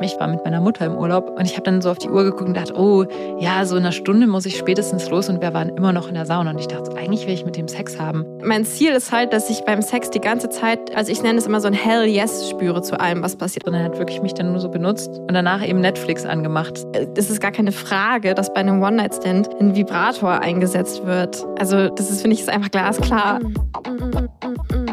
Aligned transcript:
Ich 0.00 0.18
war 0.20 0.28
mit 0.28 0.44
meiner 0.44 0.60
Mutter 0.60 0.86
im 0.86 0.96
Urlaub 0.96 1.30
und 1.36 1.44
ich 1.44 1.52
habe 1.52 1.62
dann 1.62 1.82
so 1.82 1.90
auf 1.90 1.98
die 1.98 2.08
Uhr 2.08 2.24
geguckt 2.24 2.48
und 2.48 2.56
dachte, 2.56 2.74
oh, 2.76 3.04
ja, 3.38 3.64
so 3.64 3.76
in 3.76 3.82
einer 3.82 3.92
Stunde 3.92 4.26
muss 4.26 4.46
ich 4.46 4.56
spätestens 4.56 5.08
los 5.10 5.28
und 5.28 5.40
wir 5.40 5.52
waren 5.54 5.70
immer 5.70 5.92
noch 5.92 6.08
in 6.08 6.14
der 6.14 6.26
Sauna. 6.26 6.50
Und 6.50 6.58
ich 6.60 6.68
dachte, 6.68 6.96
eigentlich 6.96 7.26
will 7.26 7.34
ich 7.34 7.44
mit 7.44 7.56
dem 7.56 7.68
Sex 7.68 7.98
haben. 7.98 8.24
Mein 8.44 8.64
Ziel 8.64 8.92
ist 8.92 9.12
halt, 9.12 9.32
dass 9.32 9.50
ich 9.50 9.64
beim 9.64 9.82
Sex 9.82 10.10
die 10.10 10.20
ganze 10.20 10.48
Zeit, 10.48 10.94
also 10.94 11.10
ich 11.10 11.22
nenne 11.22 11.38
es 11.38 11.46
immer 11.46 11.60
so 11.60 11.66
ein 11.66 11.74
Hell 11.74 12.06
Yes 12.06 12.48
spüre 12.48 12.82
zu 12.82 12.98
allem, 13.00 13.22
was 13.22 13.36
passiert. 13.36 13.66
Und 13.66 13.74
er 13.74 13.84
hat 13.84 13.98
wirklich 13.98 14.22
mich 14.22 14.34
dann 14.34 14.52
nur 14.52 14.60
so 14.60 14.68
benutzt 14.68 15.18
und 15.18 15.32
danach 15.32 15.66
eben 15.66 15.80
Netflix 15.80 16.24
angemacht. 16.24 16.86
Es 17.16 17.30
ist 17.30 17.40
gar 17.40 17.52
keine 17.52 17.72
Frage, 17.72 18.34
dass 18.34 18.52
bei 18.52 18.60
einem 18.60 18.82
One-Night-Stand 18.82 19.50
ein 19.60 19.74
Vibrator 19.74 20.40
eingesetzt 20.40 21.04
wird. 21.06 21.44
Also 21.58 21.88
das 21.88 22.10
ist, 22.10 22.22
finde 22.22 22.34
ich, 22.34 22.40
ist 22.40 22.50
einfach 22.50 22.70
glasklar. 22.70 23.40
Mm, 23.40 23.54
mm, 23.88 24.28
mm, 24.46 24.87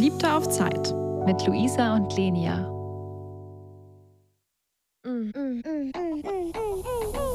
Geliebte 0.00 0.32
auf 0.32 0.48
Zeit. 0.48 0.94
Mit 1.26 1.46
Luisa 1.46 1.94
und 1.94 2.16
Lenia. 2.16 2.66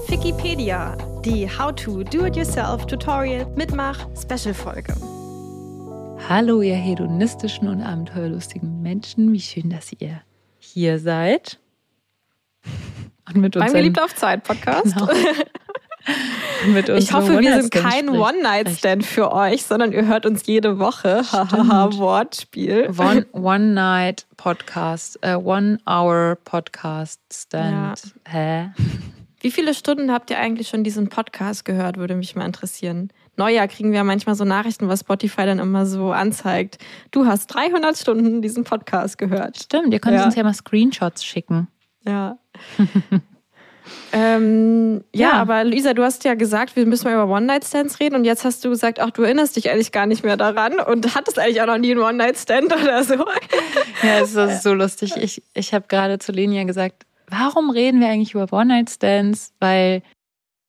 Wikipedia, 0.07 0.97
die 1.23 1.47
How 1.47 1.75
to 1.75 2.01
Do-It-Yourself 2.01 2.87
Tutorial 2.87 3.45
Mitmach 3.55 4.07
Special 4.20 4.55
Folge. 4.55 4.95
Hallo, 6.27 6.63
ihr 6.63 6.73
hedonistischen 6.73 7.67
und 7.67 7.83
abenteuerlustigen 7.83 8.81
Menschen. 8.81 9.31
Wie 9.31 9.41
schön, 9.41 9.70
dass 9.70 9.93
ihr 9.99 10.23
hier 10.57 10.97
seid. 10.97 11.59
Und 13.27 13.41
mit 13.41 13.55
uns 13.55 13.65
Beim 13.65 13.73
Geliebt 13.75 14.01
auf 14.01 14.15
Zeit 14.15 14.43
Podcast. 14.43 14.95
Genau. 14.95 15.07
ich 16.95 17.13
hoffe, 17.13 17.39
wir 17.39 17.61
sind 17.61 17.71
kein 17.71 18.09
One-Night-Stand 18.09 19.05
für 19.05 19.31
euch, 19.31 19.61
sondern 19.63 19.91
ihr 19.91 20.07
hört 20.07 20.25
uns 20.25 20.43
jede 20.45 20.79
Woche. 20.79 21.21
Hahaha, 21.31 21.93
Wortspiel. 21.97 22.89
One-Night-Podcast, 23.31 25.20
uh, 25.25 25.37
One-Hour-Podcast-Stand. 25.37 28.03
Ja. 28.03 28.12
Hä? 28.27 28.70
Wie 29.41 29.51
viele 29.51 29.73
Stunden 29.73 30.12
habt 30.12 30.29
ihr 30.31 30.39
eigentlich 30.39 30.70
schon 30.70 30.84
diesen 30.84 31.09
Podcast 31.09 31.65
gehört, 31.65 31.97
würde 31.97 32.15
mich 32.15 32.35
mal 32.35 32.45
interessieren. 32.45 33.12
Neujahr 33.37 33.67
kriegen 33.67 33.91
wir 33.91 34.03
manchmal 34.03 34.35
so 34.35 34.45
Nachrichten, 34.45 34.87
was 34.87 35.01
Spotify 35.01 35.45
dann 35.45 35.59
immer 35.59 35.85
so 35.85 36.12
anzeigt. 36.12 36.77
Du 37.12 37.25
hast 37.25 37.47
300 37.47 37.97
Stunden 37.97 38.41
diesen 38.41 38.63
Podcast 38.63 39.17
gehört. 39.17 39.57
Stimmt, 39.57 39.93
ihr 39.93 39.99
könnt 39.99 40.15
ja. 40.15 40.25
uns 40.25 40.35
ja 40.35 40.43
mal 40.43 40.53
Screenshots 40.53 41.25
schicken. 41.25 41.67
Ja. 42.07 42.37
Ähm, 44.11 45.03
ja, 45.13 45.25
ja, 45.25 45.33
aber 45.33 45.63
Lisa, 45.63 45.93
du 45.93 46.03
hast 46.03 46.23
ja 46.23 46.35
gesagt, 46.35 46.75
wir 46.75 46.85
müssen 46.85 47.05
mal 47.05 47.13
über 47.13 47.27
One-Night-Stands 47.27 47.99
reden 47.99 48.15
und 48.15 48.25
jetzt 48.25 48.45
hast 48.45 48.63
du 48.63 48.69
gesagt, 48.69 48.99
ach, 48.99 49.11
du 49.11 49.23
erinnerst 49.23 49.55
dich 49.55 49.69
eigentlich 49.69 49.91
gar 49.91 50.05
nicht 50.05 50.23
mehr 50.23 50.37
daran 50.37 50.79
und 50.79 51.15
hattest 51.15 51.39
eigentlich 51.39 51.61
auch 51.61 51.67
noch 51.67 51.77
nie 51.77 51.91
einen 51.91 52.01
One-Night-Stand 52.01 52.73
oder 52.73 53.03
so. 53.03 53.15
Ja, 54.03 54.19
das 54.19 54.35
ist 54.35 54.63
so 54.63 54.73
lustig. 54.73 55.13
Ich, 55.17 55.41
ich 55.53 55.73
habe 55.73 55.85
gerade 55.87 56.19
zu 56.19 56.31
Lenia 56.31 56.63
gesagt, 56.63 57.05
warum 57.27 57.69
reden 57.69 57.99
wir 57.99 58.07
eigentlich 58.07 58.33
über 58.33 58.51
One-Night-Stands? 58.51 59.53
Weil 59.59 60.01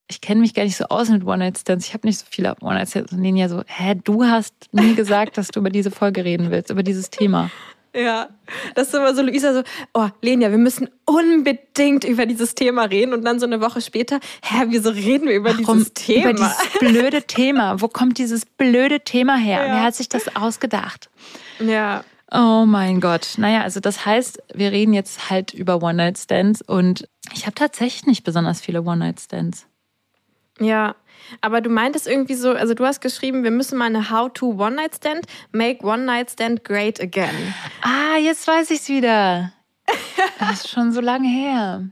ich 0.09 0.21
kenne 0.21 0.41
mich 0.41 0.55
gar 0.55 0.65
nicht 0.65 0.77
so 0.77 0.85
aus 0.87 1.09
mit 1.09 1.25
One-Night-Stands. 1.25 1.87
Ich 1.87 1.95
habe 1.95 2.07
nicht 2.07 2.19
so 2.19 2.27
viele 2.31 2.55
One-Night-Stands. 2.61 3.13
Und 3.13 3.23
Lenia 3.23 3.49
so, 3.49 3.63
hä, 3.67 3.97
du 4.03 4.25
hast 4.25 4.55
nie 4.73 4.95
gesagt, 4.95 5.37
dass 5.37 5.49
du 5.49 5.61
über 5.61 5.71
diese 5.71 5.91
Folge 5.91 6.25
reden 6.25 6.51
willst, 6.51 6.71
über 6.71 6.83
dieses 6.83 7.11
Thema. 7.11 7.51
Ja, 7.95 8.29
das 8.75 8.89
ist 8.89 8.95
immer 8.95 9.15
so, 9.15 9.23
Luisa 9.23 9.55
so, 9.55 9.63
oh, 9.95 10.09
Lenia, 10.21 10.51
wir 10.51 10.59
müssen 10.59 10.91
unbedingt 11.07 12.05
über 12.05 12.27
dieses 12.27 12.55
Thema 12.55 12.85
reden. 12.85 13.15
Und 13.15 13.25
dann 13.25 13.41
so 13.41 13.47
eine 13.47 13.61
Woche 13.61 13.81
später, 13.81 14.21
hä, 14.43 14.67
wieso 14.69 14.91
reden 14.91 15.29
wir 15.29 15.35
über 15.35 15.51
Warum? 15.59 15.79
dieses 15.79 15.95
Thema? 15.95 16.31
Über 16.31 16.33
dieses 16.35 16.79
blöde 16.79 17.23
Thema. 17.23 17.81
Wo 17.81 17.89
kommt 17.89 18.19
dieses 18.19 18.45
blöde 18.45 19.01
Thema 19.01 19.37
her? 19.37 19.67
Ja. 19.67 19.75
Wer 19.75 19.83
hat 19.83 19.95
sich 19.95 20.09
das 20.09 20.37
ausgedacht? 20.37 21.09
Ja. 21.59 22.05
Oh 22.31 22.65
mein 22.67 23.01
Gott. 23.01 23.35
Naja, 23.39 23.63
also 23.63 23.81
das 23.81 24.05
heißt, 24.05 24.43
wir 24.53 24.73
reden 24.73 24.93
jetzt 24.93 25.31
halt 25.31 25.55
über 25.55 25.83
One-Night-Stands 25.83 26.61
und 26.61 27.09
ich 27.33 27.47
habe 27.47 27.55
tatsächlich 27.55 28.07
nicht 28.07 28.25
besonders 28.25 28.61
viele 28.61 28.83
One-Night-Stands. 28.83 29.67
Ja, 30.59 30.97
aber 31.41 31.61
du 31.61 31.71
meintest 31.71 32.07
irgendwie 32.07 32.35
so, 32.35 32.53
also 32.53 32.75
du 32.75 32.85
hast 32.85 33.01
geschrieben, 33.01 33.45
wir 33.45 33.51
müssen 33.51 33.79
mal 33.79 33.87
eine 33.87 34.11
How-to 34.11 34.55
One-Night-Stand, 34.59 35.27
make 35.53 35.85
One-Night-Stand 35.85 36.65
great 36.65 37.01
again. 37.01 37.55
Ah, 37.83 38.19
jetzt 38.19 38.47
weiß 38.47 38.71
ich's 38.71 38.89
wieder. 38.89 39.53
Das 40.39 40.65
ist 40.65 40.69
schon 40.69 40.93
so 40.93 41.01
lange 41.01 41.29
her. 41.29 41.85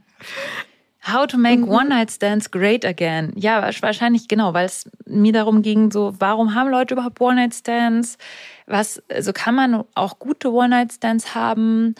How 1.07 1.27
to 1.27 1.37
make 1.37 1.59
mhm. 1.61 1.69
One-Night-Stands 1.69 2.49
great 2.49 2.83
again. 2.83 3.31
Ja, 3.35 3.61
wahrscheinlich 3.61 4.27
genau, 4.27 4.53
weil 4.53 4.65
es 4.65 4.89
mir 5.05 5.33
darum 5.33 5.61
ging, 5.61 5.91
so, 5.91 6.15
warum 6.19 6.55
haben 6.55 6.69
Leute 6.69 6.95
überhaupt 6.95 7.21
One-Night-Stands? 7.21 8.17
Was, 8.65 9.03
also 9.09 9.31
kann 9.31 9.53
man 9.53 9.83
auch 9.93 10.17
gute 10.17 10.51
One-Night-Stands 10.51 11.35
haben? 11.35 11.93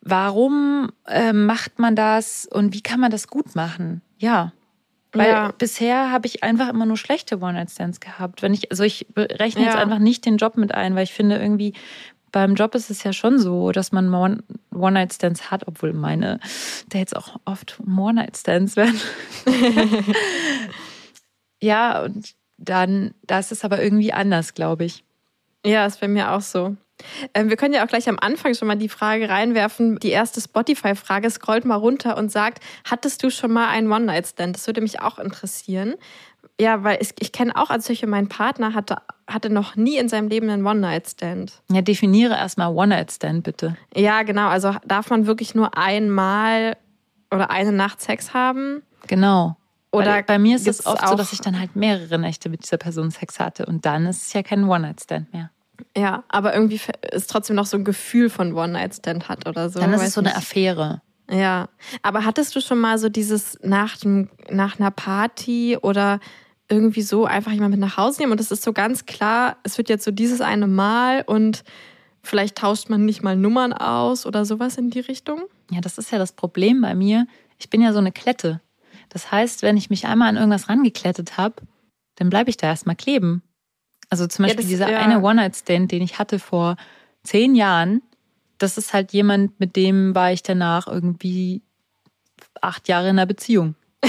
Warum 0.00 0.90
äh, 1.06 1.32
macht 1.32 1.78
man 1.78 1.94
das 1.94 2.48
und 2.50 2.74
wie 2.74 2.80
kann 2.80 2.98
man 2.98 3.10
das 3.10 3.28
gut 3.28 3.54
machen? 3.54 4.02
Ja. 4.18 4.52
Weil 5.12 5.30
ja. 5.30 5.52
bisher 5.56 6.10
habe 6.10 6.26
ich 6.26 6.42
einfach 6.42 6.68
immer 6.68 6.84
nur 6.84 6.98
schlechte 6.98 7.40
One-Night-Stands 7.40 8.00
gehabt. 8.00 8.42
Wenn 8.42 8.52
ich, 8.52 8.70
also 8.70 8.84
ich 8.84 9.06
rechne 9.16 9.62
ja. 9.62 9.68
jetzt 9.68 9.78
einfach 9.78 9.98
nicht 9.98 10.26
den 10.26 10.36
Job 10.36 10.56
mit 10.56 10.74
ein, 10.74 10.94
weil 10.94 11.04
ich 11.04 11.14
finde 11.14 11.38
irgendwie, 11.38 11.72
beim 12.30 12.54
Job 12.54 12.74
ist 12.74 12.90
es 12.90 13.02
ja 13.04 13.12
schon 13.12 13.38
so, 13.38 13.72
dass 13.72 13.90
man 13.90 14.12
One-Night-Stands 14.74 15.50
hat, 15.50 15.66
obwohl 15.66 15.94
meine 15.94 16.40
Dates 16.90 17.14
auch 17.14 17.40
oft 17.46 17.80
One-Night-Stands 17.80 18.76
werden. 18.76 19.00
ja, 21.62 22.02
und 22.02 22.34
dann, 22.58 23.14
da 23.22 23.38
ist 23.38 23.52
es 23.52 23.64
aber 23.64 23.82
irgendwie 23.82 24.12
anders, 24.12 24.52
glaube 24.52 24.84
ich. 24.84 25.04
Ja, 25.64 25.86
ist 25.86 26.00
bei 26.00 26.08
mir 26.08 26.32
auch 26.32 26.42
so. 26.42 26.76
Ähm, 27.34 27.48
wir 27.48 27.56
können 27.56 27.74
ja 27.74 27.84
auch 27.84 27.88
gleich 27.88 28.08
am 28.08 28.18
Anfang 28.20 28.54
schon 28.54 28.68
mal 28.68 28.76
die 28.76 28.88
Frage 28.88 29.28
reinwerfen. 29.28 29.98
Die 29.98 30.10
erste 30.10 30.40
Spotify-Frage 30.40 31.30
scrollt 31.30 31.64
mal 31.64 31.76
runter 31.76 32.16
und 32.16 32.30
sagt, 32.30 32.62
hattest 32.84 33.22
du 33.22 33.30
schon 33.30 33.52
mal 33.52 33.68
einen 33.68 33.90
One-Night-Stand? 33.90 34.56
Das 34.56 34.66
würde 34.66 34.80
mich 34.80 35.00
auch 35.00 35.18
interessieren. 35.18 35.94
Ja, 36.60 36.82
weil 36.82 36.98
ich, 37.00 37.10
ich 37.20 37.32
kenne 37.32 37.54
auch 37.56 37.70
als 37.70 37.86
solche, 37.86 38.06
mein 38.06 38.28
Partner 38.28 38.74
hatte, 38.74 38.96
hatte 39.26 39.50
noch 39.50 39.76
nie 39.76 39.96
in 39.96 40.08
seinem 40.08 40.28
Leben 40.28 40.50
einen 40.50 40.66
One-Night-Stand. 40.66 41.62
Ja, 41.70 41.82
definiere 41.82 42.34
erstmal 42.34 42.74
One-Night-Stand 42.74 43.44
bitte. 43.44 43.76
Ja, 43.94 44.22
genau. 44.22 44.48
Also 44.48 44.74
darf 44.84 45.10
man 45.10 45.26
wirklich 45.26 45.54
nur 45.54 45.76
einmal 45.76 46.76
oder 47.30 47.50
eine 47.50 47.72
Nacht 47.72 48.00
Sex 48.00 48.34
haben? 48.34 48.82
Genau. 49.06 49.56
Oder 49.90 50.14
Weil 50.14 50.22
bei 50.24 50.38
mir 50.38 50.56
ist 50.56 50.66
es 50.66 50.84
oft 50.84 51.06
so, 51.06 51.14
dass 51.14 51.32
ich 51.32 51.40
dann 51.40 51.58
halt 51.58 51.74
mehrere 51.74 52.18
Nächte 52.18 52.48
mit 52.48 52.62
dieser 52.62 52.76
Person 52.76 53.10
Sex 53.10 53.40
hatte 53.40 53.64
und 53.64 53.86
dann 53.86 54.06
ist 54.06 54.26
es 54.26 54.32
ja 54.32 54.42
kein 54.42 54.64
One-Night-Stand 54.64 55.32
mehr. 55.32 55.50
Ja, 55.96 56.24
aber 56.28 56.54
irgendwie 56.54 56.80
ist 57.12 57.30
trotzdem 57.30 57.56
noch 57.56 57.66
so 57.66 57.76
ein 57.76 57.84
Gefühl 57.84 58.30
von 58.30 58.54
One-Night-Stand 58.54 59.28
hat 59.28 59.48
oder 59.48 59.70
so. 59.70 59.80
Dann 59.80 59.92
ist 59.92 60.02
es 60.02 60.14
so 60.14 60.20
eine 60.20 60.34
Affäre. 60.34 61.02
Ja, 61.30 61.68
aber 62.02 62.24
hattest 62.24 62.56
du 62.56 62.60
schon 62.60 62.78
mal 62.78 62.98
so 62.98 63.08
dieses 63.08 63.58
nach, 63.62 63.96
dem, 63.98 64.30
nach 64.50 64.78
einer 64.78 64.90
Party 64.90 65.76
oder 65.80 66.20
irgendwie 66.68 67.02
so 67.02 67.26
einfach 67.26 67.52
jemand 67.52 67.72
mit 67.72 67.80
nach 67.80 67.96
Hause 67.96 68.20
nehmen 68.20 68.32
und 68.32 68.40
es 68.40 68.50
ist 68.50 68.62
so 68.62 68.72
ganz 68.72 69.06
klar, 69.06 69.56
es 69.62 69.78
wird 69.78 69.88
jetzt 69.88 70.04
so 70.04 70.10
dieses 70.10 70.40
eine 70.40 70.66
Mal 70.66 71.22
und 71.26 71.64
vielleicht 72.22 72.56
tauscht 72.56 72.88
man 72.90 73.04
nicht 73.04 73.22
mal 73.22 73.36
Nummern 73.36 73.72
aus 73.72 74.26
oder 74.26 74.44
sowas 74.44 74.76
in 74.76 74.90
die 74.90 75.00
Richtung? 75.00 75.42
Ja, 75.70 75.80
das 75.80 75.98
ist 75.98 76.10
ja 76.10 76.18
das 76.18 76.32
Problem 76.32 76.80
bei 76.80 76.94
mir. 76.94 77.26
Ich 77.58 77.70
bin 77.70 77.80
ja 77.80 77.92
so 77.92 77.98
eine 77.98 78.12
Klette. 78.12 78.60
Das 79.08 79.30
heißt, 79.30 79.62
wenn 79.62 79.76
ich 79.76 79.90
mich 79.90 80.06
einmal 80.06 80.28
an 80.28 80.36
irgendwas 80.36 80.68
rangeklettet 80.68 81.36
habe, 81.36 81.56
dann 82.16 82.30
bleibe 82.30 82.50
ich 82.50 82.56
da 82.56 82.66
erstmal 82.68 82.96
kleben. 82.96 83.42
Also 84.10 84.26
zum 84.26 84.44
Beispiel 84.44 84.64
ja, 84.64 84.68
das, 84.68 84.68
dieser 84.68 84.90
ja. 84.90 84.98
eine 84.98 85.20
One-Night-Stand, 85.20 85.92
den 85.92 86.02
ich 86.02 86.18
hatte 86.18 86.38
vor 86.38 86.76
zehn 87.22 87.54
Jahren, 87.54 88.02
das 88.58 88.78
ist 88.78 88.92
halt 88.92 89.12
jemand, 89.12 89.60
mit 89.60 89.76
dem 89.76 90.14
war 90.14 90.32
ich 90.32 90.42
danach 90.42 90.86
irgendwie 90.86 91.62
acht 92.60 92.88
Jahre 92.88 93.10
in 93.10 93.18
einer 93.18 93.26
Beziehung. 93.26 93.74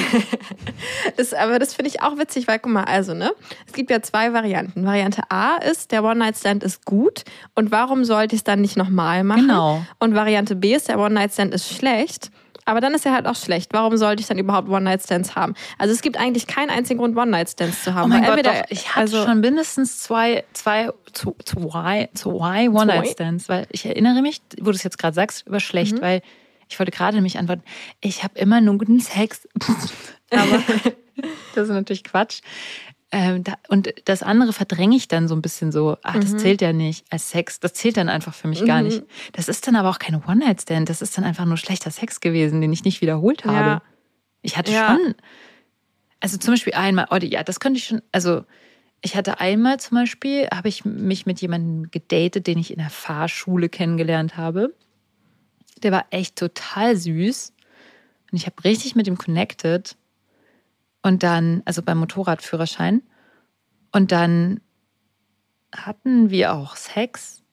das, 1.18 1.34
aber 1.34 1.58
das 1.58 1.74
finde 1.74 1.90
ich 1.90 2.02
auch 2.04 2.18
witzig, 2.18 2.48
weil 2.48 2.60
guck 2.60 2.72
mal, 2.72 2.84
also, 2.84 3.14
ne? 3.14 3.32
Es 3.66 3.74
gibt 3.74 3.90
ja 3.90 4.02
zwei 4.02 4.34
Varianten. 4.34 4.86
Variante 4.86 5.24
A 5.30 5.58
ist, 5.58 5.92
der 5.92 6.04
One-Night-Stand 6.04 6.64
ist 6.64 6.86
gut 6.86 7.24
und 7.56 7.72
warum 7.72 8.06
sollte 8.06 8.36
ich 8.36 8.42
es 8.42 8.44
dann 8.44 8.62
nicht 8.62 8.78
nochmal 8.78 9.24
machen? 9.24 9.48
Genau. 9.48 9.84
Und 10.00 10.14
Variante 10.14 10.56
B 10.56 10.76
ist, 10.76 10.90
der 10.90 11.00
One-Night-Stand 11.00 11.54
ist 11.54 11.74
schlecht 11.74 12.32
aber 12.70 12.82
dann 12.82 12.94
ist 12.94 13.04
er 13.04 13.14
halt 13.14 13.26
auch 13.26 13.36
schlecht. 13.36 13.74
Warum 13.74 13.98
sollte 13.98 14.22
ich 14.22 14.28
dann 14.28 14.38
überhaupt 14.38 14.70
One-Night-Stands 14.70 15.36
haben? 15.36 15.56
Also 15.80 15.92
es 15.92 16.02
gibt 16.02 16.18
eigentlich 16.18 16.46
keinen 16.46 16.70
einzigen 16.70 17.00
Grund, 17.00 17.18
One-Night-Stands 17.18 17.84
zu 17.84 17.96
haben. 17.96 18.12
Oh 18.12 18.16
mein 18.16 18.24
Gott, 18.24 18.46
doch, 18.46 18.62
ich 18.70 18.90
hatte 18.90 19.00
also, 19.00 19.26
schon 19.26 19.40
mindestens 19.40 20.00
zwei, 20.00 20.44
zwei, 20.54 20.92
zwei, 21.12 22.10
zwei 22.14 22.70
One-Night-Stands, 22.70 23.50
weil 23.50 23.66
ich 23.72 23.88
erinnere 23.88 24.22
mich, 24.22 24.42
wo 24.60 24.66
du 24.66 24.72
es 24.72 24.84
jetzt 24.84 25.00
gerade 25.00 25.16
sagst, 25.16 25.48
über 25.48 25.60
schlecht, 25.60 25.96
mhm. 25.96 26.02
weil 26.02 26.22
ich 26.70 26.78
wollte 26.78 26.92
gerade 26.92 27.16
nämlich 27.16 27.40
antworten, 27.40 27.64
ich 28.02 28.24
habe 28.24 28.38
immer 28.38 28.62
nur 28.62 28.78
guten 28.78 29.00
Sex. 29.00 29.48
aber 30.30 30.62
das 31.56 31.70
ist 31.70 31.74
natürlich 31.74 32.04
Quatsch. 32.04 32.42
Ähm, 33.12 33.44
da, 33.44 33.56
und 33.70 33.92
das 34.06 34.22
andere 34.22 34.54
verdränge 34.54 34.96
ich 34.96 35.08
dann 35.08 35.28
so 35.28 35.36
ein 35.36 35.42
bisschen 35.42 35.72
so, 35.72 35.98
ach, 36.04 36.16
das 36.16 36.34
mhm. 36.34 36.38
zählt 36.38 36.62
ja 36.62 36.74
nicht 36.74 37.06
als 37.10 37.32
Sex. 37.32 37.60
Das 37.60 37.74
zählt 37.74 37.98
dann 37.98 38.08
einfach 38.08 38.36
für 38.36 38.48
mich 38.48 38.62
mhm. 38.62 38.68
gar 38.68 38.82
nicht. 38.84 39.04
Das 39.32 39.50
ist 39.50 39.66
dann 39.66 39.76
aber 39.76 39.90
auch 39.90 39.98
keine 39.98 40.22
One-Night-Stand. 40.28 40.90
Das 40.90 41.02
ist 41.02 41.18
dann 41.18 41.24
einfach 41.24 41.46
nur 41.46 41.58
schlechter 41.58 41.90
Sex 41.90 42.20
gewesen, 42.20 42.62
den 42.62 42.72
ich 42.72 42.84
nicht 42.84 43.02
wiederholt 43.02 43.46
habe. 43.46 43.70
Ja. 43.70 43.82
Ich 44.42 44.58
hatte 44.58 44.72
ja. 44.72 44.96
schon. 44.96 45.16
Also 46.20 46.38
zum 46.38 46.54
Beispiel 46.54 46.74
einmal, 46.74 47.08
oh, 47.10 47.16
ja, 47.16 47.44
das 47.44 47.60
könnte 47.60 47.80
ich 47.80 47.86
schon, 47.86 48.02
also 48.12 48.44
ich 49.02 49.16
hatte 49.16 49.40
einmal 49.40 49.80
zum 49.80 49.98
Beispiel, 49.98 50.48
habe 50.54 50.68
ich 50.68 50.86
mich 50.86 51.26
mit 51.26 51.42
jemandem 51.42 51.90
gedatet, 51.90 52.46
den 52.46 52.58
ich 52.58 52.72
in 52.72 52.80
der 52.80 52.90
Fahrschule 52.90 53.70
kennengelernt 53.70 54.38
habe. 54.38 54.76
Der 55.82 55.92
war 55.92 56.06
echt 56.12 56.36
total 56.36 56.96
süß. 56.96 57.54
Und 58.32 58.38
ich 58.38 58.46
habe 58.46 58.64
richtig 58.64 58.96
mit 58.96 59.08
ihm 59.08 59.18
connected. 59.18 59.96
Und 61.02 61.24
dann, 61.24 61.62
also 61.66 61.82
beim 61.82 61.98
Motorradführerschein. 62.00 63.02
Und 63.92 64.12
dann 64.12 64.60
hatten 65.76 66.30
wir 66.30 66.54
auch 66.54 66.76
Sex. 66.76 67.44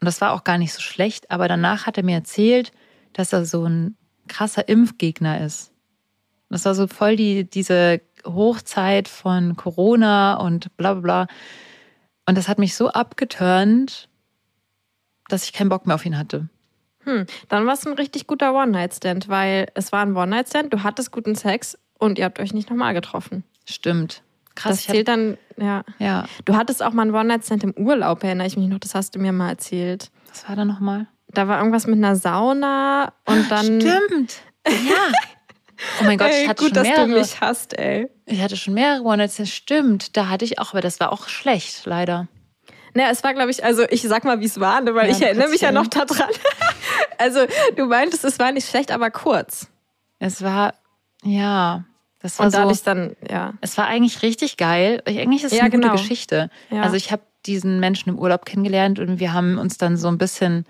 Und 0.00 0.06
das 0.06 0.20
war 0.20 0.32
auch 0.32 0.44
gar 0.44 0.58
nicht 0.58 0.72
so 0.72 0.80
schlecht. 0.80 1.30
Aber 1.30 1.48
danach 1.48 1.86
hat 1.86 1.96
er 1.96 2.04
mir 2.04 2.16
erzählt, 2.16 2.72
dass 3.12 3.32
er 3.32 3.44
so 3.44 3.64
ein 3.64 3.96
krasser 4.28 4.68
Impfgegner 4.68 5.40
ist. 5.40 5.72
Das 6.50 6.64
war 6.64 6.74
so 6.74 6.86
voll 6.86 7.16
die, 7.16 7.48
diese 7.48 8.00
Hochzeit 8.24 9.08
von 9.08 9.56
Corona 9.56 10.36
und 10.36 10.76
bla 10.76 10.94
bla 10.94 11.00
bla. 11.00 11.26
Und 12.26 12.36
das 12.36 12.48
hat 12.48 12.58
mich 12.58 12.74
so 12.74 12.88
abgeturnt, 12.88 14.08
dass 15.28 15.44
ich 15.44 15.52
keinen 15.52 15.68
Bock 15.68 15.86
mehr 15.86 15.94
auf 15.94 16.06
ihn 16.06 16.18
hatte. 16.18 16.48
Hm, 17.04 17.26
dann 17.48 17.66
war 17.66 17.74
es 17.74 17.86
ein 17.86 17.94
richtig 17.94 18.26
guter 18.26 18.54
One-Night-Stand, 18.54 19.28
weil 19.28 19.68
es 19.74 19.92
war 19.92 20.02
ein 20.02 20.16
One-Night-Stand, 20.16 20.72
du 20.72 20.82
hattest 20.82 21.10
guten 21.10 21.34
Sex 21.34 21.78
und 21.98 22.18
ihr 22.18 22.24
habt 22.24 22.40
euch 22.40 22.52
nicht 22.52 22.70
nochmal 22.70 22.94
getroffen. 22.94 23.44
Stimmt. 23.64 24.22
Krass. 24.54 24.76
Das 24.76 24.86
zählt 24.86 25.06
dann, 25.06 25.38
ja. 25.56 25.84
ja. 25.98 26.24
Du 26.44 26.56
hattest 26.56 26.82
auch 26.82 26.92
mal 26.92 27.06
ein 27.06 27.14
One-Night-Stand 27.14 27.62
im 27.62 27.74
Urlaub, 27.76 28.24
erinnere 28.24 28.46
ich 28.46 28.56
mich 28.56 28.68
noch, 28.68 28.78
das 28.78 28.94
hast 28.94 29.14
du 29.14 29.20
mir 29.20 29.32
mal 29.32 29.50
erzählt. 29.50 30.10
Was 30.30 30.48
war 30.48 30.56
da 30.56 30.64
nochmal? 30.64 31.06
Da 31.28 31.46
war 31.46 31.58
irgendwas 31.58 31.86
mit 31.86 31.96
einer 31.96 32.16
Sauna 32.16 33.12
und 33.26 33.50
dann. 33.50 33.80
Stimmt. 33.80 34.40
Ja. 34.66 35.12
Oh 36.00 36.04
mein 36.04 36.18
Gott, 36.18 36.30
ey, 36.30 36.42
ich 36.42 36.48
hatte 36.48 36.64
gut, 36.64 36.74
schon 36.74 36.82
mehrere. 36.82 37.08
dass 37.08 37.14
du 37.14 37.20
mich 37.20 37.40
hast, 37.40 37.78
ey. 37.78 38.08
Ich 38.26 38.42
hatte 38.42 38.56
schon 38.56 38.74
mehrere 38.74 39.02
One-Night-Stands. 39.02 39.52
Stimmt, 39.52 40.16
da 40.16 40.28
hatte 40.28 40.44
ich 40.44 40.58
auch, 40.58 40.70
aber 40.70 40.80
das 40.80 40.98
war 40.98 41.12
auch 41.12 41.28
schlecht, 41.28 41.86
leider. 41.86 42.26
Naja, 42.94 43.10
es 43.10 43.22
war, 43.22 43.32
glaube 43.34 43.50
ich, 43.50 43.64
also 43.64 43.84
ich 43.90 44.02
sag 44.02 44.24
mal, 44.24 44.40
wie 44.40 44.46
es 44.46 44.58
war, 44.58 44.80
ne, 44.80 44.94
weil 44.94 45.08
ja, 45.08 45.16
ich 45.16 45.22
erinnere 45.22 45.48
mich 45.50 45.60
ja 45.60 45.70
noch 45.70 45.86
daran. 45.86 46.30
also 47.18 47.46
du 47.76 47.86
meintest, 47.86 48.24
es 48.24 48.40
war 48.40 48.50
nicht 48.50 48.68
schlecht, 48.68 48.90
aber 48.90 49.10
kurz. 49.10 49.68
Es 50.18 50.42
war, 50.42 50.74
ja, 51.24 51.84
das 52.20 52.38
war 52.38 52.46
Und 52.46 52.52
so. 52.52 52.70
ich 52.70 52.82
dann, 52.82 53.16
ja. 53.30 53.54
Es 53.60 53.78
war 53.78 53.86
eigentlich 53.86 54.22
richtig 54.22 54.56
geil. 54.56 55.02
Eigentlich 55.06 55.44
ist 55.44 55.52
es 55.52 55.58
Ja, 55.58 55.64
eine 55.64 55.70
genau. 55.70 55.90
gute 55.90 56.02
Geschichte. 56.02 56.50
Ja. 56.70 56.82
Also 56.82 56.96
ich 56.96 57.12
habe 57.12 57.22
diesen 57.46 57.80
Menschen 57.80 58.10
im 58.10 58.18
Urlaub 58.18 58.44
kennengelernt 58.44 58.98
und 58.98 59.20
wir 59.20 59.32
haben 59.32 59.58
uns 59.58 59.78
dann 59.78 59.96
so 59.96 60.08
ein 60.08 60.18
bisschen 60.18 60.64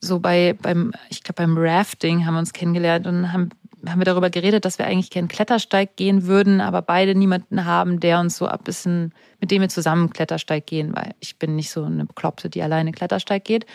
so 0.00 0.20
bei 0.20 0.56
beim 0.60 0.92
ich 1.08 1.22
glaube 1.22 1.42
beim 1.42 1.56
Rafting 1.58 2.24
haben 2.26 2.34
wir 2.34 2.40
uns 2.40 2.52
kennengelernt 2.52 3.06
und 3.06 3.32
haben 3.32 3.50
haben 3.88 4.00
wir 4.00 4.04
darüber 4.04 4.30
geredet, 4.30 4.64
dass 4.64 4.78
wir 4.78 4.86
eigentlich 4.86 5.10
gerne 5.10 5.28
Klettersteig 5.28 5.96
gehen 5.96 6.26
würden, 6.26 6.60
aber 6.60 6.82
beide 6.82 7.14
niemanden 7.14 7.64
haben, 7.64 8.00
der 8.00 8.20
uns 8.20 8.36
so 8.36 8.46
ein 8.46 8.58
bisschen 8.64 9.12
mit 9.40 9.50
dem 9.50 9.62
wir 9.62 9.68
zusammen 9.68 10.10
Klettersteig 10.10 10.66
gehen, 10.66 10.94
weil 10.94 11.14
ich 11.20 11.38
bin 11.38 11.56
nicht 11.56 11.70
so 11.70 11.84
eine 11.84 12.04
Bekloppte, 12.04 12.48
die 12.48 12.62
alleine 12.62 12.92
Klettersteig 12.92 13.44
geht. 13.44 13.66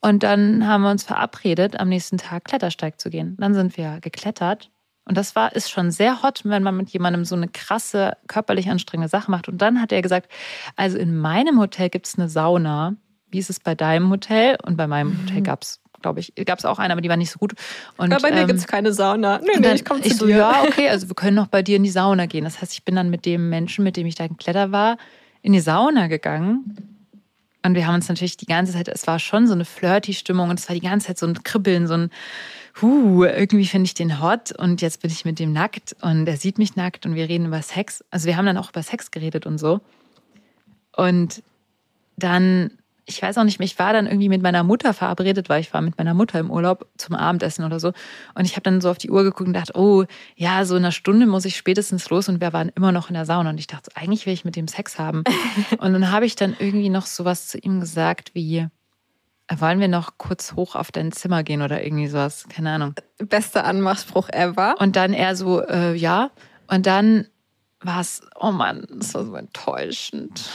Und 0.00 0.22
dann 0.22 0.66
haben 0.66 0.82
wir 0.82 0.90
uns 0.90 1.04
verabredet, 1.04 1.78
am 1.78 1.88
nächsten 1.88 2.18
Tag 2.18 2.44
Klettersteig 2.44 3.00
zu 3.00 3.10
gehen. 3.10 3.36
Dann 3.38 3.54
sind 3.54 3.76
wir 3.76 3.98
geklettert 4.00 4.70
und 5.06 5.16
das 5.16 5.36
war, 5.36 5.54
ist 5.54 5.70
schon 5.70 5.92
sehr 5.92 6.22
hot, 6.22 6.40
wenn 6.44 6.64
man 6.64 6.76
mit 6.76 6.90
jemandem 6.90 7.24
so 7.24 7.36
eine 7.36 7.46
krasse, 7.46 8.16
körperlich 8.26 8.68
anstrengende 8.68 9.08
Sache 9.08 9.30
macht. 9.30 9.48
Und 9.48 9.62
dann 9.62 9.80
hat 9.80 9.92
er 9.92 10.02
gesagt, 10.02 10.30
also 10.74 10.98
in 10.98 11.16
meinem 11.16 11.60
Hotel 11.60 11.90
gibt 11.90 12.08
es 12.08 12.18
eine 12.18 12.28
Sauna. 12.28 12.96
Wie 13.30 13.38
ist 13.38 13.48
es 13.48 13.60
bei 13.60 13.76
deinem 13.76 14.10
Hotel? 14.10 14.58
Und 14.64 14.76
bei 14.76 14.88
meinem 14.88 15.16
Hotel 15.22 15.42
gab 15.42 15.62
es, 15.62 15.80
glaube 16.02 16.18
ich, 16.18 16.34
gab 16.44 16.58
es 16.58 16.64
auch 16.64 16.80
eine, 16.80 16.92
aber 16.92 17.02
die 17.02 17.08
war 17.08 17.16
nicht 17.16 17.30
so 17.30 17.38
gut. 17.38 17.54
Und, 17.96 18.10
Ja, 18.10 18.18
bei 18.18 18.32
mir 18.32 18.40
ähm, 18.40 18.46
gibt 18.48 18.58
es 18.58 18.66
keine 18.66 18.92
Sauna. 18.92 19.38
Nee, 19.38 19.60
nee, 19.60 19.74
ich 19.74 19.84
komme 19.84 20.02
zu 20.02 20.08
ich 20.08 20.16
so, 20.16 20.26
dir. 20.26 20.38
ja, 20.38 20.64
okay, 20.64 20.88
also 20.88 21.08
wir 21.08 21.14
können 21.14 21.36
noch 21.36 21.46
bei 21.46 21.62
dir 21.62 21.76
in 21.76 21.84
die 21.84 21.90
Sauna 21.90 22.26
gehen. 22.26 22.42
Das 22.42 22.60
heißt, 22.60 22.72
ich 22.72 22.84
bin 22.84 22.96
dann 22.96 23.08
mit 23.08 23.26
dem 23.26 23.48
Menschen, 23.48 23.84
mit 23.84 23.96
dem 23.96 24.08
ich 24.08 24.16
da 24.16 24.26
geklettert 24.26 24.72
war, 24.72 24.98
in 25.40 25.52
die 25.52 25.60
Sauna 25.60 26.08
gegangen. 26.08 26.96
Und 27.62 27.74
wir 27.76 27.86
haben 27.86 27.94
uns 27.94 28.08
natürlich 28.08 28.36
die 28.36 28.46
ganze 28.46 28.72
Zeit, 28.72 28.88
es 28.88 29.06
war 29.06 29.20
schon 29.20 29.46
so 29.46 29.52
eine 29.52 29.64
flirty 29.64 30.14
Stimmung 30.14 30.50
und 30.50 30.58
es 30.58 30.68
war 30.68 30.74
die 30.74 30.82
ganze 30.82 31.08
Zeit 31.08 31.18
so 31.18 31.26
ein 31.26 31.42
Kribbeln, 31.44 31.86
so 31.86 31.94
ein, 31.94 32.10
huh, 32.82 33.24
irgendwie 33.24 33.66
finde 33.66 33.86
ich 33.86 33.94
den 33.94 34.20
hot 34.20 34.52
und 34.52 34.82
jetzt 34.82 35.02
bin 35.02 35.10
ich 35.10 35.24
mit 35.24 35.38
dem 35.38 35.52
nackt 35.52 35.96
und 36.02 36.26
er 36.26 36.36
sieht 36.36 36.58
mich 36.58 36.76
nackt 36.76 37.06
und 37.06 37.14
wir 37.14 37.28
reden 37.28 37.46
über 37.46 37.62
Sex. 37.62 38.04
Also 38.10 38.26
wir 38.26 38.36
haben 38.36 38.46
dann 38.46 38.58
auch 38.58 38.70
über 38.70 38.82
Sex 38.82 39.10
geredet 39.10 39.46
und 39.46 39.58
so. 39.58 39.80
Und 40.96 41.42
dann, 42.16 42.70
ich 43.04 43.20
weiß 43.22 43.38
auch 43.38 43.44
nicht 43.44 43.58
mehr, 43.58 43.66
ich 43.66 43.78
war 43.78 43.92
dann 43.92 44.06
irgendwie 44.06 44.28
mit 44.28 44.42
meiner 44.42 44.62
Mutter 44.62 44.94
verabredet, 44.94 45.48
weil 45.48 45.60
ich 45.60 45.72
war 45.72 45.80
mit 45.80 45.96
meiner 45.98 46.14
Mutter 46.14 46.38
im 46.38 46.50
Urlaub 46.50 46.86
zum 46.96 47.14
Abendessen 47.14 47.64
oder 47.64 47.78
so. 47.80 47.92
Und 48.34 48.44
ich 48.44 48.52
habe 48.52 48.62
dann 48.62 48.80
so 48.80 48.90
auf 48.90 48.98
die 48.98 49.10
Uhr 49.10 49.22
geguckt 49.22 49.46
und 49.46 49.54
dachte, 49.54 49.72
oh, 49.76 50.04
ja, 50.36 50.64
so 50.64 50.76
in 50.76 50.84
einer 50.84 50.92
Stunde 50.92 51.26
muss 51.26 51.44
ich 51.44 51.56
spätestens 51.56 52.08
los 52.10 52.28
und 52.28 52.40
wir 52.40 52.52
waren 52.52 52.70
immer 52.74 52.92
noch 52.92 53.08
in 53.08 53.14
der 53.14 53.26
Sauna. 53.26 53.50
Und 53.50 53.58
ich 53.58 53.66
dachte, 53.66 53.90
eigentlich 53.94 54.26
will 54.26 54.32
ich 54.32 54.44
mit 54.44 54.56
dem 54.56 54.68
Sex 54.68 54.98
haben. 54.98 55.24
und 55.78 55.92
dann 55.92 56.10
habe 56.10 56.26
ich 56.26 56.36
dann 56.36 56.56
irgendwie 56.58 56.90
noch 56.90 57.06
sowas 57.06 57.48
zu 57.48 57.58
ihm 57.58 57.80
gesagt 57.80 58.30
wie, 58.34 58.58
"Äh, 58.58 58.68
wollen 59.54 59.80
wir 59.80 59.88
noch 59.88 60.18
kurz 60.18 60.54
hoch 60.54 60.74
auf 60.74 60.90
dein 60.90 61.12
Zimmer 61.12 61.42
gehen 61.42 61.62
oder 61.62 61.84
irgendwie 61.84 62.08
sowas, 62.08 62.46
keine 62.48 62.70
Ahnung. 62.70 62.94
Bester 63.18 63.64
Anmachspruch 63.64 64.28
ever. 64.30 64.74
Und 64.78 64.96
dann 64.96 65.12
er 65.12 65.36
so, 65.36 65.62
äh, 65.62 65.94
ja. 65.94 66.30
Und 66.66 66.86
dann 66.86 67.28
war 67.80 68.00
es, 68.00 68.22
oh 68.40 68.50
Mann, 68.50 68.86
es 69.00 69.14
war 69.14 69.24
so 69.24 69.34
enttäuschend. 69.34 70.50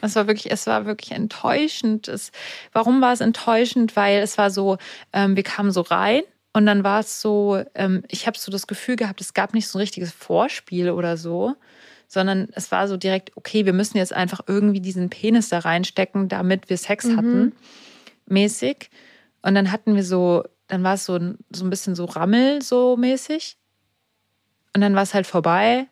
Es 0.00 0.14
war 0.14 0.26
wirklich, 0.26 0.52
es 0.52 0.66
war 0.66 0.86
wirklich 0.86 1.12
enttäuschend. 1.12 2.06
Es, 2.08 2.30
warum 2.72 3.00
war 3.00 3.12
es 3.12 3.20
enttäuschend? 3.20 3.96
Weil 3.96 4.18
es 4.18 4.38
war 4.38 4.50
so, 4.50 4.78
ähm, 5.12 5.36
wir 5.36 5.42
kamen 5.42 5.72
so 5.72 5.80
rein 5.80 6.22
und 6.52 6.66
dann 6.66 6.84
war 6.84 7.00
es 7.00 7.20
so, 7.20 7.62
ähm, 7.74 8.04
ich 8.08 8.26
habe 8.26 8.38
so 8.38 8.52
das 8.52 8.66
Gefühl 8.66 8.96
gehabt, 8.96 9.20
es 9.20 9.34
gab 9.34 9.54
nicht 9.54 9.66
so 9.66 9.78
ein 9.78 9.80
richtiges 9.80 10.12
Vorspiel 10.12 10.90
oder 10.90 11.16
so, 11.16 11.56
sondern 12.06 12.48
es 12.52 12.70
war 12.70 12.86
so 12.86 12.96
direkt, 12.96 13.36
okay, 13.36 13.66
wir 13.66 13.72
müssen 13.72 13.96
jetzt 13.96 14.12
einfach 14.12 14.40
irgendwie 14.46 14.80
diesen 14.80 15.10
Penis 15.10 15.48
da 15.48 15.58
reinstecken, 15.58 16.28
damit 16.28 16.70
wir 16.70 16.76
Sex 16.76 17.08
hatten, 17.16 17.52
mäßig. 18.26 18.90
Und 19.42 19.54
dann 19.54 19.70
hatten 19.72 19.94
wir 19.94 20.04
so, 20.04 20.44
dann 20.68 20.82
war 20.82 20.94
es 20.94 21.04
so, 21.04 21.14
ein- 21.16 21.38
so 21.54 21.64
ein 21.64 21.70
bisschen 21.70 21.94
so 21.94 22.04
Rammel 22.06 22.62
so 22.62 22.96
mäßig. 22.96 23.56
Und 24.74 24.80
dann 24.80 24.94
war 24.94 25.02
es 25.02 25.14
halt 25.14 25.26
vorbei 25.26 25.86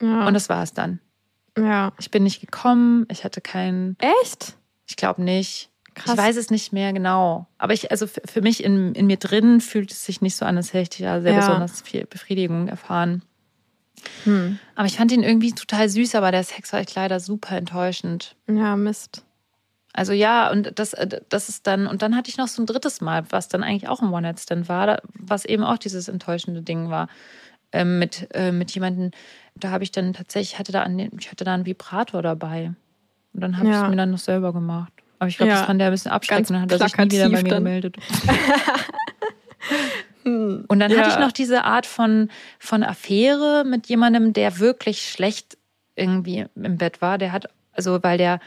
Ja. 0.00 0.26
und 0.26 0.34
das 0.34 0.48
war 0.48 0.62
es 0.62 0.72
dann. 0.72 1.00
ja. 1.58 1.92
Ich 1.98 2.10
bin 2.10 2.22
nicht 2.22 2.40
gekommen, 2.40 3.06
ich 3.10 3.24
hatte 3.24 3.40
keinen, 3.40 3.96
Echt? 4.22 4.56
ich 4.86 4.96
glaube 4.96 5.22
nicht. 5.22 5.68
Krass. 5.94 6.14
Ich 6.14 6.18
weiß 6.18 6.36
es 6.36 6.48
nicht 6.50 6.72
mehr 6.72 6.92
genau. 6.94 7.46
Aber 7.58 7.74
ich, 7.74 7.90
also 7.90 8.06
für, 8.06 8.22
für 8.24 8.40
mich 8.40 8.64
in, 8.64 8.94
in 8.94 9.06
mir 9.06 9.18
drin 9.18 9.60
fühlt 9.60 9.92
es 9.92 10.06
sich 10.06 10.22
nicht 10.22 10.36
so 10.36 10.46
an, 10.46 10.56
als 10.56 10.72
hätte 10.72 10.96
ich 10.96 11.02
da 11.04 11.20
sehr 11.20 11.32
Ja. 11.32 11.40
besonders 11.40 11.82
viel 11.82 12.06
Befriedigung 12.06 12.68
erfahren. 12.68 13.22
Hm. 14.24 14.58
Aber 14.74 14.86
ich 14.86 14.96
fand 14.96 15.12
ihn 15.12 15.22
irgendwie 15.22 15.52
total 15.52 15.88
süß, 15.90 16.14
aber 16.14 16.32
der 16.32 16.44
Sex 16.44 16.72
war 16.72 16.80
echt 16.80 16.94
leider 16.94 17.20
super 17.20 17.56
enttäuschend. 17.56 18.34
Ja, 18.48 18.74
Mist. 18.76 19.22
Also 19.94 20.12
ja, 20.12 20.50
und 20.50 20.78
das, 20.78 20.94
äh, 20.94 21.20
das 21.28 21.48
ist 21.48 21.66
dann, 21.66 21.86
und 21.86 22.00
dann 22.02 22.16
hatte 22.16 22.30
ich 22.30 22.38
noch 22.38 22.48
so 22.48 22.62
ein 22.62 22.66
drittes 22.66 23.00
Mal, 23.00 23.24
was 23.30 23.48
dann 23.48 23.62
eigentlich 23.62 23.88
auch 23.88 24.00
ein 24.00 24.10
One-Night-Stand 24.10 24.68
war, 24.68 25.02
was 25.14 25.44
eben 25.44 25.64
auch 25.64 25.76
dieses 25.78 26.08
enttäuschende 26.08 26.62
Ding 26.62 26.88
war. 26.90 27.08
Ähm, 27.72 27.98
mit, 27.98 28.28
äh, 28.34 28.52
mit 28.52 28.70
jemandem, 28.72 29.10
da 29.54 29.70
habe 29.70 29.84
ich 29.84 29.92
dann 29.92 30.12
tatsächlich, 30.12 30.58
hatte 30.58 30.72
da 30.72 30.82
an 30.82 30.98
ich 30.98 31.30
hatte 31.30 31.44
da 31.44 31.54
einen 31.54 31.66
Vibrator 31.66 32.22
dabei. 32.22 32.72
Und 33.34 33.40
dann 33.40 33.56
habe 33.58 33.66
ich 33.68 33.74
Ja. 33.74 33.84
es 33.84 33.88
mir 33.90 33.96
dann 33.96 34.10
noch 34.10 34.18
selber 34.18 34.52
gemacht. 34.52 34.92
Aber 35.18 35.28
ich 35.28 35.36
glaube, 35.38 35.50
Ja. 35.52 35.58
das 35.58 35.66
fand 35.66 35.80
der 35.80 35.88
ein 35.88 35.92
bisschen 35.92 36.10
abschreckend 36.10 36.50
und 36.50 36.54
dann 36.54 36.62
hat 36.62 36.72
er 36.72 36.78
sich 36.88 36.96
nie 36.98 37.10
wieder 37.10 37.30
bei 37.30 37.42
mir 37.42 37.48
dann. 37.50 37.64
gemeldet. 37.64 37.96
Hm. 40.24 40.64
Und 40.68 40.78
dann 40.80 40.90
Ja. 40.90 40.98
hatte 40.98 41.10
ich 41.10 41.18
noch 41.18 41.32
diese 41.32 41.64
Art 41.64 41.86
von, 41.86 42.28
von 42.58 42.82
Affäre 42.84 43.64
mit 43.66 43.86
jemandem, 43.88 44.32
der 44.32 44.58
wirklich 44.60 45.08
schlecht 45.10 45.58
irgendwie 45.96 46.46
im 46.54 46.78
Bett 46.78 47.02
war. 47.02 47.18
Der 47.18 47.32
hat, 47.32 47.48
also 47.72 48.02
weil 48.02 48.18
der, 48.18 48.38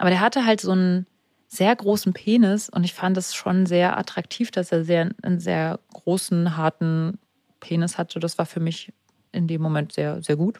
aber 0.00 0.08
der 0.08 0.20
hatte 0.20 0.46
halt 0.46 0.62
so 0.62 0.72
einen 0.72 1.06
sehr 1.46 1.76
großen 1.76 2.14
Penis 2.14 2.70
und 2.70 2.84
ich 2.84 2.94
fand 2.94 3.18
es 3.18 3.34
schon 3.34 3.66
sehr 3.66 3.98
attraktiv, 3.98 4.50
dass 4.50 4.72
er 4.72 4.82
sehr, 4.82 5.10
einen 5.20 5.40
sehr 5.40 5.78
großen, 5.92 6.56
harten 6.56 7.18
Penis 7.60 7.98
hatte. 7.98 8.18
Das 8.18 8.38
war 8.38 8.46
für 8.46 8.60
mich 8.60 8.94
in 9.32 9.46
dem 9.46 9.60
Moment 9.60 9.92
sehr, 9.92 10.22
sehr 10.22 10.36
gut. 10.36 10.58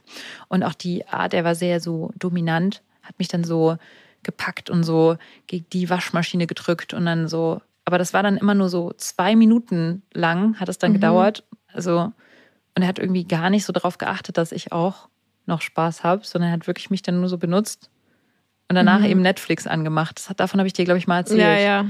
Und 0.48 0.62
auch 0.62 0.74
die 0.74 1.06
Art, 1.08 1.32
er 1.32 1.42
war 1.42 1.54
sehr 1.54 1.80
so 1.80 2.10
dominant, 2.18 2.82
hat 3.00 3.18
mich 3.18 3.28
dann 3.28 3.42
so 3.42 3.78
gepackt 4.22 4.68
und 4.68 4.82
so 4.82 5.16
gegen 5.46 5.64
die 5.72 5.88
Waschmaschine 5.88 6.46
gedrückt 6.46 6.92
und 6.92 7.06
dann 7.06 7.26
so. 7.26 7.62
Aber 7.86 7.96
das 7.96 8.12
war 8.12 8.22
dann 8.22 8.36
immer 8.36 8.54
nur 8.54 8.68
so 8.68 8.92
zwei 8.98 9.36
Minuten 9.36 10.02
lang, 10.12 10.60
hat 10.60 10.68
es 10.68 10.76
dann 10.76 10.90
Mhm. 10.90 10.96
gedauert. 10.96 11.44
Also, 11.72 12.12
und 12.76 12.82
er 12.82 12.88
hat 12.88 12.98
irgendwie 12.98 13.24
gar 13.24 13.48
nicht 13.48 13.64
so 13.64 13.72
darauf 13.72 13.96
geachtet, 13.96 14.36
dass 14.36 14.52
ich 14.52 14.70
auch 14.70 15.08
noch 15.46 15.62
Spaß 15.62 16.04
habe, 16.04 16.26
sondern 16.26 16.50
er 16.50 16.54
hat 16.56 16.66
wirklich 16.66 16.90
mich 16.90 17.00
dann 17.00 17.20
nur 17.20 17.30
so 17.30 17.38
benutzt 17.38 17.88
und 18.70 18.76
danach 18.76 19.00
Mhm. 19.00 19.04
eben 19.06 19.20
Netflix 19.22 19.66
angemacht. 19.66 20.18
Das 20.18 20.30
hat, 20.30 20.40
davon 20.40 20.58
habe 20.60 20.66
ich 20.68 20.72
dir, 20.72 20.84
glaube 20.86 20.96
ich, 20.98 21.06
mal 21.06 21.18
erzählt. 21.18 21.40
Ja, 21.40 21.58
ja. 21.58 21.86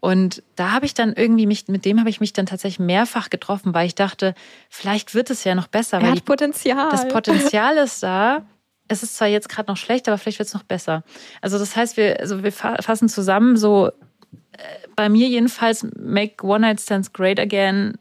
Und 0.00 0.42
da 0.56 0.72
habe 0.72 0.84
ich 0.86 0.94
dann 0.94 1.12
irgendwie 1.12 1.46
mich, 1.46 1.68
mit 1.68 1.84
dem 1.84 2.00
habe 2.00 2.10
ich 2.10 2.18
mich 2.18 2.32
dann 2.32 2.46
tatsächlich 2.46 2.80
mehrfach 2.80 3.30
getroffen, 3.30 3.72
weil 3.74 3.86
ich 3.86 3.94
dachte, 3.94 4.34
vielleicht 4.68 5.14
wird 5.14 5.30
es 5.30 5.44
ja 5.44 5.54
noch 5.54 5.68
besser, 5.68 5.98
Er 5.98 6.02
weil 6.04 6.10
hat 6.16 6.24
Potenzial. 6.24 6.90
das 6.90 7.06
Potenzial 7.06 7.76
ist 7.76 8.02
da. 8.02 8.42
Es 8.88 9.02
ist 9.04 9.16
zwar 9.16 9.28
jetzt 9.28 9.48
gerade 9.48 9.70
noch 9.70 9.76
schlecht, 9.76 10.08
aber 10.08 10.18
vielleicht 10.18 10.38
wird 10.40 10.48
es 10.48 10.54
noch 10.54 10.64
besser. 10.64 11.04
Also 11.40 11.58
das 11.58 11.76
heißt, 11.76 11.96
wir, 11.96 12.18
also 12.18 12.42
wir 12.42 12.50
fa- 12.52 12.76
fassen 12.82 13.08
zusammen 13.08 13.56
so, 13.56 13.88
äh, 13.88 13.92
bei 14.96 15.08
mir 15.08 15.28
jedenfalls, 15.28 15.86
make 15.96 16.44
One 16.44 16.60
Night 16.60 16.80
Stands 16.80 17.12
great 17.12 17.38
again 17.38 17.96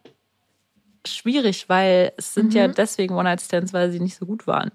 schwierig, 1.08 1.68
weil 1.68 2.14
es 2.18 2.34
sind 2.34 2.52
mhm. 2.52 2.58
ja 2.58 2.68
deswegen 2.68 3.16
One-Night-Stands, 3.16 3.74
weil 3.74 3.92
sie 3.92 4.00
nicht 4.00 4.16
so 4.16 4.26
gut 4.26 4.48
waren. 4.48 4.72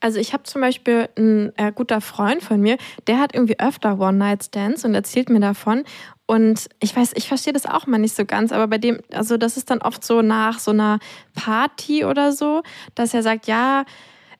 Also 0.00 0.18
ich 0.18 0.32
habe 0.32 0.44
zum 0.44 0.60
Beispiel 0.60 1.08
ein 1.16 1.52
äh, 1.56 1.72
guter 1.72 2.00
Freund 2.00 2.42
von 2.42 2.60
mir, 2.60 2.76
der 3.06 3.18
hat 3.18 3.34
irgendwie 3.34 3.58
öfter 3.58 3.98
One-Night-Stands 3.98 4.84
und 4.84 4.94
erzählt 4.94 5.30
mir 5.30 5.40
davon. 5.40 5.84
Und 6.26 6.68
ich 6.80 6.96
weiß, 6.96 7.12
ich 7.16 7.28
verstehe 7.28 7.52
das 7.52 7.66
auch 7.66 7.86
mal 7.86 7.98
nicht 7.98 8.14
so 8.14 8.24
ganz, 8.24 8.52
aber 8.52 8.66
bei 8.66 8.78
dem, 8.78 9.00
also 9.12 9.36
das 9.36 9.56
ist 9.56 9.70
dann 9.70 9.82
oft 9.82 10.04
so 10.04 10.22
nach 10.22 10.58
so 10.58 10.70
einer 10.70 10.98
Party 11.34 12.04
oder 12.04 12.32
so, 12.32 12.62
dass 12.94 13.12
er 13.12 13.22
sagt, 13.22 13.46
ja, 13.46 13.84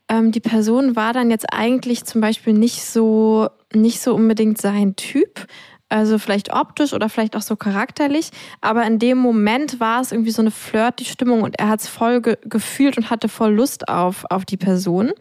ähm, 0.09 0.33
die 0.33 0.41
Person 0.41 0.97
war 0.97 1.13
dann 1.13 1.31
jetzt 1.31 1.53
eigentlich 1.53 2.05
zum 2.05 2.21
Beispiel 2.21 2.53
nicht 2.53 2.85
so, 2.85 3.49
nicht 3.73 4.01
so 4.01 4.15
unbedingt 4.15 4.61
sein 4.61 4.97
Typ. 4.97 5.47
Also 5.89 6.19
vielleicht 6.19 6.53
optisch 6.53 6.93
oder 6.93 7.09
vielleicht 7.09 7.37
auch 7.37 7.43
so 7.43 7.57
charakterlich. 7.57 8.31
Aber 8.61 8.85
in 8.85 8.99
dem 8.99 9.19
Moment 9.19 9.81
war 9.81 10.01
es 10.01 10.13
irgendwie 10.13 10.31
so 10.31 10.43
eine 10.43 10.51
flirty 10.51 11.05
Stimmung 11.05 11.43
und 11.43 11.59
er 11.59 11.69
hat 11.69 11.81
es 11.81 11.89
voll 11.89 12.21
ge 12.21 12.37
gefühlt 12.45 12.97
und 12.97 13.11
hatte 13.11 13.29
voll 13.29 13.53
Lust 13.53 13.89
auf, 13.89 14.25
auf 14.31 14.45
die 14.45 14.57
Person. 14.57 15.13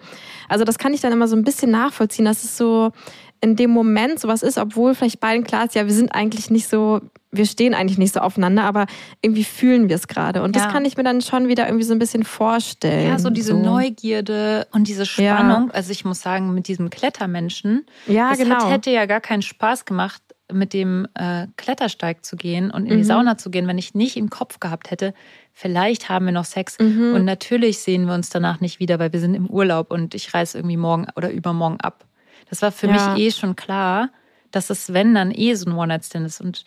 Also 0.48 0.64
das 0.64 0.78
kann 0.78 0.94
ich 0.94 1.02
dann 1.02 1.12
immer 1.12 1.28
so 1.28 1.36
ein 1.36 1.44
bisschen 1.44 1.72
nachvollziehen, 1.72 2.26
dass 2.26 2.44
es 2.44 2.58
so 2.58 2.92
in 3.44 3.58
dem 3.58 3.72
Moment 3.72 4.22
sowas 4.22 4.42
ist, 4.42 4.58
obwohl 4.58 4.96
vielleicht 4.96 5.20
beiden 5.20 5.44
klar 5.44 5.66
ist, 5.66 5.76
ja, 5.76 5.86
wir 5.86 5.94
sind 5.94 6.16
eigentlich 6.16 6.50
nicht 6.50 6.70
so, 6.70 7.02
wir 7.30 7.46
stehen 7.46 7.74
eigentlich 7.74 7.98
nicht 7.98 8.14
so 8.14 8.22
aufeinander, 8.22 8.64
aber 8.64 8.86
irgendwie 9.22 9.44
fühlen 9.44 9.90
wir 9.90 9.98
es 9.98 10.08
gerade. 10.08 10.44
Und 10.44 10.56
ja. 10.56 10.64
das 10.64 10.72
kann 10.72 10.86
ich 10.86 10.96
mir 10.96 11.04
dann 11.04 11.20
schon 11.20 11.50
wieder 11.50 11.66
irgendwie 11.68 11.84
so 11.84 11.92
ein 11.94 12.00
bisschen 12.00 12.24
vorstellen. 12.24 13.10
Ja, 13.10 13.20
so 13.20 13.30
diese 13.30 13.52
so. 13.52 13.62
Neugierde 13.62 14.66
und 14.72 14.88
diese 14.88 15.06
Spannung. 15.06 15.68
Ja. 15.68 15.74
Also 15.74 15.92
ich 15.92 16.06
muss 16.06 16.22
sagen, 16.22 16.54
mit 16.54 16.70
diesem 16.70 16.90
Klettermenschen, 16.90 17.86
ja, 18.08 18.30
das 18.30 18.40
genau. 18.40 18.56
hat, 18.56 18.72
hätte 18.72 18.92
ja 18.92 19.06
gar 19.08 19.20
keinen 19.20 19.42
Spaß 19.42 19.84
gemacht, 19.84 20.22
mit 20.54 20.74
dem 20.74 21.08
äh, 21.16 21.48
Klettersteig 21.58 22.26
zu 22.26 22.36
gehen 22.36 22.72
und 22.72 22.86
in 22.86 22.94
mhm. 22.94 22.98
die 22.98 23.04
Sauna 23.04 23.38
zu 23.38 23.50
gehen, 23.50 23.68
wenn 23.68 23.78
ich 23.78 23.94
nicht 23.94 24.18
im 24.18 24.30
Kopf 24.30 24.60
gehabt 24.60 24.92
hätte, 24.92 25.14
vielleicht 25.52 26.10
haben 26.10 26.26
wir 26.26 26.32
noch 26.32 26.46
Sex. 26.46 26.78
Mhm. 26.80 27.14
Und 27.14 27.26
natürlich 27.26 27.80
sehen 27.80 28.06
wir 28.06 28.14
uns 28.14 28.30
danach 28.30 28.62
nicht 28.62 28.80
wieder, 28.80 29.00
weil 29.00 29.14
wir 29.14 29.20
sind 29.20 29.36
im 29.36 29.48
Urlaub 29.48 29.92
und 29.92 30.16
ich 30.16 30.34
reise 30.34 30.58
irgendwie 30.58 30.78
morgen 30.78 31.08
oder 31.16 31.32
übermorgen 31.32 31.80
ab. 31.82 32.06
Das 32.50 32.62
war 32.62 32.72
für 32.72 32.88
ja. 32.88 33.14
mich 33.14 33.24
eh 33.24 33.32
schon 33.32 33.56
klar, 33.56 34.10
dass 34.52 34.70
es, 34.70 34.94
wenn, 34.94 35.16
dann 35.16 35.32
eh 35.32 35.56
so 35.56 35.70
ein 35.70 35.76
One-Night-Stand 35.76 36.26
ist. 36.26 36.40
Und 36.40 36.66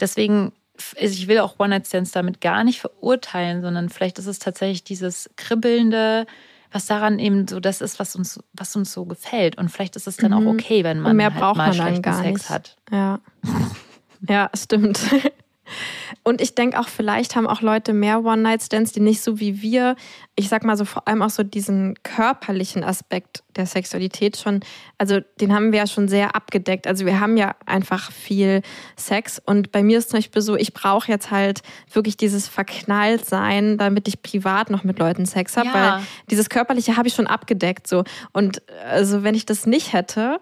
deswegen, 0.00 0.52
also 1.00 1.14
ich 1.14 1.28
will 1.28 1.38
auch 1.38 1.58
One-Night-Stands 1.58 2.12
damit 2.12 2.40
gar 2.40 2.64
nicht 2.64 2.80
verurteilen, 2.80 3.62
sondern 3.62 3.88
vielleicht 3.88 4.18
ist 4.18 4.26
es 4.26 4.38
tatsächlich 4.38 4.84
dieses 4.84 5.30
kribbelnde, 5.36 6.26
was 6.72 6.86
daran 6.86 7.18
eben 7.18 7.46
so 7.46 7.60
das 7.60 7.80
ist, 7.80 7.98
was 7.98 8.16
uns, 8.16 8.40
was 8.52 8.74
uns 8.74 8.92
so 8.92 9.04
gefällt. 9.04 9.58
Und 9.58 9.68
vielleicht 9.68 9.96
ist 9.96 10.06
es 10.06 10.16
dann 10.16 10.32
mhm. 10.32 10.48
auch 10.48 10.52
okay, 10.52 10.84
wenn 10.84 11.00
man 11.00 11.16
mehr 11.16 11.32
halt 11.32 11.40
braucht 11.40 11.56
mal 11.56 11.68
man 11.68 11.76
dann 11.76 12.02
gar 12.02 12.22
Sex 12.22 12.40
nicht. 12.40 12.50
hat. 12.50 12.76
Ja. 12.90 13.20
ja, 14.28 14.50
stimmt. 14.54 15.00
Und 16.24 16.40
ich 16.40 16.54
denke 16.54 16.78
auch, 16.78 16.88
vielleicht 16.88 17.36
haben 17.36 17.46
auch 17.46 17.62
Leute 17.62 17.92
mehr 17.92 18.24
One-Night-Stands, 18.24 18.92
die 18.92 19.00
nicht 19.00 19.22
so 19.22 19.40
wie 19.40 19.62
wir, 19.62 19.96
ich 20.36 20.48
sag 20.48 20.64
mal 20.64 20.76
so 20.76 20.84
vor 20.84 21.08
allem 21.08 21.22
auch 21.22 21.30
so 21.30 21.42
diesen 21.42 21.94
körperlichen 22.02 22.84
Aspekt 22.84 23.42
der 23.56 23.66
Sexualität 23.66 24.36
schon, 24.36 24.60
also 24.98 25.20
den 25.40 25.52
haben 25.52 25.72
wir 25.72 25.80
ja 25.80 25.86
schon 25.86 26.08
sehr 26.08 26.34
abgedeckt. 26.36 26.86
Also 26.86 27.06
wir 27.06 27.20
haben 27.20 27.36
ja 27.36 27.54
einfach 27.66 28.10
viel 28.12 28.62
Sex 28.96 29.40
und 29.44 29.72
bei 29.72 29.82
mir 29.82 29.98
ist 29.98 30.10
zum 30.10 30.18
Beispiel 30.18 30.42
so, 30.42 30.56
ich 30.56 30.72
brauche 30.72 31.10
jetzt 31.10 31.30
halt 31.30 31.62
wirklich 31.92 32.16
dieses 32.16 32.48
Verknalltsein, 32.48 33.78
damit 33.78 34.08
ich 34.08 34.22
privat 34.22 34.70
noch 34.70 34.84
mit 34.84 34.98
Leuten 34.98 35.26
Sex 35.26 35.56
habe, 35.56 35.68
ja. 35.68 35.74
weil 35.74 36.02
dieses 36.30 36.48
körperliche 36.48 36.96
habe 36.96 37.08
ich 37.08 37.14
schon 37.14 37.26
abgedeckt 37.26 37.86
so. 37.86 38.04
Und 38.32 38.62
also 38.86 39.22
wenn 39.22 39.34
ich 39.34 39.46
das 39.46 39.66
nicht 39.66 39.92
hätte, 39.92 40.40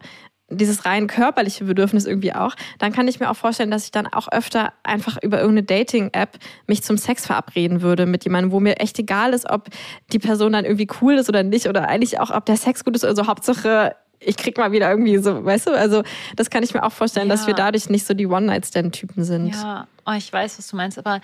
dieses 0.50 0.85
rein 0.85 1.07
körperliche 1.07 1.64
Bedürfnis 1.64 2.07
irgendwie 2.07 2.35
auch, 2.35 2.54
dann 2.78 2.92
kann 2.92 3.09
ich 3.09 3.21
mir 3.21 3.30
auch 3.30 3.37
vorstellen, 3.37 3.71
dass 3.71 3.85
ich 3.85 3.90
dann 3.92 4.07
auch 4.07 4.28
öfter 4.30 4.73
einfach 4.83 5.16
über 5.23 5.40
irgendeine 5.40 5.62
Dating-App 5.64 6.38
mich 6.66 6.83
zum 6.83 6.99
Sex 6.99 7.26
verabreden 7.26 7.83
würde 7.83 8.07
mit 8.07 8.25
jemandem, 8.25 8.52
wo 8.52 8.61
mir 8.61 8.78
echt 8.80 8.99
egal 8.99 9.33
ist, 9.33 9.49
ob 9.49 9.69
die 10.12 10.19
Person 10.19 10.52
dann 10.52 10.64
irgendwie 10.64 10.88
cool 11.00 11.14
ist 11.14 11.28
oder 11.28 11.42
nicht 11.42 11.69
oder 11.69 11.88
eigentlich 11.88 12.19
auch, 12.19 12.30
ob 12.30 12.45
der 12.47 12.57
Sex 12.57 12.85
gut 12.85 12.97
ist. 12.97 13.04
Also 13.04 13.26
Hauptsache, 13.26 13.95
ich 14.19 14.37
krieg 14.37 14.59
mal 14.59 14.73
wieder 14.73 14.90
irgendwie 14.90 15.19
so, 15.19 15.45
weißt 15.45 15.69
du, 15.69 15.71
also 15.71 16.02
das 16.37 16.50
kann 16.50 16.62
ich 16.62 16.75
mir 16.75 16.83
auch 16.83 16.92
vorstellen, 16.92 17.28
ja. 17.28 17.35
dass 17.35 17.47
wir 17.47 17.54
dadurch 17.54 17.88
nicht 17.88 18.07
so 18.07 18.14
die 18.14 18.26
One-Night-Stand-Typen 18.26 19.25
sind. 19.25 19.54
Ja, 19.54 19.87
oh, 20.07 20.12
ich 20.12 20.33
weiß, 20.33 20.59
was 20.59 20.66
du 20.69 20.76
meinst, 20.76 20.99
aber 20.99 21.21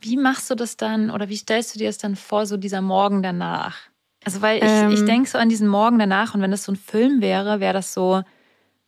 wie 0.00 0.16
machst 0.16 0.50
du 0.50 0.54
das 0.54 0.76
dann 0.76 1.10
oder 1.10 1.28
wie 1.28 1.36
stellst 1.36 1.74
du 1.74 1.78
dir 1.78 1.88
das 1.88 1.98
dann 1.98 2.16
vor, 2.16 2.46
so 2.46 2.56
dieser 2.56 2.82
Morgen 2.82 3.22
danach? 3.22 3.76
Also, 4.24 4.42
weil 4.42 4.58
ich, 4.58 4.64
ähm, 4.64 4.90
ich 4.90 5.04
denke 5.04 5.28
so 5.28 5.38
an 5.38 5.48
diesen 5.48 5.68
Morgen 5.68 5.98
danach 5.98 6.34
und 6.34 6.42
wenn 6.42 6.50
das 6.50 6.64
so 6.64 6.72
ein 6.72 6.76
Film 6.76 7.20
wäre, 7.20 7.60
wäre 7.60 7.74
das 7.74 7.92
so, 7.92 8.22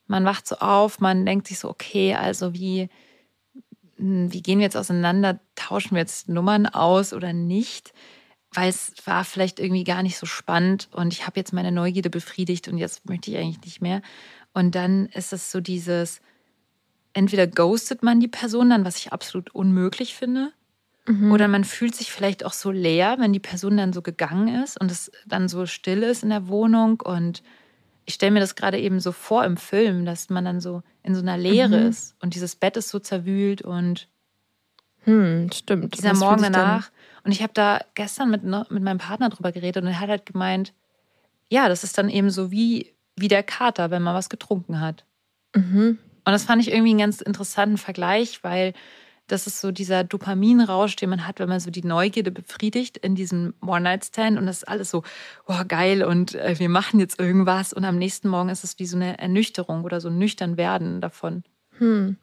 man 0.07 0.25
wacht 0.25 0.47
so 0.47 0.57
auf, 0.57 1.01
man 1.01 1.27
denkt 1.27 1.49
sich 1.49 1.59
so, 1.59 1.69
okay, 1.69 2.15
also 2.15 2.55
wie, 2.55 2.89
hm, 3.97 4.33
wie 4.33 4.43
gehen 4.43 4.59
wir 4.59 4.65
jetzt 4.65 4.77
auseinander? 4.77 5.41
Tauschen 5.55 5.93
wir 5.93 6.01
jetzt 6.01 6.29
Nummern 6.29 6.67
aus 6.67 7.13
oder 7.13 7.33
nicht? 7.33 7.93
Weil 8.53 8.69
es 8.69 8.95
war 9.05 9.25
vielleicht 9.25 9.59
irgendwie 9.59 9.85
gar 9.85 10.03
nicht 10.03 10.17
so 10.17 10.27
spannend 10.27 10.89
und 10.93 11.13
ich 11.13 11.27
habe 11.27 11.39
jetzt 11.39 11.53
meine 11.53 11.73
Neugierde 11.73 12.11
befriedigt 12.11 12.69
und 12.69 12.79
jetzt 12.79 13.09
möchte 13.09 13.31
ich 13.31 13.37
eigentlich 13.37 13.65
nicht 13.65 13.83
mehr. 13.83 14.03
Und 14.55 14.75
dann 14.75 15.07
ist 15.07 15.33
es 15.33 15.51
so 15.51 15.61
dieses, 15.61 16.21
entweder 17.13 17.47
ghostet 17.47 18.03
man 18.03 18.21
die 18.21 18.29
Person 18.29 18.71
dann, 18.71 18.85
was 18.85 18.97
ich 18.97 19.13
absolut 19.13 19.55
unmöglich 19.55 20.15
finde, 20.15 20.53
mhm. 21.07 21.33
oder 21.33 21.49
man 21.49 21.65
fühlt 21.65 21.95
sich 21.95 22.13
vielleicht 22.13 22.45
auch 22.45 22.53
so 22.53 22.71
leer, 22.71 23.17
wenn 23.19 23.33
die 23.33 23.41
Person 23.41 23.77
dann 23.77 23.93
so 23.93 24.03
gegangen 24.03 24.63
ist 24.63 24.81
und 24.81 24.91
es 24.91 25.11
dann 25.27 25.49
so 25.49 25.67
still 25.67 26.03
ist 26.03 26.23
in 26.23 26.31
der 26.31 26.49
Wohnung 26.49 27.01
und 27.01 27.43
ich 28.07 28.15
stelle 28.15 28.33
mir 28.33 28.41
das 28.41 28.55
gerade 28.55 28.79
eben 28.79 29.01
so 29.01 29.13
vor 29.13 29.45
im 29.45 29.57
Film, 29.57 30.05
dass 30.05 30.31
man 30.31 30.45
dann 30.45 30.61
so 30.61 30.83
in 31.03 31.15
so 31.15 31.21
einer 31.21 31.37
Leere 31.37 31.81
mhm. 31.81 31.89
ist 31.89 32.15
und 32.21 32.35
dieses 32.35 32.57
Bett 32.57 32.77
ist 32.77 32.89
so 32.89 32.99
zerwühlt 32.99 33.63
und 33.63 34.09
hm, 35.07 35.51
stimmt. 35.53 35.97
Dieser 35.97 36.15
Morgen 36.15 36.43
danach. 36.43 36.91
Und 37.23 37.33
ich 37.33 37.43
habe 37.43 37.53
da 37.55 37.81
gestern 37.95 38.31
mit, 38.31 38.43
ne, 38.43 38.67
mit 38.71 38.83
meinem 38.83 38.99
Partner 38.99 39.29
drüber 39.29 39.53
geredet 39.53 39.83
und 39.83 39.89
er 39.89 40.01
hat 40.01 40.09
halt 40.09 40.27
gemeint, 40.27 40.73
ja, 41.49 41.69
das 41.69 41.85
ist 41.85 41.97
dann 41.97 42.09
eben 42.09 42.31
so 42.31 42.51
wie, 42.51 42.93
wie 43.17 43.29
der 43.29 43.45
Kater, 43.45 43.91
wenn 43.91 44.03
man 44.03 44.15
was 44.15 44.29
getrunken 44.29 44.81
hat. 44.81 45.05
Mhm. 45.55 45.99
Und 46.25 46.33
das 46.33 46.45
fand 46.45 46.61
ich 46.61 46.73
irgendwie 46.73 46.91
einen 46.91 46.99
ganz 46.99 47.21
interessanten 47.21 47.79
Vergleich, 47.79 48.43
weil 48.43 48.75
das 49.26 49.47
ist 49.47 49.61
so 49.61 49.73
dieser 49.73 50.04
Dopaminrausch, 50.04 50.97
den 50.97 51.11
man 51.11 51.26
hat, 51.26 51.38
wenn 51.38 51.49
man 51.49 51.61
so 51.61 51.71
die 51.71 51.85
Neugierde 51.85 52.30
befriedigt 52.30 52.97
in 52.97 53.14
diesem 53.14 53.54
One-Night-Stand 53.64 54.38
und 54.38 54.47
das 54.47 54.59
ist 54.59 54.68
alles 54.68 54.90
so, 54.90 55.02
oh 55.47 55.62
geil 55.66 56.02
und 56.04 56.35
äh, 56.35 56.59
wir 56.59 56.68
machen 56.68 57.00
jetzt 57.00 57.18
irgendwas 57.18 57.73
und 57.73 57.85
am 57.85 57.97
nächsten 57.97 58.28
Morgen 58.28 58.49
ist 58.49 58.64
es 58.64 58.78
wie 58.78 58.87
so 58.87 58.97
eine 58.97 59.18
Ernüchterung 59.18 59.85
oder 59.85 60.00
so 60.00 60.09
ein 60.09 60.18
nüchtern 60.18 60.56
werden 60.56 61.00
davon. 61.00 61.42
Hm. 61.78 62.16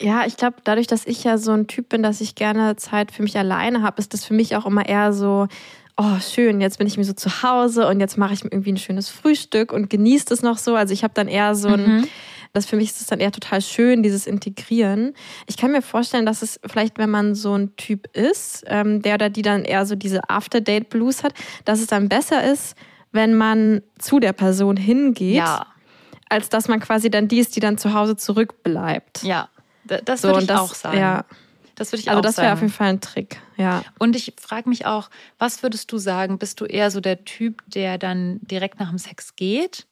Ja, 0.00 0.26
ich 0.26 0.36
glaube, 0.36 0.56
dadurch, 0.64 0.86
dass 0.86 1.06
ich 1.06 1.24
ja 1.24 1.38
so 1.38 1.52
ein 1.52 1.68
Typ 1.68 1.88
bin, 1.88 2.02
dass 2.02 2.20
ich 2.20 2.34
gerne 2.34 2.76
Zeit 2.76 3.12
für 3.12 3.22
mich 3.22 3.38
alleine 3.38 3.82
habe, 3.82 3.98
ist 3.98 4.12
das 4.12 4.24
für 4.24 4.34
mich 4.34 4.54
auch 4.54 4.66
immer 4.66 4.86
eher 4.86 5.12
so, 5.12 5.48
oh 5.96 6.20
schön, 6.20 6.60
jetzt 6.60 6.78
bin 6.78 6.86
ich 6.86 6.98
mir 6.98 7.04
so 7.04 7.14
zu 7.14 7.42
Hause 7.42 7.86
und 7.88 8.00
jetzt 8.00 8.18
mache 8.18 8.34
ich 8.34 8.44
mir 8.44 8.52
irgendwie 8.52 8.72
ein 8.72 8.78
schönes 8.78 9.08
Frühstück 9.08 9.72
und 9.72 9.88
genieße 9.88 10.32
es 10.34 10.42
noch 10.42 10.58
so. 10.58 10.74
Also 10.74 10.92
ich 10.92 11.02
habe 11.02 11.14
dann 11.14 11.28
eher 11.28 11.54
so 11.54 11.68
ein, 11.68 12.00
mhm. 12.00 12.08
Das 12.56 12.66
für 12.66 12.76
mich 12.76 12.90
ist 12.90 13.02
es 13.02 13.06
dann 13.06 13.20
eher 13.20 13.32
total 13.32 13.60
schön, 13.60 14.02
dieses 14.02 14.26
Integrieren. 14.26 15.12
Ich 15.46 15.56
kann 15.56 15.72
mir 15.72 15.82
vorstellen, 15.82 16.24
dass 16.24 16.42
es 16.42 16.58
vielleicht, 16.66 16.96
wenn 16.98 17.10
man 17.10 17.34
so 17.34 17.54
ein 17.54 17.76
Typ 17.76 18.08
ist, 18.16 18.64
ähm, 18.66 19.02
der 19.02 19.14
oder 19.14 19.28
die 19.28 19.42
dann 19.42 19.64
eher 19.64 19.84
so 19.84 19.94
diese 19.94 20.28
After-Date-Blues 20.28 21.22
hat, 21.22 21.34
dass 21.66 21.80
es 21.80 21.86
dann 21.86 22.08
besser 22.08 22.50
ist, 22.50 22.74
wenn 23.12 23.34
man 23.34 23.82
zu 23.98 24.20
der 24.20 24.32
Person 24.32 24.76
hingeht. 24.76 25.36
Ja. 25.36 25.66
Als 26.28 26.48
dass 26.48 26.66
man 26.66 26.80
quasi 26.80 27.10
dann 27.10 27.28
die 27.28 27.38
ist, 27.38 27.54
die 27.56 27.60
dann 27.60 27.78
zu 27.78 27.92
Hause 27.92 28.16
zurückbleibt. 28.16 29.22
Ja, 29.22 29.48
das 29.84 30.22
so, 30.22 30.28
würde 30.28 30.40
ich 30.40 30.46
das, 30.46 30.60
auch 30.60 30.74
sagen. 30.74 30.98
Ja. 30.98 31.24
Das 31.76 31.92
würde 31.92 32.00
ich 32.00 32.08
also 32.08 32.20
auch 32.20 32.22
sagen. 32.22 32.26
Also 32.26 32.36
das 32.36 32.42
wäre 32.42 32.52
auf 32.54 32.60
jeden 32.60 32.72
Fall 32.72 32.88
ein 32.88 33.00
Trick, 33.02 33.40
ja. 33.58 33.84
Und 33.98 34.16
ich 34.16 34.34
frage 34.40 34.68
mich 34.68 34.86
auch, 34.86 35.10
was 35.38 35.62
würdest 35.62 35.92
du 35.92 35.98
sagen? 35.98 36.38
Bist 36.38 36.60
du 36.60 36.64
eher 36.64 36.90
so 36.90 37.00
der 37.00 37.24
Typ, 37.26 37.62
der 37.66 37.98
dann 37.98 38.40
direkt 38.40 38.80
nach 38.80 38.88
dem 38.88 38.98
Sex 38.98 39.36
geht? 39.36 39.86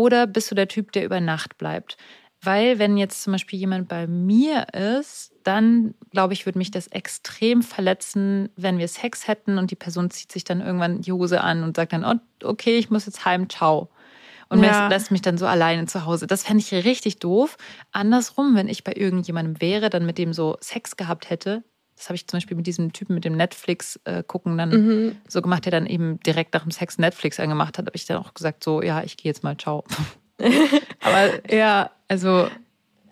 Oder 0.00 0.26
bist 0.26 0.50
du 0.50 0.54
der 0.54 0.66
Typ, 0.66 0.92
der 0.92 1.04
über 1.04 1.20
Nacht 1.20 1.58
bleibt? 1.58 1.98
Weil 2.40 2.78
wenn 2.78 2.96
jetzt 2.96 3.22
zum 3.22 3.32
Beispiel 3.32 3.58
jemand 3.58 3.86
bei 3.86 4.06
mir 4.06 4.68
ist, 4.72 5.34
dann 5.42 5.94
glaube 6.10 6.32
ich, 6.32 6.46
würde 6.46 6.58
mich 6.58 6.70
das 6.70 6.86
extrem 6.86 7.62
verletzen, 7.62 8.48
wenn 8.56 8.78
wir 8.78 8.88
Sex 8.88 9.28
hätten 9.28 9.58
und 9.58 9.70
die 9.70 9.76
Person 9.76 10.10
zieht 10.10 10.32
sich 10.32 10.44
dann 10.44 10.62
irgendwann 10.62 11.02
die 11.02 11.12
Hose 11.12 11.42
an 11.42 11.62
und 11.62 11.76
sagt 11.76 11.92
dann, 11.92 12.06
oh, 12.06 12.14
okay, 12.42 12.78
ich 12.78 12.88
muss 12.88 13.04
jetzt 13.04 13.26
heim, 13.26 13.50
ciao 13.50 13.90
und 14.48 14.62
ja. 14.62 14.88
lässt 14.88 15.10
mich 15.10 15.20
dann 15.20 15.36
so 15.36 15.46
alleine 15.46 15.84
zu 15.84 16.06
Hause. 16.06 16.26
Das 16.26 16.44
fände 16.44 16.62
ich 16.62 16.72
richtig 16.72 17.18
doof. 17.18 17.58
Andersrum, 17.92 18.56
wenn 18.56 18.68
ich 18.68 18.84
bei 18.84 18.94
irgendjemandem 18.94 19.60
wäre, 19.60 19.90
dann 19.90 20.06
mit 20.06 20.16
dem 20.16 20.32
so 20.32 20.56
Sex 20.60 20.96
gehabt 20.96 21.28
hätte, 21.28 21.62
das 22.00 22.08
habe 22.08 22.16
ich 22.16 22.26
zum 22.26 22.38
Beispiel 22.38 22.56
mit 22.56 22.66
diesem 22.66 22.94
Typen 22.94 23.14
mit 23.14 23.26
dem 23.26 23.36
Netflix 23.36 24.00
äh, 24.04 24.22
gucken 24.22 24.56
dann 24.56 24.70
mhm. 24.70 25.16
so 25.28 25.42
gemacht, 25.42 25.66
der 25.66 25.72
dann 25.72 25.84
eben 25.84 26.18
direkt 26.20 26.54
nach 26.54 26.62
dem 26.62 26.70
Sex 26.70 26.96
Netflix 26.96 27.38
angemacht 27.38 27.76
hat, 27.76 27.84
habe 27.84 27.94
ich 27.94 28.06
dann 28.06 28.16
auch 28.16 28.32
gesagt, 28.32 28.64
so, 28.64 28.82
ja, 28.82 29.02
ich 29.02 29.18
gehe 29.18 29.28
jetzt 29.28 29.44
mal, 29.44 29.54
ciao. 29.58 29.84
Aber 31.00 31.52
ja, 31.54 31.90
also 32.08 32.48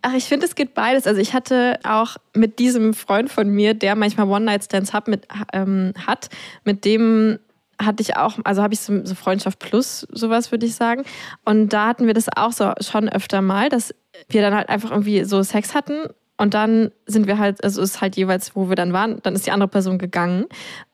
Ach, 0.00 0.14
ich 0.14 0.24
finde, 0.24 0.46
es 0.46 0.54
geht 0.54 0.74
beides. 0.74 1.06
Also 1.06 1.20
ich 1.20 1.34
hatte 1.34 1.80
auch 1.82 2.16
mit 2.32 2.60
diesem 2.60 2.94
Freund 2.94 3.30
von 3.30 3.50
mir, 3.50 3.74
der 3.74 3.96
manchmal 3.96 4.28
One-Night-Stands 4.28 4.92
hat, 4.92 5.08
mit, 5.08 5.26
ähm, 5.52 5.92
hat, 6.06 6.30
mit 6.64 6.84
dem 6.84 7.40
hatte 7.82 8.00
ich 8.00 8.16
auch, 8.16 8.38
also 8.44 8.62
habe 8.62 8.72
ich 8.74 8.80
so, 8.80 9.04
so, 9.04 9.14
Freundschaft 9.14 9.58
plus 9.58 10.06
sowas, 10.10 10.50
würde 10.50 10.66
ich 10.66 10.76
sagen. 10.76 11.02
Und 11.44 11.72
da 11.72 11.88
hatten 11.88 12.06
wir 12.06 12.14
das 12.14 12.28
auch 12.34 12.52
so 12.52 12.72
schon 12.80 13.08
öfter 13.08 13.42
mal, 13.42 13.68
dass 13.68 13.94
wir 14.28 14.40
dann 14.40 14.54
halt 14.54 14.68
einfach 14.68 14.92
irgendwie 14.92 15.24
so 15.24 15.42
Sex 15.42 15.74
hatten 15.74 16.06
und 16.38 16.54
dann 16.54 16.92
sind 17.08 17.26
wir 17.26 17.38
halt, 17.38 17.64
also 17.64 17.80
ist 17.80 18.00
halt 18.00 18.16
jeweils, 18.16 18.54
wo 18.54 18.68
wir 18.68 18.76
dann 18.76 18.92
waren, 18.92 19.20
dann 19.22 19.34
ist 19.34 19.46
die 19.46 19.50
andere 19.50 19.68
Person 19.68 19.98
gegangen. 19.98 20.44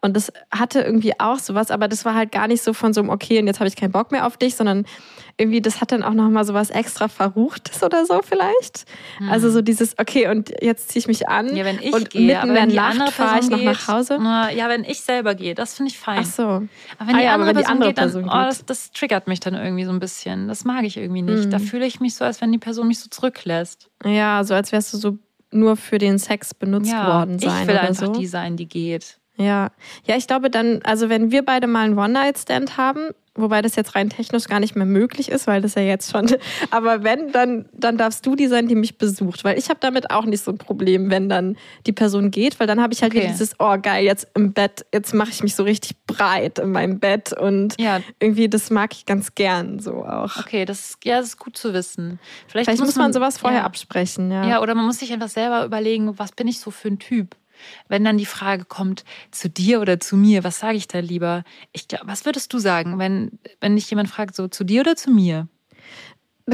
Und 0.01 0.17
das 0.17 0.33
hatte 0.51 0.81
irgendwie 0.81 1.19
auch 1.19 1.39
sowas, 1.39 1.71
aber 1.71 1.89
das 1.89 2.05
war 2.05 2.15
halt 2.15 2.31
gar 2.31 2.47
nicht 2.47 2.63
so 2.63 2.73
von 2.73 2.95
so 2.95 3.01
einem, 3.01 3.11
okay, 3.11 3.41
und 3.41 3.47
jetzt 3.47 3.59
habe 3.59 3.69
ich 3.69 3.77
keinen 3.77 3.93
Bock 3.93 4.13
mehr 4.13 4.27
auf 4.27 4.37
dich, 4.37 4.55
sondern 4.55 4.87
irgendwie, 5.37 5.61
das 5.61 5.81
hat 5.81 5.91
dann 5.91 6.05
auch 6.05 6.15
nochmal 6.15 6.45
so 6.45 6.55
was 6.55 6.71
extra 6.71 7.09
Verruchtes 7.09 7.83
oder 7.83 8.07
so 8.07 8.21
vielleicht. 8.23 8.85
Hm. 9.19 9.29
Also 9.29 9.51
so 9.51 9.61
dieses, 9.61 9.99
okay, 9.99 10.29
und 10.29 10.53
jetzt 10.63 10.91
ziehe 10.91 11.01
ich 11.01 11.09
mich 11.09 11.29
an. 11.29 11.57
Ja, 11.57 11.65
wenn 11.65 11.81
ich 11.81 11.93
und 11.93 12.11
gehe, 12.11 12.27
mitten 12.27 12.49
in 12.51 12.55
der 12.55 12.95
Nacht 12.95 13.13
fahre 13.13 13.41
ich 13.41 13.51
noch 13.51 13.59
geht, 13.59 13.67
nach 13.67 13.89
Hause. 13.89 14.19
Na, 14.21 14.53
ja, 14.53 14.69
wenn 14.69 14.85
ich 14.85 15.01
selber 15.01 15.35
gehe, 15.35 15.57
das 15.57 15.75
finde 15.75 15.91
ich 15.91 15.99
fein. 15.99 16.21
Ach 16.21 16.25
so. 16.25 16.43
Aber 16.43 16.69
wenn, 17.01 17.17
ah, 17.17 17.19
die, 17.19 17.25
ja, 17.25 17.35
andere 17.35 17.35
aber 17.35 17.47
wenn 17.47 17.57
die 17.57 17.67
andere 17.67 17.93
Person, 17.93 18.23
geht, 18.23 18.33
dann, 18.33 18.39
geht. 18.39 18.47
Oh, 18.47 18.49
das, 18.49 18.65
das, 18.67 18.93
triggert 18.93 19.27
mich 19.27 19.41
dann 19.41 19.55
irgendwie 19.55 19.85
so 19.85 19.91
ein 19.91 19.99
bisschen. 19.99 20.47
Das 20.47 20.65
mag 20.65 20.85
ich 20.85 20.97
irgendwie 20.97 21.23
nicht. 21.23 21.45
Hm. 21.45 21.51
Da 21.51 21.59
fühle 21.59 21.87
ich 21.87 21.99
mich 21.99 22.15
so, 22.15 22.25
als 22.25 22.41
wenn 22.41 22.53
die 22.53 22.59
Person 22.59 22.87
mich 22.87 23.01
so 23.01 23.09
zurücklässt. 23.11 23.91
Ja, 24.05 24.45
so 24.45 24.55
als 24.55 24.71
wärst 24.71 24.93
du 24.93 24.99
so 24.99 25.19
nur 25.55 25.77
für 25.77 25.99
den 25.99 26.19
Sex 26.19 26.55
benutzt 26.55 26.91
ja, 26.91 27.07
worden 27.07 27.39
sein. 27.39 27.63
Ich 27.63 27.69
will 27.69 27.75
oder 27.75 27.89
einfach 27.89 28.07
so. 28.07 28.13
die 28.13 28.27
sein, 28.27 28.57
die 28.57 28.69
geht. 28.69 29.19
Ja. 29.37 29.71
Ja, 30.07 30.17
ich 30.17 30.27
glaube 30.27 30.51
dann, 30.51 30.81
also 30.85 31.09
wenn 31.09 31.31
wir 31.31 31.45
beide 31.45 31.67
mal 31.67 31.85
einen 31.85 31.99
One-Night-Stand 31.99 32.77
haben, 32.77 33.11
wobei 33.35 33.63
das 33.63 33.77
jetzt 33.77 33.95
rein 33.95 34.11
technisch 34.11 34.45
gar 34.45 34.61
nicht 34.61 34.77
mehr 34.77 34.87
möglich 34.87 35.29
ist, 35.29 35.47
weil 35.47 35.61
das 35.61 35.75
ja 35.75 35.83
jetzt 35.83 36.13
schon, 36.13 36.27
aber 36.71 37.03
wenn, 37.03 37.33
dann, 37.33 37.67
dann 37.73 37.97
darfst 37.97 38.25
du 38.27 38.37
die 38.37 38.47
sein, 38.47 38.69
die 38.69 38.75
mich 38.75 38.99
besucht, 38.99 39.45
weil 39.45 39.59
ich 39.59 39.69
habe 39.69 39.81
damit 39.81 40.11
auch 40.11 40.25
nicht 40.25 40.43
so 40.43 40.53
ein 40.53 40.59
Problem, 40.59 41.11
wenn 41.11 41.29
dann 41.29 41.57
die 41.87 41.93
Person 41.93 42.31
geht, 42.31 42.61
weil 42.61 42.67
dann 42.67 42.81
habe 42.81 42.93
ich 42.93 43.03
halt 43.03 43.13
okay. 43.13 43.23
wieder 43.23 43.33
dieses, 43.33 43.55
oh 43.59 43.77
geil, 43.81 44.05
jetzt 44.05 44.29
im 44.35 44.53
Bett, 44.53 44.87
jetzt 44.93 45.15
mache 45.15 45.31
ich 45.31 45.43
mich 45.43 45.55
so 45.55 45.65
richtig 45.65 45.97
breit 46.07 46.59
in 46.59 46.71
meinem 46.71 47.01
Bett 47.01 47.33
und 47.33 47.81
ja. 47.81 48.01
irgendwie, 48.21 48.49
das 48.49 48.71
mag 48.71 48.93
ich 48.95 49.07
ganz 49.07 49.35
gern 49.35 49.79
so 49.79 50.05
auch. 50.05 50.37
Okay, 50.39 50.65
das, 50.65 50.99
ja, 51.05 51.19
das 51.19 51.29
ist 51.29 51.39
gut 51.39 51.57
zu 51.57 51.73
wissen. 51.73 52.19
Vielleicht, 52.47 52.67
Vielleicht 52.67 52.81
muss, 52.81 52.89
muss 52.89 52.97
man, 52.97 53.07
man, 53.07 53.13
sowas 53.13 53.39
vorher 53.39 53.61
ja. 53.61 53.65
absprechen, 53.65 54.31
ja. 54.31 54.47
Ja, 54.47 54.63
oder 54.63 54.75
man 54.75 54.87
muss 54.87 54.99
sich 54.99 55.13
einfach 55.13 55.29
selber 55.29 55.65
überlegen, 55.65 56.19
was 56.19 56.33
bin 56.33 56.49
ich 56.49 56.61
so 56.61 56.71
für 56.71 56.89
ein 56.89 56.99
Typ? 56.99 57.37
Wenn 57.89 58.05
dann 58.05 58.19
die 58.19 58.27
Frage 58.27 58.65
kommt, 58.65 59.05
zu 59.31 59.49
dir 59.49 59.81
oder 59.81 60.01
zu 60.01 60.17
mir, 60.17 60.45
was 60.45 60.61
sage 60.61 60.77
ich 60.77 60.89
da 60.89 60.99
lieber? 61.01 61.45
Ich 61.73 61.89
glaub, 61.89 62.07
was 62.07 62.25
würdest 62.25 62.53
du 62.53 62.59
sagen, 62.59 62.99
wenn, 62.99 63.39
wenn 63.61 63.77
dich 63.77 63.89
jemand 63.91 64.09
fragt, 64.09 64.35
so 64.35 64.49
zu 64.49 64.65
dir 64.65 64.81
oder 64.83 64.97
zu 64.97 65.11
mir? 65.11 65.49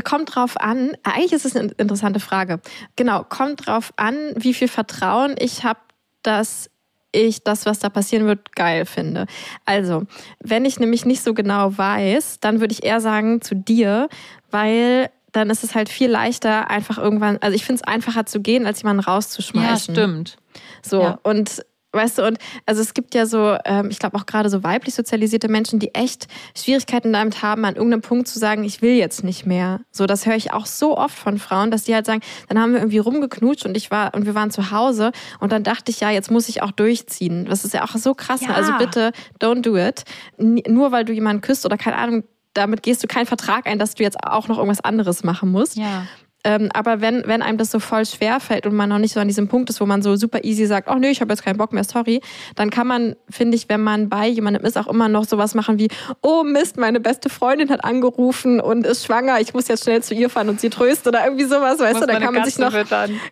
Kommt 0.04 0.34
drauf 0.34 0.56
an, 0.60 0.92
eigentlich 1.02 1.32
ist 1.32 1.44
es 1.44 1.56
eine 1.56 1.72
interessante 1.72 2.20
Frage. 2.20 2.60
Genau, 2.94 3.24
kommt 3.24 3.66
drauf 3.66 3.92
an, 3.96 4.14
wie 4.36 4.54
viel 4.54 4.68
Vertrauen 4.68 5.34
ich 5.38 5.64
habe, 5.64 5.80
dass 6.22 6.70
ich 7.12 7.42
das, 7.42 7.66
was 7.66 7.80
da 7.80 7.88
passieren 7.88 8.26
wird, 8.26 8.54
geil 8.54 8.86
finde. 8.86 9.26
Also, 9.64 10.04
wenn 10.38 10.64
ich 10.64 10.78
nämlich 10.78 11.04
nicht 11.04 11.22
so 11.22 11.34
genau 11.34 11.76
weiß, 11.76 12.40
dann 12.40 12.60
würde 12.60 12.72
ich 12.72 12.84
eher 12.84 13.00
sagen 13.00 13.40
zu 13.40 13.56
dir, 13.56 14.08
weil 14.50 15.10
dann 15.32 15.50
ist 15.50 15.64
es 15.64 15.74
halt 15.74 15.88
viel 15.88 16.10
leichter, 16.10 16.70
einfach 16.70 16.98
irgendwann, 16.98 17.38
also 17.40 17.54
ich 17.54 17.64
finde 17.64 17.82
es 17.82 17.88
einfacher 17.88 18.26
zu 18.26 18.40
gehen, 18.40 18.66
als 18.66 18.82
jemanden 18.82 19.02
rauszuschmeißen. 19.02 19.94
Ja, 19.94 20.00
stimmt. 20.02 20.36
So, 20.82 21.02
ja. 21.02 21.18
und 21.22 21.64
weißt 21.92 22.18
du, 22.18 22.26
und 22.26 22.38
also 22.66 22.80
es 22.80 22.94
gibt 22.94 23.14
ja 23.14 23.26
so, 23.26 23.56
ähm, 23.64 23.88
ich 23.90 23.98
glaube 23.98 24.16
auch 24.16 24.26
gerade 24.26 24.48
so 24.48 24.62
weiblich 24.62 24.94
sozialisierte 24.94 25.48
Menschen, 25.48 25.78
die 25.78 25.94
echt 25.94 26.28
Schwierigkeiten 26.56 27.12
damit 27.12 27.42
haben, 27.42 27.64
an 27.64 27.74
irgendeinem 27.74 28.02
Punkt 28.02 28.28
zu 28.28 28.38
sagen, 28.38 28.64
ich 28.64 28.82
will 28.82 28.94
jetzt 28.94 29.24
nicht 29.24 29.46
mehr. 29.46 29.80
So, 29.90 30.06
das 30.06 30.26
höre 30.26 30.36
ich 30.36 30.52
auch 30.52 30.66
so 30.66 30.96
oft 30.96 31.16
von 31.16 31.38
Frauen, 31.38 31.70
dass 31.70 31.84
die 31.84 31.94
halt 31.94 32.06
sagen, 32.06 32.20
dann 32.48 32.58
haben 32.58 32.72
wir 32.72 32.80
irgendwie 32.80 32.98
rumgeknutscht 32.98 33.66
und 33.66 33.76
ich 33.76 33.90
war 33.90 34.14
und 34.14 34.26
wir 34.26 34.34
waren 34.34 34.50
zu 34.50 34.70
Hause 34.70 35.12
und 35.40 35.52
dann 35.52 35.64
dachte 35.64 35.90
ich, 35.90 36.00
ja, 36.00 36.10
jetzt 36.10 36.30
muss 36.30 36.48
ich 36.48 36.62
auch 36.62 36.70
durchziehen. 36.70 37.46
Das 37.46 37.64
ist 37.64 37.74
ja 37.74 37.84
auch 37.84 37.96
so 37.96 38.14
krass. 38.14 38.42
Ja. 38.42 38.50
Also 38.54 38.72
bitte, 38.78 39.12
don't 39.40 39.62
do 39.62 39.76
it. 39.76 40.04
Nur 40.38 40.92
weil 40.92 41.04
du 41.04 41.12
jemanden 41.12 41.42
küsst 41.42 41.66
oder 41.66 41.76
keine 41.76 41.96
Ahnung, 41.96 42.24
damit 42.54 42.82
gehst 42.82 43.02
du 43.02 43.06
keinen 43.06 43.26
Vertrag 43.26 43.66
ein, 43.66 43.78
dass 43.78 43.94
du 43.94 44.02
jetzt 44.02 44.18
auch 44.24 44.48
noch 44.48 44.58
irgendwas 44.58 44.80
anderes 44.80 45.24
machen 45.24 45.50
musst. 45.50 45.76
Ja. 45.76 46.06
Ähm, 46.44 46.70
aber 46.72 47.00
wenn, 47.00 47.22
wenn 47.26 47.42
einem 47.42 47.58
das 47.58 47.70
so 47.70 47.80
voll 47.80 48.06
schwer 48.06 48.40
fällt 48.40 48.66
und 48.66 48.74
man 48.74 48.88
noch 48.88 48.98
nicht 48.98 49.12
so 49.12 49.20
an 49.20 49.28
diesem 49.28 49.48
Punkt 49.48 49.68
ist, 49.68 49.80
wo 49.80 49.86
man 49.86 50.00
so 50.00 50.16
super 50.16 50.42
easy 50.44 50.66
sagt, 50.66 50.88
oh 50.90 50.94
nee, 50.94 51.10
ich 51.10 51.20
habe 51.20 51.32
jetzt 51.32 51.44
keinen 51.44 51.58
Bock 51.58 51.72
mehr, 51.72 51.84
sorry, 51.84 52.20
dann 52.54 52.70
kann 52.70 52.86
man, 52.86 53.16
finde 53.28 53.56
ich, 53.56 53.68
wenn 53.68 53.82
man 53.82 54.08
bei 54.08 54.26
jemandem 54.26 54.64
ist, 54.64 54.78
auch 54.78 54.86
immer 54.86 55.08
noch 55.08 55.24
sowas 55.24 55.54
machen 55.54 55.78
wie, 55.78 55.88
oh 56.22 56.42
Mist, 56.42 56.78
meine 56.78 57.00
beste 57.00 57.28
Freundin 57.28 57.68
hat 57.68 57.84
angerufen 57.84 58.60
und 58.60 58.86
ist 58.86 59.04
schwanger, 59.04 59.40
ich 59.40 59.52
muss 59.52 59.68
jetzt 59.68 59.84
schnell 59.84 60.02
zu 60.02 60.14
ihr 60.14 60.30
fahren 60.30 60.48
und 60.48 60.60
sie 60.60 60.70
trösten 60.70 61.10
oder 61.10 61.24
irgendwie 61.24 61.44
sowas, 61.44 61.78
weißt 61.78 61.94
muss 61.94 62.06
du, 62.06 62.12
da 62.12 62.18
kann 62.18 62.32
man 62.32 62.44
sich 62.44 62.58
noch, 62.58 62.72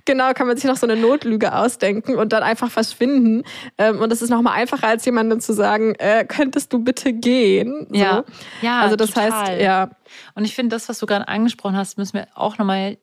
genau, 0.04 0.32
kann 0.34 0.46
man 0.46 0.56
sich 0.56 0.66
noch 0.66 0.76
so 0.76 0.86
eine 0.86 1.00
Notlüge 1.00 1.54
ausdenken 1.54 2.16
und 2.16 2.32
dann 2.32 2.42
einfach 2.42 2.70
verschwinden. 2.70 3.44
Ähm, 3.78 4.00
und 4.00 4.10
das 4.10 4.20
ist 4.20 4.30
nochmal 4.30 4.54
einfacher, 4.54 4.86
als 4.86 5.04
jemandem 5.04 5.40
zu 5.40 5.54
sagen, 5.54 5.94
äh, 5.98 6.24
könntest 6.26 6.72
du 6.72 6.80
bitte 6.80 7.12
gehen? 7.12 7.86
So. 7.88 7.96
Ja. 7.96 8.24
ja, 8.60 8.80
also 8.80 8.96
das 8.96 9.10
total. 9.10 9.32
heißt, 9.32 9.60
ja, 9.62 9.90
und 10.34 10.44
ich 10.44 10.54
finde, 10.54 10.74
das, 10.74 10.88
was 10.88 10.98
du 10.98 11.06
gerade 11.06 11.28
angesprochen 11.28 11.76
hast, 11.76 11.98
müssen 11.98 12.14
wir 12.14 12.28
auch 12.34 12.58
nochmal 12.58 12.98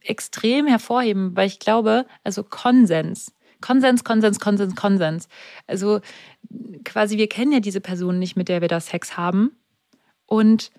extrem 0.00 0.66
hervorheben, 0.66 1.36
weil 1.36 1.46
ich 1.46 1.58
glaube, 1.58 2.06
also 2.24 2.42
Konsens. 2.42 3.32
Konsens, 3.60 4.04
Konsens, 4.04 4.40
Konsens, 4.40 4.74
Konsens. 4.74 5.28
Also 5.66 6.00
quasi, 6.84 7.18
wir 7.18 7.28
kennen 7.28 7.52
ja 7.52 7.60
diese 7.60 7.80
Person 7.80 8.18
nicht, 8.18 8.36
mit 8.36 8.48
der 8.48 8.60
wir 8.60 8.68
da 8.68 8.80
Sex 8.80 9.16
haben. 9.16 9.52
Und 10.26 10.70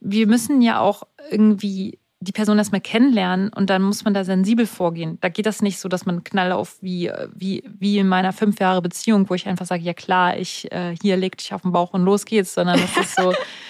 wir 0.00 0.26
müssen 0.26 0.60
ja 0.60 0.80
auch 0.80 1.04
irgendwie 1.30 1.98
die 2.20 2.32
Person 2.32 2.58
erstmal 2.58 2.80
kennenlernen 2.80 3.48
und 3.50 3.70
dann 3.70 3.82
muss 3.82 4.04
man 4.04 4.12
da 4.12 4.24
sensibel 4.24 4.66
vorgehen. 4.66 5.18
Da 5.20 5.28
geht 5.28 5.46
das 5.46 5.62
nicht 5.62 5.78
so, 5.78 5.88
dass 5.88 6.04
man 6.04 6.24
knall 6.24 6.50
auf 6.50 6.76
wie, 6.80 7.12
wie, 7.32 7.62
wie 7.78 7.98
in 7.98 8.08
meiner 8.08 8.32
fünf 8.32 8.58
Jahre 8.58 8.82
Beziehung, 8.82 9.30
wo 9.30 9.34
ich 9.34 9.46
einfach 9.46 9.66
sage, 9.66 9.82
ja 9.82 9.94
klar, 9.94 10.36
ich 10.36 10.70
äh, 10.72 10.96
hier 11.00 11.16
leg 11.16 11.38
dich 11.38 11.54
auf 11.54 11.62
den 11.62 11.70
Bauch 11.70 11.92
und 11.94 12.04
los 12.04 12.24
geht's, 12.24 12.54
sondern 12.54 12.80
es 12.80 12.96
ist 12.96 13.14
so, 13.14 13.32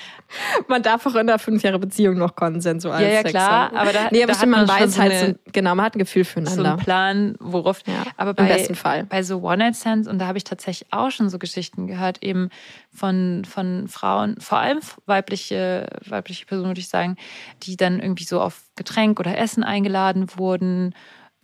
man 0.68 0.82
darf 0.82 1.06
auch 1.06 1.14
in 1.14 1.20
einer 1.20 1.38
fünf 1.38 1.62
Jahre 1.62 1.78
Beziehung 1.78 2.16
noch 2.16 2.34
konsensual 2.34 3.02
ja, 3.02 3.08
ja, 3.08 3.18
Sex 3.18 3.30
klar, 3.30 3.68
haben. 3.68 3.76
aber 3.76 3.92
da, 3.92 4.08
nee, 4.10 4.22
aber 4.22 4.32
da 4.32 4.46
man, 4.46 4.66
man 4.66 4.68
weiß 4.68 4.98
halt, 4.98 5.14
so, 5.14 5.52
genau, 5.52 5.74
man 5.74 5.86
hat 5.86 5.96
ein 5.96 5.98
Gefühl 5.98 6.24
füreinander. 6.24 6.62
So 6.62 6.70
ein 6.70 6.76
Plan, 6.78 7.34
worauf. 7.40 7.80
Ja, 7.86 8.04
aber 8.16 8.34
bei, 8.34 8.44
Im 8.44 8.48
besten 8.48 8.74
Fall. 8.74 9.04
Bei 9.04 9.22
so 9.22 9.40
One-Night-Stands, 9.42 10.08
und 10.08 10.18
da 10.18 10.26
habe 10.26 10.38
ich 10.38 10.44
tatsächlich 10.44 10.92
auch 10.92 11.10
schon 11.10 11.30
so 11.30 11.38
Geschichten 11.38 11.86
gehört, 11.86 12.22
eben 12.22 12.50
von, 12.92 13.44
von 13.44 13.88
Frauen, 13.88 14.40
vor 14.40 14.58
allem 14.58 14.80
weibliche, 15.06 15.86
weibliche 16.06 16.46
Personen, 16.46 16.70
würde 16.70 16.80
ich 16.80 16.88
sagen, 16.88 17.16
die 17.62 17.76
dann 17.76 18.00
irgendwie 18.00 18.24
so 18.24 18.40
auf 18.40 18.62
Getränk 18.76 19.20
oder 19.20 19.36
Essen 19.36 19.64
eingeladen 19.64 20.26
wurden 20.36 20.94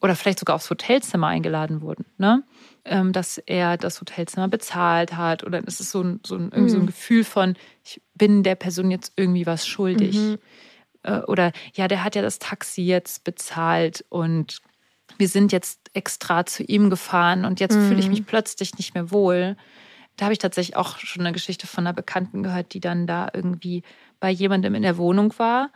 oder 0.00 0.14
vielleicht 0.14 0.38
sogar 0.38 0.56
aufs 0.56 0.68
Hotelzimmer 0.68 1.28
eingeladen 1.28 1.80
wurden, 1.80 2.04
ne? 2.18 2.42
Ähm, 2.86 3.12
dass 3.12 3.38
er 3.38 3.78
das 3.78 4.00
Hotelzimmer 4.00 4.48
bezahlt 4.48 5.16
hat. 5.16 5.42
Oder 5.42 5.62
es 5.66 5.80
ist 5.80 5.90
so 5.90 6.02
ein, 6.02 6.20
so 6.26 6.34
ein, 6.34 6.50
irgendwie 6.52 6.68
so 6.68 6.76
ein 6.76 6.82
mhm. 6.82 6.86
Gefühl 6.88 7.24
von, 7.24 7.56
ich 7.82 8.02
bin 8.14 8.42
der 8.42 8.56
Person 8.56 8.90
jetzt 8.90 9.14
irgendwie 9.16 9.46
was 9.46 9.66
schuldig. 9.66 10.16
Mhm. 10.16 10.38
Äh, 11.02 11.20
oder 11.20 11.52
ja, 11.74 11.88
der 11.88 12.04
hat 12.04 12.14
ja 12.14 12.20
das 12.20 12.38
Taxi 12.38 12.82
jetzt 12.82 13.24
bezahlt 13.24 14.04
und 14.10 14.60
wir 15.16 15.28
sind 15.28 15.52
jetzt 15.52 15.90
extra 15.94 16.44
zu 16.44 16.62
ihm 16.62 16.90
gefahren 16.90 17.44
und 17.44 17.60
jetzt 17.60 17.76
mhm. 17.76 17.88
fühle 17.88 18.00
ich 18.00 18.08
mich 18.08 18.26
plötzlich 18.26 18.76
nicht 18.76 18.94
mehr 18.94 19.10
wohl. 19.10 19.56
Da 20.16 20.26
habe 20.26 20.32
ich 20.32 20.38
tatsächlich 20.38 20.76
auch 20.76 20.98
schon 20.98 21.22
eine 21.24 21.32
Geschichte 21.32 21.66
von 21.66 21.86
einer 21.86 21.94
Bekannten 21.94 22.42
gehört, 22.42 22.74
die 22.74 22.80
dann 22.80 23.06
da 23.06 23.28
irgendwie 23.32 23.82
bei 24.20 24.30
jemandem 24.30 24.74
in 24.74 24.82
der 24.82 24.96
Wohnung 24.96 25.32
war 25.38 25.70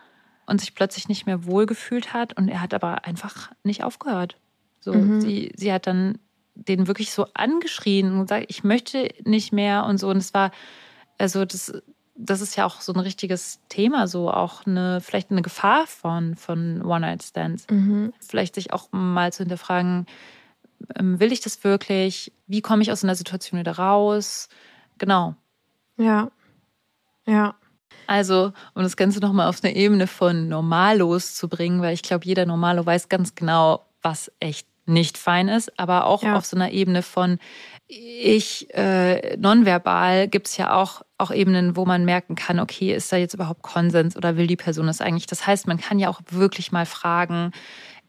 und 0.47 0.61
sich 0.61 0.75
plötzlich 0.75 1.09
nicht 1.09 1.27
mehr 1.27 1.44
wohl 1.44 1.66
gefühlt 1.66 2.12
hat 2.12 2.37
und 2.37 2.49
er 2.49 2.61
hat 2.61 2.75
aber 2.75 3.05
einfach 3.05 3.51
nicht 3.62 3.85
aufgehört. 3.85 4.37
So, 4.81 4.92
mhm. 4.92 5.21
sie, 5.21 5.53
sie 5.57 5.73
hat 5.73 5.87
dann 5.87 6.18
den 6.66 6.87
wirklich 6.87 7.12
so 7.12 7.27
angeschrien 7.35 8.12
und 8.12 8.23
gesagt, 8.23 8.47
ich 8.49 8.64
möchte 8.64 9.09
nicht 9.25 9.53
mehr 9.53 9.85
und 9.85 9.99
so. 9.99 10.09
Und 10.09 10.18
es 10.18 10.35
war, 10.35 10.51
also 11.18 11.44
das, 11.44 11.73
das 12.16 12.40
ist 12.40 12.57
ja 12.57 12.66
auch 12.66 12.81
so 12.81 12.92
ein 12.92 13.01
richtiges 13.01 13.61
Thema, 13.68 14.09
so 14.09 14.31
auch 14.31 14.66
eine, 14.66 15.01
vielleicht 15.01 15.31
eine 15.31 15.42
Gefahr 15.42 15.87
von, 15.87 16.35
von 16.35 16.83
One-Night-Stands. 16.83 17.66
Mhm. 17.71 18.12
Vielleicht 18.21 18.57
sich 18.57 18.73
auch 18.73 18.88
mal 18.90 19.33
zu 19.33 19.44
hinterfragen, 19.44 20.07
ähm, 20.97 21.21
will 21.21 21.33
ich 21.33 21.40
das 21.40 21.62
wirklich? 21.64 22.33
Wie 22.47 22.61
komme 22.61 22.83
ich 22.83 22.92
aus 22.92 23.05
einer 23.05 23.14
Situation 23.14 23.61
wieder 23.61 23.79
raus? 23.79 24.49
Genau. 24.99 25.35
Ja. 25.97 26.31
Ja. 27.27 27.55
Also, 28.07 28.53
um 28.75 28.83
das 28.83 28.97
Ganze 28.97 29.21
nochmal 29.21 29.49
auf 29.49 29.62
eine 29.62 29.77
Ebene 29.77 30.07
von 30.07 30.49
Normalos 30.49 31.35
zu 31.35 31.49
bringen, 31.49 31.83
weil 31.83 31.94
ich 31.94 32.03
glaube, 32.03 32.25
jeder 32.25 32.47
Normalo 32.47 32.85
weiß 32.85 33.09
ganz 33.09 33.35
genau, 33.35 33.85
was 34.03 34.33
echt 34.40 34.66
nicht 34.88 35.18
fein 35.18 35.48
ist, 35.48 35.79
aber 35.79 36.07
auch 36.07 36.22
ja. 36.22 36.37
auf 36.37 36.46
so 36.46 36.57
einer 36.57 36.70
Ebene 36.70 37.03
von 37.03 37.38
ich 37.90 38.72
äh, 38.74 39.38
nonverbal 39.38 40.29
gibt 40.29 40.48
es 40.48 40.59
ja 40.59 40.74
auch, 40.74 41.01
auch 41.16 41.31
Ebenen, 41.31 41.74
wo 41.74 41.87
man 41.87 42.05
merken 42.05 42.35
kann, 42.35 42.61
okay, 42.61 42.94
ist 42.94 43.11
da 43.11 43.16
jetzt 43.16 43.33
überhaupt 43.33 43.62
Konsens 43.62 44.14
oder 44.14 44.37
will 44.37 44.46
die 44.46 44.57
Person 44.57 44.88
das 44.88 45.01
eigentlich? 45.01 45.27
Das 45.27 45.46
heißt, 45.46 45.66
man 45.66 45.79
kann 45.79 45.98
ja 45.98 46.11
auch 46.11 46.20
wirklich 46.31 46.70
mal 46.70 46.85
fragen, 46.85 47.53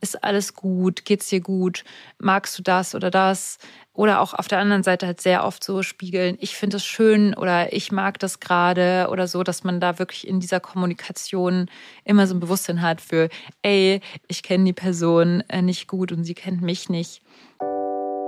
ist 0.02 0.24
alles 0.24 0.54
gut, 0.54 1.06
geht's 1.06 1.28
dir 1.28 1.42
gut, 1.42 1.84
magst 2.18 2.58
du 2.58 2.64
das 2.64 2.96
oder 2.96 3.12
das? 3.12 3.58
Oder 3.94 4.22
auch 4.22 4.34
auf 4.34 4.48
der 4.48 4.60
anderen 4.60 4.84
Seite 4.84 5.08
halt 5.08 5.20
sehr 5.20 5.44
oft 5.44 5.62
so 5.64 5.84
spiegeln, 5.84 6.38
ich 6.40 6.56
finde 6.56 6.78
es 6.78 6.86
schön 6.86 7.34
oder 7.34 7.74
ich 7.74 7.92
mag 7.92 8.18
das 8.20 8.40
gerade 8.40 9.10
oder 9.12 9.28
so, 9.28 9.44
dass 9.44 9.66
man 9.66 9.82
da 9.82 10.00
wirklich 10.00 10.26
in 10.26 10.40
dieser 10.40 10.62
Kommunikation 10.62 11.70
immer 12.06 12.26
so 12.26 12.36
ein 12.36 12.40
Bewusstsein 12.40 12.82
hat 12.82 13.02
für, 13.02 13.28
ey, 13.62 14.00
ich 14.28 14.42
kenne 14.42 14.64
die 14.64 14.74
Person 14.74 15.44
äh, 15.50 15.62
nicht 15.62 15.88
gut 15.88 16.14
und 16.14 16.24
sie 16.24 16.36
kennt 16.36 16.62
mich 16.62 16.88
nicht. 16.88 17.22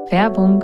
Werbung. 0.09 0.61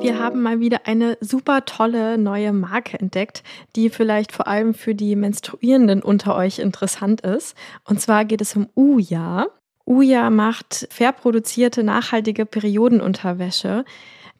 Wir 0.00 0.20
haben 0.20 0.42
mal 0.42 0.60
wieder 0.60 0.86
eine 0.86 1.18
super 1.20 1.64
tolle 1.64 2.18
neue 2.18 2.52
Marke 2.52 3.00
entdeckt, 3.00 3.42
die 3.74 3.90
vielleicht 3.90 4.30
vor 4.30 4.46
allem 4.46 4.72
für 4.72 4.94
die 4.94 5.16
Menstruierenden 5.16 6.04
unter 6.04 6.36
euch 6.36 6.60
interessant 6.60 7.22
ist. 7.22 7.56
Und 7.84 8.00
zwar 8.00 8.24
geht 8.24 8.40
es 8.40 8.54
um 8.54 8.68
Uja. 8.76 9.46
Uja 9.88 10.30
macht 10.30 10.86
fair 10.90 11.12
produzierte, 11.12 11.82
nachhaltige 11.82 12.46
Periodenunterwäsche 12.46 13.84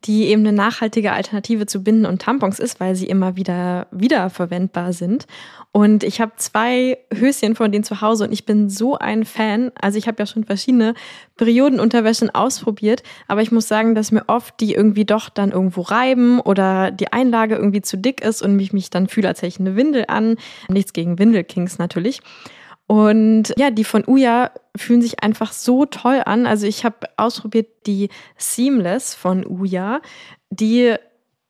die 0.04 0.26
eben 0.26 0.46
eine 0.46 0.52
nachhaltige 0.52 1.12
Alternative 1.12 1.66
zu 1.66 1.82
Binden 1.82 2.06
und 2.06 2.22
Tampons 2.22 2.58
ist, 2.58 2.78
weil 2.78 2.94
sie 2.94 3.06
immer 3.06 3.37
wieder 3.37 3.88
wiederverwendbar 3.90 4.92
sind. 4.92 5.26
Und 5.72 6.04
ich 6.04 6.20
habe 6.20 6.32
zwei 6.37 6.98
Höschen 7.12 7.56
von 7.56 7.72
denen 7.72 7.84
zu 7.84 8.00
Hause 8.00 8.24
und 8.24 8.32
ich 8.32 8.46
bin 8.46 8.70
so 8.70 8.96
ein 8.96 9.24
Fan. 9.24 9.72
Also 9.80 9.98
ich 9.98 10.06
habe 10.06 10.20
ja 10.20 10.26
schon 10.26 10.44
verschiedene 10.44 10.94
Periodenunterwäschen 11.37 12.30
ausprobiert, 12.30 13.02
aber 13.26 13.42
ich 13.42 13.50
muss 13.50 13.66
sagen, 13.66 13.94
dass 13.94 14.12
mir 14.12 14.24
oft 14.28 14.61
die 14.61 14.74
irgendwie 14.74 15.04
doch 15.04 15.28
dann 15.28 15.50
irgendwo 15.50 15.82
reiben 15.82 16.40
oder 16.40 16.90
die 16.90 17.12
Einlage 17.12 17.56
irgendwie 17.56 17.82
zu 17.82 17.96
dick 17.98 18.20
ist 18.22 18.40
und 18.40 18.54
mich 18.54 18.72
mich 18.72 18.90
dann 18.90 19.08
fühle, 19.08 19.28
als 19.28 19.38
hätte 19.38 19.48
ich 19.48 19.61
eine 19.61 19.76
Windel 19.76 20.04
an. 20.06 20.37
Nichts 20.68 20.92
gegen 20.92 21.18
Windelkings 21.18 21.78
natürlich. 21.78 22.20
Und 22.87 23.52
ja, 23.58 23.70
die 23.70 23.84
von 23.84 24.04
Uja 24.06 24.50
fühlen 24.78 25.02
sich 25.02 25.22
einfach 25.22 25.52
so 25.52 25.84
toll 25.84 26.22
an. 26.24 26.46
Also 26.46 26.66
ich 26.66 26.84
habe 26.84 27.08
ausprobiert 27.16 27.68
die 27.86 28.08
Seamless 28.36 29.14
von 29.14 29.46
Uja. 29.46 30.00
Die 30.50 30.96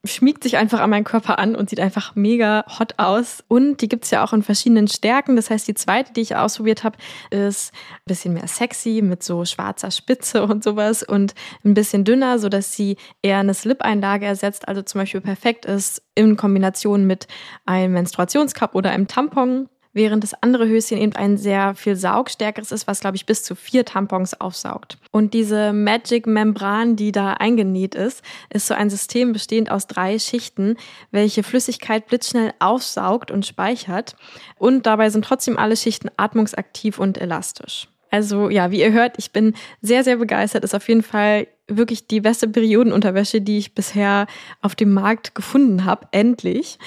schmiegt 0.05 0.43
sich 0.43 0.57
einfach 0.57 0.81
an 0.81 0.91
meinen 0.91 1.05
Körper 1.05 1.39
an 1.39 1.57
und 1.57 1.69
sieht 1.71 1.81
einfach 1.81 2.15
mega 2.15 2.65
hot 2.79 2.95
aus. 2.99 3.45
Und 3.49 3.81
die 3.81 3.89
gibt's 3.89 4.11
ja 4.11 4.25
auch 4.25 4.33
in 4.33 4.43
verschiedenen 4.43 4.89
Stärken. 4.89 5.37
Das 5.37 5.51
heißt, 5.51 5.67
die 5.67 5.75
zweite, 5.75 6.13
die 6.13 6.21
ich 6.21 6.37
ausprobiert 6.37 6.85
habe, 6.85 6.97
ist 7.31 7.73
ein 7.73 8.03
bisschen 8.07 8.35
mehr 8.35 8.47
sexy 8.47 9.01
mit 9.03 9.23
so 9.23 9.45
schwarzer 9.45 9.91
Spitze 9.91 10.45
und 10.45 10.63
sowas 10.63 11.03
und 11.03 11.35
ein 11.65 11.75
bisschen 11.75 12.05
dünner, 12.05 12.39
sodass 12.39 12.75
sie 12.75 12.97
eher 13.23 13.39
eine 13.39 13.55
Slip-Einlage 13.55 14.27
ersetzt. 14.27 14.69
Also 14.69 14.83
zum 14.83 15.01
Beispiel 15.01 15.21
perfekt 15.21 15.65
ist 15.65 16.03
in 16.15 16.37
Kombination 16.37 17.07
mit 17.07 17.27
einem 17.67 17.95
Menstruationscup 17.95 18.75
oder 18.75 18.91
einem 18.91 19.09
Tampon 19.09 19.69
während 19.99 20.23
das 20.23 20.33
andere 20.43 20.67
Höschen 20.67 20.97
eben 20.97 21.15
ein 21.15 21.37
sehr 21.37 21.75
viel 21.75 21.97
saugstärkeres 21.97 22.73
ist, 22.73 22.87
was, 22.87 23.01
glaube 23.01 23.17
ich, 23.17 23.27
bis 23.27 23.45
zu 23.45 23.55
vier 23.55 23.85
Tampons 23.85 24.41
aufsaugt. 24.41 24.97
Und 25.11 25.35
diese 25.35 25.75
Magic-Membran, 25.75 26.97
die 26.97 27.13
da 27.13 27.35
eingenäht 27.35 27.95
ist, 27.95 28.23
ist 28.49 28.67
so 28.67 28.73
ein 28.73 28.89
System 28.89 29.35
bestehend 29.35 29.71
aus 29.71 29.87
drei 29.87 30.19
Schichten, 30.19 30.77
welche 31.11 31.43
Flüssigkeit 31.43 32.07
blitzschnell 32.07 32.55
aufsaugt 32.61 33.31
und 33.31 33.45
speichert. 33.45 34.17
Und 34.57 34.87
dabei 34.87 35.11
sind 35.11 35.27
trotzdem 35.27 35.59
alle 35.59 35.77
Schichten 35.77 36.09
atmungsaktiv 36.17 36.99
und 36.99 37.19
elastisch. 37.19 37.89
Also 38.11 38.49
ja, 38.49 38.71
wie 38.71 38.81
ihr 38.81 38.93
hört, 38.93 39.17
ich 39.19 39.33
bin 39.33 39.55
sehr, 39.83 40.05
sehr 40.05 40.17
begeistert. 40.17 40.65
Ist 40.65 40.75
auf 40.75 40.89
jeden 40.89 41.03
Fall 41.03 41.47
wirklich 41.67 42.07
die 42.07 42.21
beste 42.21 42.49
Periodenunterwäsche, 42.49 43.41
die 43.41 43.59
ich 43.59 43.75
bisher 43.75 44.27
auf 44.63 44.75
dem 44.75 44.95
Markt 44.95 45.35
gefunden 45.35 45.85
habe. 45.85 46.09
Endlich. 46.13 46.79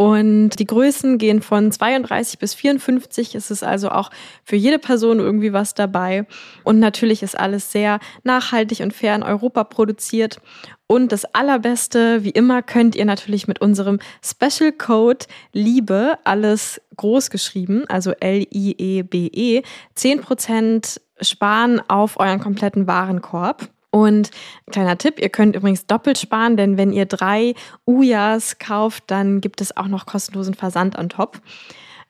Und 0.00 0.60
die 0.60 0.64
Größen 0.64 1.18
gehen 1.18 1.42
von 1.42 1.72
32 1.72 2.38
bis 2.38 2.54
54. 2.54 3.34
Es 3.34 3.50
ist 3.50 3.64
also 3.64 3.90
auch 3.90 4.12
für 4.44 4.54
jede 4.54 4.78
Person 4.78 5.18
irgendwie 5.18 5.52
was 5.52 5.74
dabei. 5.74 6.24
Und 6.62 6.78
natürlich 6.78 7.24
ist 7.24 7.36
alles 7.36 7.72
sehr 7.72 7.98
nachhaltig 8.22 8.78
und 8.78 8.92
fair 8.92 9.16
in 9.16 9.24
Europa 9.24 9.64
produziert. 9.64 10.40
Und 10.86 11.10
das 11.10 11.24
Allerbeste, 11.34 12.22
wie 12.22 12.30
immer, 12.30 12.62
könnt 12.62 12.94
ihr 12.94 13.06
natürlich 13.06 13.48
mit 13.48 13.60
unserem 13.60 13.98
Special 14.22 14.70
Code 14.70 15.26
Liebe, 15.52 16.16
alles 16.22 16.80
groß 16.96 17.30
geschrieben, 17.30 17.82
also 17.88 18.12
L-I-E-B-E, 18.12 19.62
10% 19.96 21.00
sparen 21.20 21.82
auf 21.88 22.20
euren 22.20 22.38
kompletten 22.38 22.86
Warenkorb. 22.86 23.68
Und 23.98 24.30
kleiner 24.70 24.96
Tipp, 24.96 25.18
ihr 25.18 25.28
könnt 25.28 25.56
übrigens 25.56 25.86
doppelt 25.86 26.18
sparen, 26.18 26.56
denn 26.56 26.76
wenn 26.76 26.92
ihr 26.92 27.04
drei 27.04 27.54
Ujas 27.84 28.58
kauft, 28.60 29.02
dann 29.08 29.40
gibt 29.40 29.60
es 29.60 29.76
auch 29.76 29.88
noch 29.88 30.06
kostenlosen 30.06 30.54
Versand 30.54 30.96
on 30.96 31.08
top. 31.08 31.40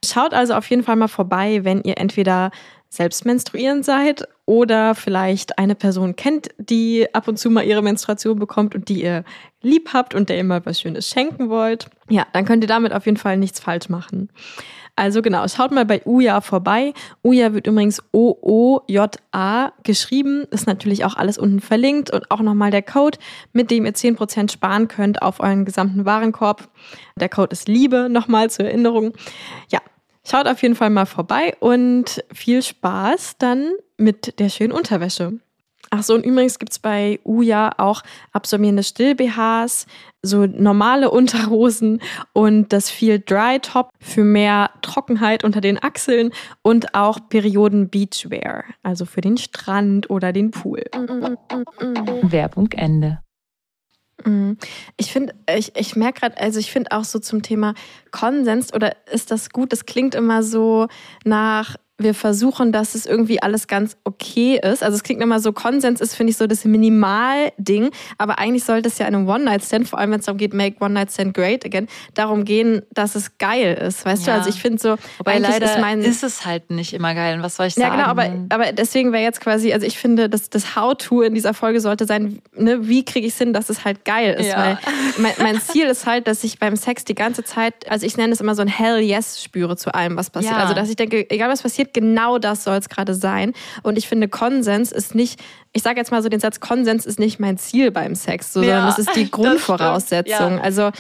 Schaut 0.04 0.34
also 0.34 0.52
auf 0.52 0.68
jeden 0.68 0.82
Fall 0.82 0.96
mal 0.96 1.08
vorbei, 1.08 1.64
wenn 1.64 1.80
ihr 1.82 1.96
entweder 1.96 2.50
selbst 2.90 3.24
menstruierend 3.24 3.86
seid 3.86 4.28
oder 4.44 4.94
vielleicht 4.94 5.58
eine 5.58 5.74
Person 5.74 6.14
kennt, 6.14 6.48
die 6.58 7.06
ab 7.14 7.26
und 7.26 7.38
zu 7.38 7.48
mal 7.48 7.64
ihre 7.64 7.82
Menstruation 7.82 8.38
bekommt 8.38 8.74
und 8.74 8.90
die 8.90 9.02
ihr 9.02 9.24
lieb 9.62 9.94
habt 9.94 10.14
und 10.14 10.28
der 10.28 10.36
ihr 10.36 10.44
mal 10.44 10.64
was 10.66 10.80
Schönes 10.80 11.08
schenken 11.08 11.48
wollt. 11.48 11.88
Ja, 12.10 12.26
dann 12.34 12.44
könnt 12.44 12.64
ihr 12.64 12.68
damit 12.68 12.92
auf 12.92 13.06
jeden 13.06 13.16
Fall 13.16 13.38
nichts 13.38 13.60
falsch 13.60 13.88
machen. 13.88 14.28
Also 14.98 15.22
genau, 15.22 15.46
schaut 15.46 15.70
mal 15.70 15.84
bei 15.84 16.02
Uja 16.04 16.40
vorbei. 16.40 16.92
Uja 17.22 17.54
wird 17.54 17.68
übrigens 17.68 18.02
O-O-J-A 18.10 19.72
geschrieben. 19.84 20.42
Ist 20.50 20.66
natürlich 20.66 21.04
auch 21.04 21.14
alles 21.14 21.38
unten 21.38 21.60
verlinkt 21.60 22.10
und 22.10 22.28
auch 22.32 22.40
nochmal 22.40 22.72
der 22.72 22.82
Code, 22.82 23.16
mit 23.52 23.70
dem 23.70 23.86
ihr 23.86 23.94
10% 23.94 24.50
sparen 24.50 24.88
könnt 24.88 25.22
auf 25.22 25.38
euren 25.38 25.64
gesamten 25.64 26.04
Warenkorb. 26.04 26.68
Der 27.14 27.28
Code 27.28 27.52
ist 27.52 27.68
Liebe, 27.68 28.08
nochmal 28.10 28.50
zur 28.50 28.64
Erinnerung. 28.64 29.12
Ja, 29.70 29.78
schaut 30.28 30.48
auf 30.48 30.60
jeden 30.62 30.74
Fall 30.74 30.90
mal 30.90 31.06
vorbei 31.06 31.56
und 31.60 32.24
viel 32.32 32.60
Spaß 32.60 33.36
dann 33.38 33.70
mit 33.98 34.40
der 34.40 34.48
schönen 34.48 34.72
Unterwäsche. 34.72 35.38
Ach 35.90 36.02
so, 36.02 36.14
und 36.14 36.24
übrigens 36.24 36.58
gibt 36.58 36.72
es 36.72 36.78
bei 36.78 37.20
Uja 37.24 37.72
auch 37.78 38.02
absorbierende 38.32 38.82
Still-BHs, 38.82 39.86
so 40.22 40.46
normale 40.46 41.10
Unterhosen 41.18 42.00
und 42.32 42.72
das 42.72 42.90
viel 42.90 43.20
Dry 43.20 43.58
Top 43.60 43.90
für 44.00 44.24
mehr 44.24 44.70
Trockenheit 44.82 45.44
unter 45.44 45.60
den 45.60 45.82
Achseln 45.82 46.32
und 46.62 46.94
auch 46.94 47.18
Perioden 47.28 47.88
Beachwear, 47.88 48.64
also 48.82 49.06
für 49.06 49.20
den 49.20 49.36
Strand 49.38 50.10
oder 50.10 50.32
den 50.32 50.50
Pool. 50.50 50.84
Werbung 52.22 52.70
Ende. 52.72 53.20
Mhm. 54.24 54.58
Ich 54.96 55.12
finde, 55.12 55.34
ich, 55.56 55.76
ich 55.76 55.96
merke 55.96 56.20
gerade, 56.20 56.38
also 56.38 56.58
ich 56.58 56.72
finde 56.72 56.92
auch 56.92 57.04
so 57.04 57.18
zum 57.18 57.42
Thema 57.42 57.74
Konsens 58.10 58.74
oder 58.74 58.96
ist 59.12 59.30
das 59.30 59.50
gut? 59.50 59.72
Das 59.72 59.86
klingt 59.86 60.14
immer 60.14 60.42
so 60.42 60.88
nach 61.24 61.76
wir 61.98 62.14
versuchen, 62.14 62.70
dass 62.70 62.94
es 62.94 63.06
irgendwie 63.06 63.42
alles 63.42 63.66
ganz 63.66 63.96
okay 64.04 64.60
ist. 64.62 64.84
Also 64.84 64.96
es 64.96 65.02
klingt 65.02 65.20
immer 65.20 65.40
so, 65.40 65.52
Konsens 65.52 66.00
ist, 66.00 66.14
finde 66.14 66.30
ich, 66.30 66.36
so 66.36 66.46
das 66.46 66.64
Minimalding. 66.64 67.90
Aber 68.18 68.38
eigentlich 68.38 68.62
sollte 68.62 68.88
es 68.88 68.98
ja 68.98 69.06
in 69.08 69.16
einem 69.16 69.28
One-Night-Stand, 69.28 69.88
vor 69.88 69.98
allem 69.98 70.12
wenn 70.12 70.20
es 70.20 70.26
darum 70.26 70.38
geht, 70.38 70.54
make 70.54 70.76
One-Night-Stand 70.80 71.34
great 71.34 71.64
again, 71.64 71.88
darum 72.14 72.44
gehen, 72.44 72.82
dass 72.92 73.16
es 73.16 73.36
geil 73.38 73.74
ist. 73.74 74.06
Weißt 74.06 74.28
ja. 74.28 74.34
du, 74.34 74.38
also 74.38 74.50
ich 74.50 74.62
finde 74.62 74.78
so, 74.78 74.96
Wobei 75.18 75.38
leider 75.38 75.66
ist, 75.66 75.80
mein, 75.80 76.00
ist 76.00 76.22
es 76.22 76.46
halt 76.46 76.70
nicht 76.70 76.92
immer 76.92 77.14
geil. 77.16 77.36
Und 77.36 77.42
was 77.42 77.56
soll 77.56 77.66
ich 77.66 77.74
sagen? 77.74 77.88
Ja, 77.88 77.96
genau, 77.96 78.08
aber, 78.08 78.30
aber 78.48 78.72
deswegen 78.72 79.12
wäre 79.12 79.24
jetzt 79.24 79.40
quasi, 79.40 79.72
also 79.72 79.84
ich 79.84 79.98
finde, 79.98 80.28
dass 80.28 80.50
das 80.50 80.76
How-To 80.76 81.22
in 81.22 81.34
dieser 81.34 81.52
Folge 81.52 81.80
sollte 81.80 82.06
sein, 82.06 82.40
ne, 82.56 82.86
wie 82.86 83.04
kriege 83.04 83.26
ich 83.26 83.32
es 83.32 83.38
hin, 83.38 83.52
dass 83.52 83.70
es 83.70 83.84
halt 83.84 84.04
geil 84.04 84.34
ist. 84.38 84.46
Ja. 84.46 84.56
Weil 84.56 84.78
mein, 85.18 85.32
mein, 85.42 85.60
Ziel 85.60 85.86
ist 85.88 86.06
halt, 86.06 86.28
dass 86.28 86.44
ich 86.44 86.60
beim 86.60 86.76
Sex 86.76 87.04
die 87.04 87.16
ganze 87.16 87.42
Zeit, 87.42 87.90
also 87.90 88.06
ich 88.06 88.16
nenne 88.16 88.32
es 88.32 88.40
immer 88.40 88.54
so 88.54 88.62
ein 88.62 88.68
Hell 88.68 89.00
Yes 89.00 89.42
spüre 89.42 89.76
zu 89.76 89.92
allem, 89.92 90.16
was 90.16 90.30
passiert. 90.30 90.54
Ja. 90.54 90.62
Also 90.62 90.74
dass 90.74 90.88
ich 90.88 90.96
denke, 90.96 91.28
egal 91.28 91.50
was 91.50 91.62
passiert, 91.62 91.87
genau 91.92 92.38
das 92.38 92.64
soll 92.64 92.76
es 92.76 92.88
gerade 92.88 93.14
sein. 93.14 93.52
Und 93.82 93.98
ich 93.98 94.08
finde, 94.08 94.28
Konsens 94.28 94.92
ist 94.92 95.14
nicht, 95.14 95.40
ich 95.72 95.82
sage 95.82 95.98
jetzt 95.98 96.10
mal 96.10 96.22
so 96.22 96.28
den 96.28 96.40
Satz, 96.40 96.60
Konsens 96.60 97.06
ist 97.06 97.18
nicht 97.18 97.38
mein 97.40 97.58
Ziel 97.58 97.90
beim 97.90 98.14
Sex, 98.14 98.52
so, 98.52 98.60
sondern 98.60 98.86
das 98.86 98.98
ist 98.98 99.14
die 99.14 99.30
Grundvoraussetzung. 99.30 100.56
Ja. 100.56 100.60
Also 100.60 100.82
äh, 100.82 100.92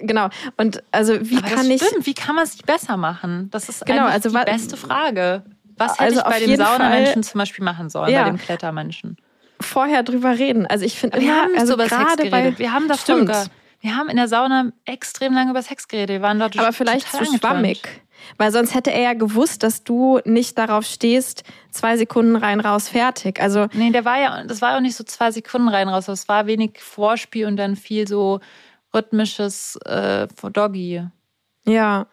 genau. 0.00 0.28
Und 0.56 0.82
also 0.92 1.18
wie 1.20 1.38
Aber 1.38 1.48
kann 1.48 1.70
ich. 1.70 1.82
Wie 2.02 2.14
kann 2.14 2.34
man 2.34 2.44
es 2.44 2.56
besser 2.58 2.96
machen? 2.96 3.48
Das 3.50 3.68
ist 3.68 3.86
genau, 3.86 4.06
also, 4.06 4.28
die 4.30 4.44
beste 4.44 4.76
Frage. 4.76 5.42
Was 5.76 5.92
hätte 5.98 6.02
also 6.02 6.20
ich 6.20 6.26
bei 6.26 6.40
dem 6.40 6.56
Saunamenschen 6.56 7.22
zum 7.22 7.38
Beispiel 7.38 7.64
machen 7.64 7.88
sollen, 7.88 8.12
ja. 8.12 8.24
bei 8.24 8.30
dem 8.30 8.38
Klettermenschen? 8.38 9.16
Vorher 9.60 10.02
drüber 10.02 10.38
reden. 10.38 10.66
Also 10.66 10.84
ich 10.84 10.98
finde, 10.98 11.20
wir 11.20 11.34
haben 11.34 11.52
also 11.58 11.74
über 11.74 11.88
Sex 11.88 12.16
geredet. 12.16 12.58
wir 12.58 12.72
haben 12.72 12.88
das 12.88 13.02
stimmt. 13.02 13.30
Wir 13.80 13.96
haben 13.96 14.10
in 14.10 14.16
der 14.16 14.28
Sauna 14.28 14.72
extrem 14.84 15.32
lange 15.32 15.50
über 15.50 15.62
Sex 15.62 15.88
geredet. 15.88 16.10
Wir 16.10 16.22
waren 16.22 16.38
dort 16.38 16.58
Aber 16.58 16.72
vielleicht 16.72 17.10
zu 17.10 17.24
schwammig. 17.24 17.82
Weil 18.36 18.52
sonst 18.52 18.74
hätte 18.74 18.92
er 18.92 19.00
ja 19.00 19.12
gewusst, 19.14 19.62
dass 19.62 19.84
du 19.84 20.20
nicht 20.24 20.58
darauf 20.58 20.84
stehst, 20.84 21.44
zwei 21.70 21.96
Sekunden 21.96 22.36
rein, 22.36 22.60
raus, 22.60 22.88
fertig. 22.88 23.40
Also 23.40 23.66
nee, 23.72 23.90
der 23.90 24.04
war 24.04 24.20
ja, 24.20 24.44
das 24.44 24.62
war 24.62 24.76
auch 24.76 24.80
nicht 24.80 24.96
so 24.96 25.04
zwei 25.04 25.30
Sekunden 25.30 25.68
rein, 25.68 25.88
raus. 25.88 26.08
Es 26.08 26.28
war 26.28 26.46
wenig 26.46 26.80
Vorspiel 26.80 27.46
und 27.46 27.56
dann 27.56 27.76
viel 27.76 28.06
so 28.08 28.40
rhythmisches 28.94 29.76
äh, 29.84 30.26
Doggy. 30.52 31.02
Ja. 31.66 32.06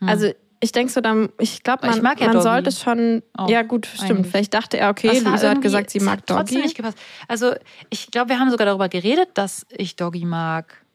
Hm. 0.00 0.08
Also 0.08 0.32
ich 0.60 0.72
denke 0.72 0.92
so, 0.92 1.00
dann, 1.00 1.28
ich 1.38 1.62
glaube, 1.62 1.86
man, 1.86 2.02
ja 2.18 2.32
man 2.32 2.40
sollte 2.40 2.72
schon. 2.72 3.22
Auch 3.34 3.48
ja, 3.48 3.62
gut, 3.62 3.86
stimmt. 3.86 4.10
Eigentlich. 4.10 4.26
Vielleicht 4.32 4.54
dachte 4.54 4.78
er, 4.78 4.90
okay, 4.90 5.18
Luisa 5.20 5.50
hat 5.50 5.60
gesagt, 5.60 5.90
sie 5.90 6.00
mag 6.00 6.26
Doggy. 6.26 6.40
Trotzdem 6.40 6.60
nicht 6.62 6.76
gepasst. 6.76 6.98
Also, 7.28 7.54
ich 7.90 8.10
glaube, 8.10 8.30
wir 8.30 8.38
haben 8.38 8.50
sogar 8.50 8.66
darüber 8.66 8.88
geredet, 8.88 9.28
dass 9.34 9.66
ich 9.70 9.96
Doggy 9.96 10.24
mag 10.24 10.85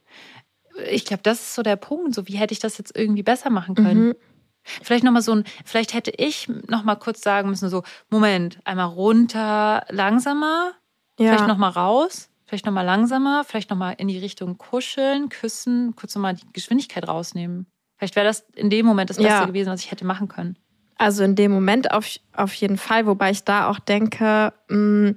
ich 0.89 1.05
glaube, 1.05 1.23
das 1.23 1.41
ist 1.41 1.55
so 1.55 1.63
der 1.63 1.75
Punkt. 1.75 2.15
So, 2.15 2.27
wie 2.27 2.37
hätte 2.37 2.53
ich 2.53 2.59
das 2.59 2.77
jetzt 2.77 2.95
irgendwie 2.95 3.23
besser 3.23 3.49
machen 3.49 3.75
können? 3.75 4.07
Mhm. 4.09 4.15
Vielleicht 4.63 5.03
nochmal 5.03 5.21
so 5.21 5.33
ein, 5.33 5.43
vielleicht 5.65 5.93
hätte 5.93 6.11
ich 6.11 6.47
nochmal 6.67 6.97
kurz 6.99 7.21
sagen 7.21 7.49
müssen, 7.49 7.69
so, 7.69 7.83
Moment, 8.09 8.59
einmal 8.63 8.87
runter, 8.87 9.85
langsamer, 9.89 10.73
ja. 11.19 11.29
vielleicht 11.29 11.47
nochmal 11.47 11.71
raus, 11.71 12.29
vielleicht 12.45 12.65
nochmal 12.65 12.85
langsamer, 12.85 13.43
vielleicht 13.43 13.71
nochmal 13.71 13.95
in 13.97 14.07
die 14.07 14.19
Richtung 14.19 14.57
kuscheln, 14.57 15.29
küssen, 15.29 15.95
kurz 15.95 16.13
nochmal 16.15 16.35
die 16.35 16.45
Geschwindigkeit 16.53 17.07
rausnehmen. 17.07 17.65
Vielleicht 17.97 18.15
wäre 18.15 18.25
das 18.25 18.45
in 18.55 18.69
dem 18.69 18.85
Moment 18.85 19.09
das 19.09 19.17
Beste 19.17 19.31
ja. 19.31 19.45
gewesen, 19.45 19.71
was 19.71 19.81
ich 19.81 19.91
hätte 19.91 20.05
machen 20.05 20.27
können. 20.27 20.57
Also 20.97 21.23
in 21.23 21.35
dem 21.35 21.51
Moment 21.51 21.91
auf, 21.91 22.07
auf 22.33 22.53
jeden 22.53 22.77
Fall, 22.77 23.07
wobei 23.07 23.31
ich 23.31 23.43
da 23.43 23.67
auch 23.67 23.79
denke, 23.79 24.53
mm, 24.69 25.11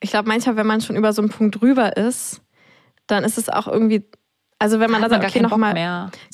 ich 0.00 0.10
glaube 0.10 0.28
manchmal, 0.28 0.56
wenn 0.56 0.66
man 0.66 0.80
schon 0.80 0.96
über 0.96 1.12
so 1.12 1.22
einen 1.22 1.30
Punkt 1.30 1.60
drüber 1.60 1.96
ist, 1.96 2.42
dann 3.06 3.24
ist 3.24 3.38
es 3.38 3.48
auch 3.48 3.68
irgendwie 3.68 4.04
Also 4.58 4.80
wenn 4.80 4.90
man 4.90 5.02
da 5.02 5.08
man 5.08 5.20
sagt, 5.20 5.34
okay, 5.34 5.42
nochmal. 5.42 5.72
So 5.72 5.76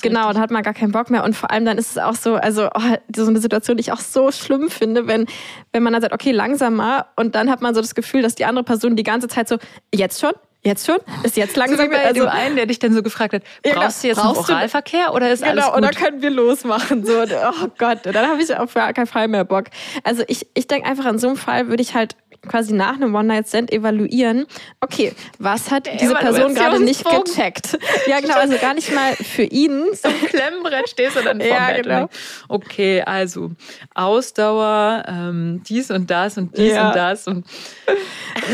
Genau, 0.08 0.20
richtig. 0.20 0.34
dann 0.34 0.42
hat 0.42 0.50
man 0.50 0.62
gar 0.62 0.74
keinen 0.74 0.92
Bock 0.92 1.10
mehr. 1.10 1.24
Und 1.24 1.34
vor 1.34 1.50
allem 1.50 1.64
dann 1.64 1.78
ist 1.78 1.90
es 1.92 1.98
auch 1.98 2.14
so, 2.14 2.34
also 2.36 2.68
oh, 2.74 2.80
so 3.16 3.26
eine 3.26 3.40
Situation, 3.40 3.76
die 3.76 3.80
ich 3.80 3.92
auch 3.92 3.98
so 4.00 4.30
schlimm 4.30 4.68
finde, 4.70 5.06
wenn, 5.06 5.26
wenn 5.72 5.82
man 5.82 5.92
dann 5.94 6.02
sagt, 6.02 6.14
okay, 6.14 6.30
langsamer 6.30 7.06
und 7.16 7.34
dann 7.34 7.50
hat 7.50 7.60
man 7.62 7.74
so 7.74 7.80
das 7.80 7.94
Gefühl, 7.94 8.22
dass 8.22 8.34
die 8.34 8.44
andere 8.44 8.64
Person 8.64 8.94
die 8.94 9.02
ganze 9.02 9.26
Zeit 9.26 9.48
so, 9.48 9.56
jetzt 9.94 10.20
schon? 10.20 10.32
Jetzt 10.62 10.86
schon? 10.86 10.98
Ist 11.22 11.38
jetzt 11.38 11.54
So 11.54 11.60
langsam? 11.60 11.88
bei 11.90 12.04
also, 12.04 12.20
dem 12.20 12.28
einen, 12.28 12.56
der 12.56 12.66
dich 12.66 12.78
dann 12.78 12.92
so 12.92 13.02
gefragt 13.02 13.32
hat, 13.32 13.42
Ja, 13.64 13.72
genau. 13.72 13.84
brauchst 13.86 14.04
du 14.04 14.08
jetzt 14.08 14.18
Brauchst 14.20 14.48
du- 14.50 14.52
Oralverkehr 14.52 15.14
oder 15.14 15.32
ist 15.32 15.42
alles 15.42 15.54
Genau, 15.64 15.74
gut? 15.74 15.78
oder 15.78 15.90
können 15.90 16.20
wir 16.20 16.28
losmachen? 16.30 17.02
So, 17.06 17.14
oh 17.22 17.68
Gott, 17.78 18.00
dann 18.02 18.28
habe 18.28 18.42
ich 18.42 18.54
auf 18.54 18.74
gar 18.74 18.92
keinen 18.92 19.06
Fall 19.06 19.26
mehr 19.28 19.44
Bock. 19.46 19.64
Also 20.04 20.22
ich, 20.28 20.46
ich 20.52 20.68
denke 20.68 20.86
einfach, 20.86 21.06
in 21.06 21.18
so 21.18 21.28
einem 21.28 21.38
Fall 21.38 21.68
würde 21.68 21.82
ich 21.82 21.94
halt 21.94 22.14
quasi 22.48 22.72
nach 22.72 22.94
einem 22.94 23.14
One-Night-Stand 23.14 23.72
evaluieren, 23.72 24.46
okay, 24.80 25.12
was 25.38 25.70
hat 25.70 25.88
diese 26.00 26.14
Person 26.14 26.54
gerade 26.54 26.82
nicht 26.82 27.04
gecheckt? 27.04 27.78
Ja, 28.06 28.20
genau, 28.20 28.36
also 28.36 28.56
gar 28.58 28.74
nicht 28.74 28.92
mal 28.94 29.14
für 29.14 29.42
ihn. 29.42 29.84
Klemmbrett 30.28 30.88
stehst 30.88 31.16
du 31.16 31.22
dann 31.22 31.40
vor 31.40 31.48
Ja, 31.48 31.68
Bett 31.68 31.82
genau. 31.84 32.08
okay, 32.48 33.02
also 33.02 33.50
Ausdauer, 33.94 35.04
ähm, 35.06 35.62
dies 35.68 35.90
und 35.90 36.10
das 36.10 36.36
und 36.38 36.56
dies 36.56 36.72
Ja. 36.72 36.88
und 36.88 36.96
das 36.96 37.26
und 37.26 37.46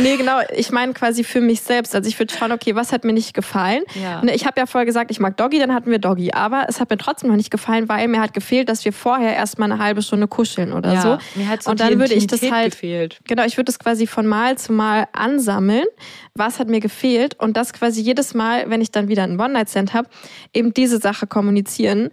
Nee, 0.03 0.16
genau, 0.16 0.40
ich 0.55 0.70
meine 0.70 0.92
quasi 0.92 1.25
für 1.25 1.40
mich 1.40 1.61
selbst. 1.61 1.94
Also 1.94 2.09
ich 2.09 2.18
würde 2.18 2.35
schauen, 2.35 2.53
okay, 2.53 2.75
was 2.75 2.92
hat 2.92 3.05
mir 3.05 3.12
nicht 3.12 3.35
gefallen? 3.35 3.83
Ja. 3.94 4.22
Ne, 4.22 4.35
Ich 4.35 4.46
habe 4.46 4.59
ja 4.61 4.66
vorher 4.66 4.87
gesagt, 4.87 5.11
ich 5.11 5.20
mag 5.20 5.37
Doggy, 5.37 5.59
dann 5.59 5.72
hatten 5.75 5.90
wir 5.90 5.99
Doggy. 5.99 6.33
Aber 6.33 6.66
es 6.68 6.81
hat 6.81 6.90
mir 6.90 6.96
trotzdem 6.99 7.29
noch 7.31 7.37
nicht 7.37 7.51
gefallen, 7.51 7.88
weil 7.88 8.09
mir 8.09 8.20
hat 8.20 8.35
gefehlt, 8.35 8.68
dass 8.68 8.85
wir 8.85 8.92
vorher 8.92 9.35
erstmal 9.35 9.70
eine 9.70 9.83
halbe 9.83 10.03
Stunde 10.03 10.27
kuscheln 10.29 10.72
oder 10.72 10.92
ja, 10.94 11.01
so. 11.01 11.18
mir 11.35 11.49
hat 11.49 11.62
so 11.62 11.70
und 11.70 11.81
dann 11.81 11.99
würde 11.99 12.14
ich 12.14 12.27
das 12.27 12.42
halt 12.51 12.72
gefehlt. 12.72 13.20
Genau, 13.27 13.44
ich 13.44 13.57
würde 13.57 13.66
das 13.66 13.76
quasi 13.79 14.07
von 14.07 14.27
Mal 14.27 14.59
zu 14.59 14.73
Mal 14.73 15.09
ansammeln. 15.12 15.87
Was 16.35 16.59
hat 16.59 16.69
mir 16.69 16.81
gefehlt? 16.81 17.39
Und 17.41 17.57
das 17.57 17.73
quasi 17.73 18.01
jedes 18.01 18.35
Mal, 18.35 18.69
wenn 18.71 18.81
ich 18.81 18.91
dann 18.91 19.09
wieder 19.09 19.23
einen 19.23 19.41
One-Night-Stand 19.41 19.95
habe, 19.95 20.09
eben 20.53 20.75
diese 20.75 20.99
Sache 20.99 21.27
kommunizieren. 21.27 22.11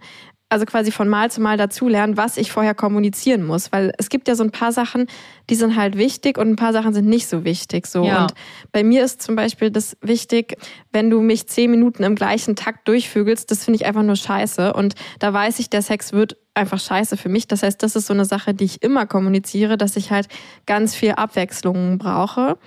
Also 0.54 0.66
quasi 0.66 0.92
von 0.92 1.08
Mal 1.08 1.32
zu 1.32 1.40
Mal 1.40 1.56
dazulernen, 1.56 2.16
was 2.16 2.36
ich 2.36 2.52
vorher 2.52 2.76
kommunizieren 2.76 3.44
muss. 3.44 3.72
Weil 3.72 3.92
es 3.98 4.08
gibt 4.08 4.28
ja 4.28 4.36
so 4.36 4.44
ein 4.44 4.52
paar 4.52 4.70
Sachen, 4.70 5.08
die 5.50 5.56
sind 5.56 5.74
halt 5.74 5.98
wichtig 5.98 6.38
und 6.38 6.48
ein 6.48 6.54
paar 6.54 6.72
Sachen 6.72 6.94
sind 6.94 7.08
nicht 7.08 7.26
so 7.26 7.44
wichtig. 7.44 7.88
So. 7.88 8.04
Ja. 8.04 8.22
Und 8.22 8.34
bei 8.70 8.84
mir 8.84 9.02
ist 9.02 9.20
zum 9.20 9.34
Beispiel 9.34 9.72
das 9.72 9.96
wichtig, 10.00 10.56
wenn 10.92 11.10
du 11.10 11.20
mich 11.20 11.48
zehn 11.48 11.72
Minuten 11.72 12.04
im 12.04 12.14
gleichen 12.14 12.54
Takt 12.54 12.86
durchvögelst, 12.86 13.50
das 13.50 13.64
finde 13.64 13.80
ich 13.80 13.84
einfach 13.84 14.04
nur 14.04 14.14
scheiße. 14.14 14.74
Und 14.74 14.94
da 15.18 15.32
weiß 15.32 15.58
ich, 15.58 15.70
der 15.70 15.82
Sex 15.82 16.12
wird 16.12 16.36
einfach 16.54 16.78
scheiße 16.78 17.16
für 17.16 17.28
mich. 17.28 17.48
Das 17.48 17.64
heißt, 17.64 17.82
das 17.82 17.96
ist 17.96 18.06
so 18.06 18.14
eine 18.14 18.24
Sache, 18.24 18.54
die 18.54 18.64
ich 18.64 18.80
immer 18.84 19.06
kommuniziere, 19.06 19.76
dass 19.76 19.96
ich 19.96 20.12
halt 20.12 20.28
ganz 20.66 20.94
viel 20.94 21.10
Abwechslung 21.12 21.98
brauche. 21.98 22.58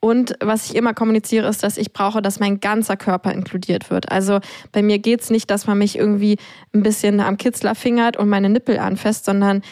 Und 0.00 0.34
was 0.40 0.66
ich 0.66 0.74
immer 0.74 0.94
kommuniziere, 0.94 1.46
ist, 1.48 1.62
dass 1.62 1.76
ich 1.76 1.92
brauche, 1.92 2.22
dass 2.22 2.40
mein 2.40 2.58
ganzer 2.60 2.96
Körper 2.96 3.32
inkludiert 3.32 3.90
wird. 3.90 4.10
Also 4.10 4.40
bei 4.72 4.82
mir 4.82 4.98
geht's 4.98 5.28
nicht, 5.28 5.50
dass 5.50 5.66
man 5.66 5.76
mich 5.76 5.96
irgendwie 5.96 6.38
ein 6.74 6.82
bisschen 6.82 7.20
am 7.20 7.36
Kitzler 7.36 7.74
fingert 7.74 8.16
und 8.16 8.30
meine 8.30 8.48
Nippel 8.48 8.78
anfasst, 8.78 9.26
sondern 9.26 9.62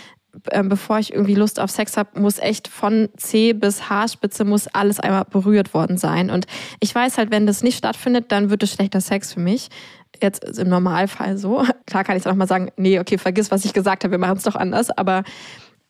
äh, 0.51 0.63
bevor 0.63 0.99
ich 0.99 1.13
irgendwie 1.15 1.35
Lust 1.35 1.59
auf 1.59 1.71
Sex 1.71 1.97
habe, 1.97 2.21
muss 2.21 2.39
echt 2.39 2.69
von 2.69 3.09
C 3.17 3.55
bis 3.55 3.89
Haarspitze 3.89 4.45
muss 4.45 4.69
alles 4.69 5.01
einmal 5.01 5.25
berührt 5.25 5.73
worden 5.73 5.97
sein. 5.97 6.31
Und 6.31 6.47
ich 6.81 6.95
weiß 6.95 7.17
halt, 7.17 7.31
wenn 7.31 7.47
das 7.47 7.63
nicht 7.63 7.79
stattfindet, 7.79 8.27
dann 8.29 8.51
wird 8.51 8.63
es 8.63 8.73
schlechter 8.73 9.01
Sex 9.01 9.33
für 9.33 9.41
mich. 9.41 9.69
Jetzt 10.23 10.45
ist 10.45 10.59
im 10.59 10.69
Normalfall 10.69 11.39
so. 11.39 11.65
Klar 11.87 12.05
kann 12.05 12.19
ich 12.19 12.27
auch 12.27 12.35
mal 12.35 12.47
sagen, 12.47 12.71
nee, 12.77 12.99
okay, 13.01 13.17
vergiss, 13.17 13.51
was 13.51 13.65
ich 13.65 13.73
gesagt 13.73 14.05
habe, 14.05 14.13
wir 14.13 14.19
machen 14.19 14.37
es 14.37 14.45
doch 14.45 14.57
anders. 14.57 14.91
Aber 14.91 15.25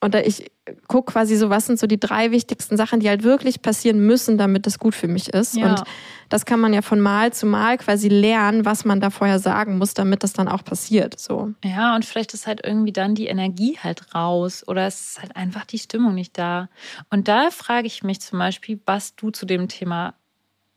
und 0.00 0.14
da 0.14 0.20
ich 0.20 0.50
gucke 0.86 1.12
quasi 1.12 1.36
so, 1.36 1.50
was 1.50 1.66
sind 1.66 1.78
so 1.78 1.86
die 1.86 1.98
drei 1.98 2.30
wichtigsten 2.30 2.76
Sachen, 2.76 3.00
die 3.00 3.08
halt 3.08 3.24
wirklich 3.24 3.62
passieren 3.62 3.98
müssen, 4.00 4.38
damit 4.38 4.66
das 4.66 4.78
gut 4.78 4.94
für 4.94 5.08
mich 5.08 5.30
ist. 5.30 5.56
Ja. 5.56 5.70
Und 5.70 5.82
das 6.28 6.44
kann 6.44 6.60
man 6.60 6.72
ja 6.72 6.82
von 6.82 7.00
Mal 7.00 7.32
zu 7.32 7.46
Mal 7.46 7.78
quasi 7.78 8.08
lernen, 8.08 8.64
was 8.64 8.84
man 8.84 9.00
da 9.00 9.10
vorher 9.10 9.40
sagen 9.40 9.78
muss, 9.78 9.94
damit 9.94 10.22
das 10.22 10.32
dann 10.32 10.46
auch 10.46 10.62
passiert. 10.62 11.18
So. 11.18 11.52
Ja, 11.64 11.96
und 11.96 12.04
vielleicht 12.04 12.32
ist 12.34 12.46
halt 12.46 12.60
irgendwie 12.64 12.92
dann 12.92 13.14
die 13.16 13.26
Energie 13.26 13.78
halt 13.82 14.14
raus 14.14 14.66
oder 14.68 14.86
es 14.86 15.10
ist 15.10 15.22
halt 15.22 15.34
einfach 15.34 15.64
die 15.64 15.78
Stimmung 15.78 16.14
nicht 16.14 16.38
da. 16.38 16.68
Und 17.10 17.26
da 17.26 17.50
frage 17.50 17.86
ich 17.86 18.04
mich 18.04 18.20
zum 18.20 18.38
Beispiel, 18.38 18.80
was 18.86 19.16
du 19.16 19.30
zu 19.30 19.46
dem 19.46 19.66
Thema 19.66 20.14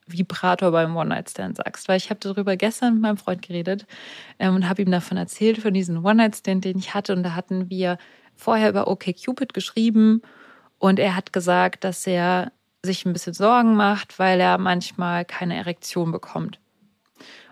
Vibrator 0.08 0.72
beim 0.72 0.96
One-Night-Stand 0.96 1.58
sagst. 1.58 1.88
Weil 1.88 1.98
ich 1.98 2.10
habe 2.10 2.20
darüber 2.20 2.58
gestern 2.58 2.94
mit 2.96 3.02
meinem 3.04 3.18
Freund 3.18 3.42
geredet 3.42 3.86
ähm, 4.40 4.56
und 4.56 4.68
habe 4.68 4.82
ihm 4.82 4.92
davon 4.92 5.18
erzählt, 5.18 5.60
von 5.60 5.74
diesem 5.74 6.04
One-Night-Stand, 6.04 6.66
den 6.66 6.78
ich 6.78 6.94
hatte. 6.94 7.14
Und 7.14 7.24
da 7.24 7.36
hatten 7.36 7.70
wir 7.70 7.98
vorher 8.42 8.70
über 8.70 8.88
OkCupid 8.88 9.54
geschrieben 9.54 10.22
und 10.80 10.98
er 10.98 11.16
hat 11.16 11.32
gesagt, 11.32 11.84
dass 11.84 12.08
er 12.08 12.52
sich 12.84 13.06
ein 13.06 13.14
bisschen 13.14 13.34
Sorgen 13.34 13.76
macht, 13.76 14.18
weil 14.18 14.40
er 14.40 14.58
manchmal 14.58 15.26
keine 15.26 15.56
Erektion 15.56 16.12
bekommt. 16.12 16.60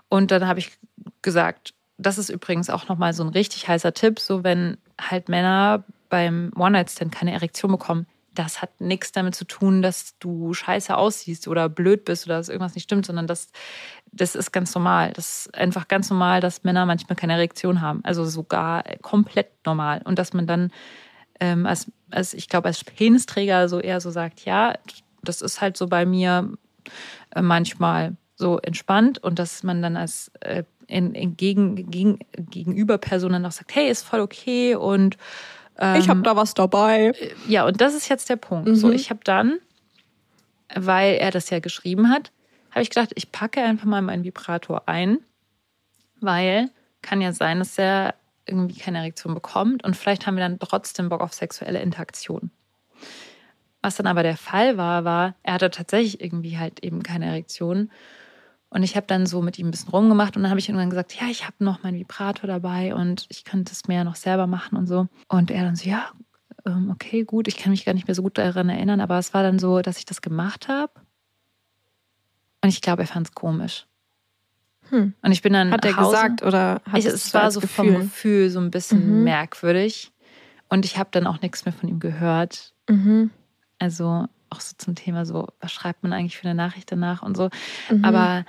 Und 0.10 0.32
dann 0.32 0.48
habe 0.48 0.58
ich 0.58 0.72
gesagt, 1.22 1.76
das 2.00 2.18
ist 2.18 2.30
übrigens 2.30 2.72
auch 2.72 2.88
nochmal 2.88 3.14
so 3.14 3.24
ein 3.24 3.30
richtig 3.30 3.68
heißer 3.68 3.94
Tipp, 3.94 4.20
so 4.20 4.44
wenn 4.44 4.78
halt 5.00 5.30
Männer 5.30 5.84
beim 6.10 6.52
One-Night-Stand 6.56 7.12
keine 7.12 7.34
Erektion 7.34 7.72
bekommen, 7.72 8.08
das 8.40 8.62
hat 8.62 8.80
nichts 8.80 9.12
damit 9.12 9.36
zu 9.36 9.44
tun, 9.44 9.82
dass 9.82 10.18
du 10.20 10.54
scheiße 10.54 10.96
aussiehst 10.96 11.50
oder 11.50 11.68
blöd 11.68 12.06
bist 12.06 12.26
oder 12.26 12.38
dass 12.38 12.48
irgendwas 12.48 12.74
nicht 12.74 12.86
stimmt, 12.86 13.06
sondern 13.06 13.28
das, 13.28 13.52
das 14.14 14.34
ist 14.34 14.54
ganz 14.54 14.74
normal. 14.74 15.12
Das 15.14 15.48
ist 15.48 15.56
einfach 15.56 15.90
ganz 15.90 16.10
normal, 16.10 16.40
dass 16.40 16.64
Männer 16.64 16.86
manchmal 16.86 17.18
keine 17.18 17.34
Erektion 17.34 17.82
haben. 17.82 18.00
Also 18.04 18.24
sogar 18.24 18.84
komplett 19.02 19.50
normal. 19.66 20.02
Und 20.06 20.20
dass 20.20 20.32
man 20.32 20.48
dann 20.48 20.72
ähm, 21.42 21.66
als, 21.66 21.92
als, 22.12 22.34
ich 22.34 22.48
glaube, 22.48 22.70
als 22.70 22.82
Penisträger 22.86 23.68
so 23.68 23.82
eher 23.82 24.00
so 24.00 24.10
sagt, 24.10 24.46
ja, 24.46 24.74
das 25.22 25.42
ist 25.42 25.60
halt 25.60 25.76
so 25.76 25.88
bei 25.88 26.06
mir 26.06 26.54
äh, 27.36 27.42
manchmal 27.42 28.16
so 28.38 28.58
entspannt 28.60 29.22
und 29.22 29.38
dass 29.38 29.64
man 29.64 29.82
dann 29.82 29.98
als 29.98 30.32
äh, 30.40 30.64
in, 30.88 31.14
in 31.14 31.36
gegen, 31.36 31.92
gegen, 31.92 32.20
gegenüber 32.38 32.98
Person 32.98 33.34
dann 33.34 33.46
auch 33.46 33.52
sagt, 33.52 33.76
hey, 33.76 33.90
ist 33.90 34.04
voll 34.04 34.22
okay 34.22 34.76
und 34.76 35.18
ähm, 35.80 35.96
Ich 36.00 36.10
habe 36.10 36.22
da 36.22 36.36
was 36.36 36.54
dabei. 36.54 37.14
ja, 37.48 37.66
und 37.66 37.80
das 37.82 37.94
ist 37.96 38.10
jetzt 38.10 38.30
der 38.30 38.36
Punkt. 38.36 38.76
So, 38.78 38.88
Mhm. 38.88 38.94
ich 38.94 39.10
habe 39.10 39.22
dann, 39.24 39.60
weil 40.76 41.16
er 41.16 41.32
das 41.32 41.50
ja 41.50 41.60
geschrieben 41.60 42.10
hat, 42.10 42.32
habe 42.72 42.82
ich 42.84 42.90
gedacht, 42.90 43.12
ich 43.16 43.32
packe 43.32 43.62
einfach 43.62 43.86
mal 43.86 44.02
meinen 44.02 44.24
Vibrator 44.24 44.84
ein, 44.88 45.18
weil 46.22 46.70
kann 47.02 47.22
ja 47.22 47.32
sein, 47.32 47.60
dass 47.60 47.78
er 47.78 48.14
irgendwie 48.46 48.80
keine 48.80 48.98
Erektion 49.00 49.34
bekommt 49.34 49.84
und 49.84 49.96
vielleicht 49.96 50.28
haben 50.28 50.36
wir 50.36 50.44
dann 50.44 50.60
trotzdem 50.60 51.10
Bock 51.10 51.22
auf 51.22 51.34
sexuelle 51.34 51.82
Interaktion. 51.82 52.52
Was 53.82 53.96
dann 53.96 54.08
aber 54.08 54.24
der 54.24 54.36
Fall 54.38 54.76
war, 54.78 55.06
war, 55.06 55.36
er 55.44 55.54
hatte 55.54 55.70
tatsächlich 55.70 56.20
irgendwie 56.22 56.58
halt 56.58 56.84
eben 56.84 57.02
keine 57.02 57.28
Erektion. 57.28 57.90
Und 58.72 58.84
ich 58.84 58.96
habe 58.96 59.08
dann 59.08 59.26
so 59.26 59.42
mit 59.42 59.58
ihm 59.58 59.68
ein 59.68 59.72
bisschen 59.72 59.90
rumgemacht 59.90 60.36
und 60.38 60.44
dann 60.44 60.52
habe 60.52 60.60
ich 60.60 60.70
irgendwann 60.70 60.92
gesagt, 60.92 61.14
ja, 61.20 61.28
ich 61.30 61.46
habe 61.46 61.56
noch 61.64 61.82
meinen 61.82 61.98
Vibrator 61.98 62.48
dabei 62.48 62.94
und 62.94 63.26
ich 63.30 63.44
könnte 63.44 63.72
es 63.74 63.88
mir 63.88 63.96
ja 63.96 64.04
noch 64.04 64.16
selber 64.16 64.46
machen 64.46 64.78
und 64.78 64.86
so. 64.86 65.08
Und 65.28 65.50
er 65.50 65.64
dann 65.64 65.76
so, 65.76 65.90
ja, 65.90 66.10
ähm, 66.68 66.92
okay, 66.92 67.24
gut, 67.24 67.48
ich 67.48 67.58
kann 67.58 67.72
mich 67.72 67.84
gar 67.86 67.94
nicht 67.94 68.08
mehr 68.08 68.14
so 68.16 68.22
gut 68.22 68.38
daran 68.38 68.70
erinnern, 68.70 69.02
aber 69.02 69.18
es 69.18 69.34
war 69.34 69.42
dann 69.42 69.58
so, 69.58 69.82
dass 69.82 69.98
ich 69.98 70.06
das 70.06 70.22
gemacht 70.22 70.68
habe. 70.68 70.92
Und 72.62 72.70
ich 72.70 72.82
glaube, 72.82 73.04
er 73.04 73.08
fand 73.08 73.28
es 73.28 73.34
komisch. 73.34 73.88
Hm. 74.90 75.14
Und 75.22 75.32
ich 75.32 75.42
bin 75.42 75.54
dann 75.54 75.72
Hat 75.72 75.86
er 75.86 75.94
gesagt 75.94 76.44
oder 76.44 76.82
hat 76.86 77.00
ich, 77.00 77.06
es 77.06 77.14
es 77.14 77.34
war 77.34 77.50
so 77.52 77.60
Gefühl? 77.62 77.94
vom 77.94 78.02
Gefühl 78.02 78.50
so 78.50 78.60
ein 78.60 78.72
bisschen 78.72 79.18
Mhm. 79.20 79.24
merkwürdig. 79.24 80.12
Und 80.68 80.86
ich 80.86 80.98
habe 81.00 81.10
dann 81.12 81.26
auch 81.26 81.42
nichts 81.42 81.66
mehr 81.66 81.74
von 81.74 81.90
ihm 81.90 82.00
gehört. 82.00 82.74
Mhm. 82.88 83.32
Also 83.80 84.26
auch 84.50 84.62
so 84.62 84.76
zum 84.78 84.96
Thema 84.96 85.26
so, 85.26 85.48
was 85.60 85.72
schreibt 85.72 86.04
man 86.04 86.14
eigentlich 86.14 86.38
für 86.38 86.48
eine 86.48 86.56
Nachricht 86.56 86.92
danach 86.92 87.22
und 87.22 87.38
so. 87.38 87.50
Mhm. 87.90 88.04
Aber 88.04 88.46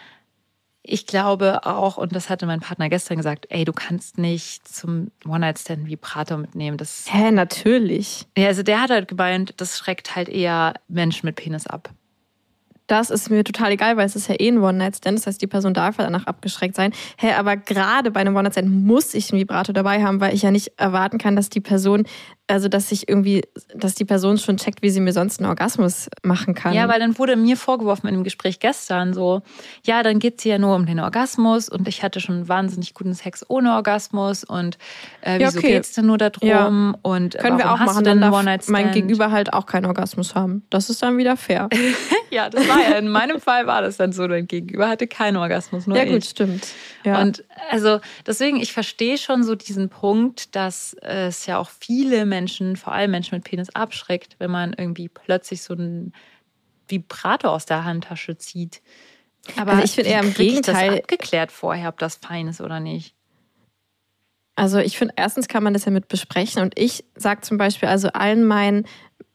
ich 0.82 1.06
glaube 1.06 1.66
auch, 1.66 1.98
und 1.98 2.14
das 2.14 2.30
hatte 2.30 2.46
mein 2.46 2.60
Partner 2.60 2.88
gestern 2.88 3.18
gesagt, 3.18 3.46
ey, 3.50 3.64
du 3.64 3.72
kannst 3.72 4.18
nicht 4.18 4.66
zum 4.66 5.10
One-Night-Stand 5.26 5.86
Vibrator 5.86 6.38
mitnehmen. 6.38 6.78
Das, 6.78 7.06
Hä, 7.08 7.30
natürlich. 7.30 8.26
ja, 8.36 8.46
also 8.46 8.62
der 8.62 8.80
hat 8.80 8.90
halt 8.90 9.08
gemeint, 9.08 9.54
das 9.58 9.78
schreckt 9.78 10.16
halt 10.16 10.28
eher 10.28 10.74
Menschen 10.88 11.26
mit 11.26 11.36
Penis 11.36 11.66
ab. 11.66 11.90
Das 12.90 13.08
ist 13.10 13.30
mir 13.30 13.44
total 13.44 13.70
egal, 13.70 13.96
weil 13.96 14.04
es 14.06 14.16
ist 14.16 14.28
ja 14.28 14.34
eh 14.38 14.48
ein 14.48 14.58
One-Night-Stand. 14.58 15.16
Das 15.16 15.26
heißt, 15.28 15.40
die 15.40 15.46
Person 15.46 15.74
darf 15.74 15.98
ja 15.98 16.04
danach 16.04 16.26
abgeschreckt 16.26 16.74
sein. 16.74 16.92
Hä, 17.18 17.34
aber 17.34 17.56
gerade 17.56 18.10
bei 18.10 18.18
einem 18.20 18.34
One-Night-Stand 18.34 18.68
muss 18.68 19.14
ich 19.14 19.30
einen 19.30 19.40
Vibrator 19.40 19.72
dabei 19.72 20.02
haben, 20.02 20.20
weil 20.20 20.34
ich 20.34 20.42
ja 20.42 20.50
nicht 20.50 20.72
erwarten 20.76 21.18
kann, 21.18 21.36
dass 21.36 21.48
die 21.50 21.60
Person, 21.60 22.02
also 22.48 22.68
dass 22.68 22.90
ich 22.90 23.08
irgendwie, 23.08 23.42
dass 23.76 23.94
die 23.94 24.04
Person 24.04 24.38
schon 24.38 24.56
checkt, 24.56 24.82
wie 24.82 24.90
sie 24.90 24.98
mir 24.98 25.12
sonst 25.12 25.38
einen 25.38 25.48
Orgasmus 25.48 26.08
machen 26.24 26.54
kann. 26.54 26.74
Ja, 26.74 26.88
weil 26.88 26.98
dann 26.98 27.16
wurde 27.16 27.36
mir 27.36 27.56
vorgeworfen 27.56 28.08
in 28.08 28.14
dem 28.14 28.24
Gespräch 28.24 28.58
gestern 28.58 29.14
so, 29.14 29.42
ja, 29.84 30.02
dann 30.02 30.18
geht 30.18 30.38
es 30.38 30.44
ja 30.44 30.58
nur 30.58 30.74
um 30.74 30.84
den 30.84 30.98
Orgasmus 30.98 31.68
und 31.68 31.86
ich 31.86 32.02
hatte 32.02 32.18
schon 32.18 32.48
wahnsinnig 32.48 32.94
guten 32.94 33.14
Sex 33.14 33.44
ohne 33.48 33.72
Orgasmus 33.74 34.42
und 34.42 34.78
äh, 35.22 35.40
Ja, 35.40 35.46
wieso 35.46 35.58
okay. 35.60 35.68
geht's 35.74 35.92
denn 35.92 36.06
nur 36.06 36.18
darum 36.18 36.48
Ja. 36.48 36.66
und 37.02 37.38
Können 37.38 37.58
wir 37.58 37.72
auch 37.72 37.78
machen, 37.78 38.02
dann 38.02 38.20
darf 38.20 38.66
mein 38.68 38.90
Gegenüber 38.90 39.30
halt 39.30 39.52
auch 39.52 39.66
keinen 39.66 39.86
Orgasmus 39.86 40.34
haben. 40.34 40.64
Das 40.70 40.90
ist 40.90 41.00
dann 41.04 41.18
wieder 41.18 41.36
fair. 41.36 41.68
Ja, 42.32 42.48
das 42.48 42.68
war 42.68 42.79
ja, 42.82 42.96
in 42.98 43.08
meinem 43.08 43.40
Fall 43.40 43.66
war 43.66 43.82
das 43.82 43.96
dann 43.96 44.12
so, 44.12 44.26
dein 44.26 44.46
Gegenüber 44.46 44.88
hatte 44.88 45.06
keinen 45.06 45.36
Orgasmus, 45.36 45.86
nur 45.86 45.96
ja, 45.96 46.04
ich. 46.04 46.10
gut, 46.12 46.24
stimmt. 46.24 46.68
Ja. 47.04 47.20
Und 47.20 47.44
also 47.70 48.00
deswegen, 48.26 48.60
ich 48.60 48.72
verstehe 48.72 49.18
schon 49.18 49.42
so 49.44 49.54
diesen 49.54 49.88
Punkt, 49.88 50.54
dass 50.56 50.94
es 51.00 51.46
ja 51.46 51.58
auch 51.58 51.70
viele 51.70 52.26
Menschen, 52.26 52.76
vor 52.76 52.92
allem 52.92 53.10
Menschen 53.10 53.36
mit 53.36 53.44
Penis, 53.44 53.70
abschreckt, 53.70 54.36
wenn 54.38 54.50
man 54.50 54.72
irgendwie 54.72 55.08
plötzlich 55.08 55.62
so 55.62 55.74
einen 55.74 56.12
Vibrator 56.88 57.50
aus 57.52 57.66
der 57.66 57.84
Handtasche 57.84 58.36
zieht. 58.36 58.82
Aber 59.56 59.72
Also 59.72 59.84
ich 59.84 59.92
finde 59.92 60.10
eher 60.10 60.20
im 60.20 60.28
ich 60.28 60.34
Gegenteil- 60.34 60.90
das 60.90 61.00
abgeklärt 61.00 61.52
vorher, 61.52 61.88
ob 61.88 61.98
das 61.98 62.16
fein 62.16 62.48
ist 62.48 62.60
oder 62.60 62.80
nicht. 62.80 63.14
Also 64.56 64.78
ich 64.78 64.98
finde, 64.98 65.14
erstens 65.16 65.48
kann 65.48 65.62
man 65.62 65.72
das 65.72 65.86
ja 65.86 65.90
mit 65.90 66.08
besprechen 66.08 66.60
und 66.60 66.78
ich 66.78 67.04
sage 67.14 67.40
zum 67.40 67.56
Beispiel, 67.56 67.88
also 67.88 68.08
allen 68.08 68.44
meinen 68.44 68.86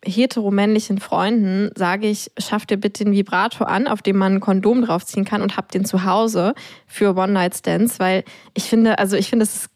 heteromännlichen 0.06 1.00
Freunden 1.00 1.72
sage 1.76 2.08
ich, 2.08 2.32
schaff 2.38 2.66
dir 2.66 2.78
bitte 2.78 3.04
den 3.04 3.14
Vibrator 3.14 3.68
an, 3.68 3.88
auf 3.88 4.02
dem 4.02 4.18
man 4.18 4.36
ein 4.36 4.40
Kondom 4.40 4.84
draufziehen 4.84 5.26
kann 5.26 5.42
und 5.42 5.58
hab 5.58 5.72
den 5.72 5.86
zu 5.86 6.06
Hause 6.06 6.54
für 6.88 7.16
One-Night-Stands, 7.16 8.00
weil 8.00 8.24
ich 8.54 8.66
finde, 8.66 9.00
also 9.00 9.18
ich 9.18 9.30
finde, 9.30 9.44
es 9.44 9.70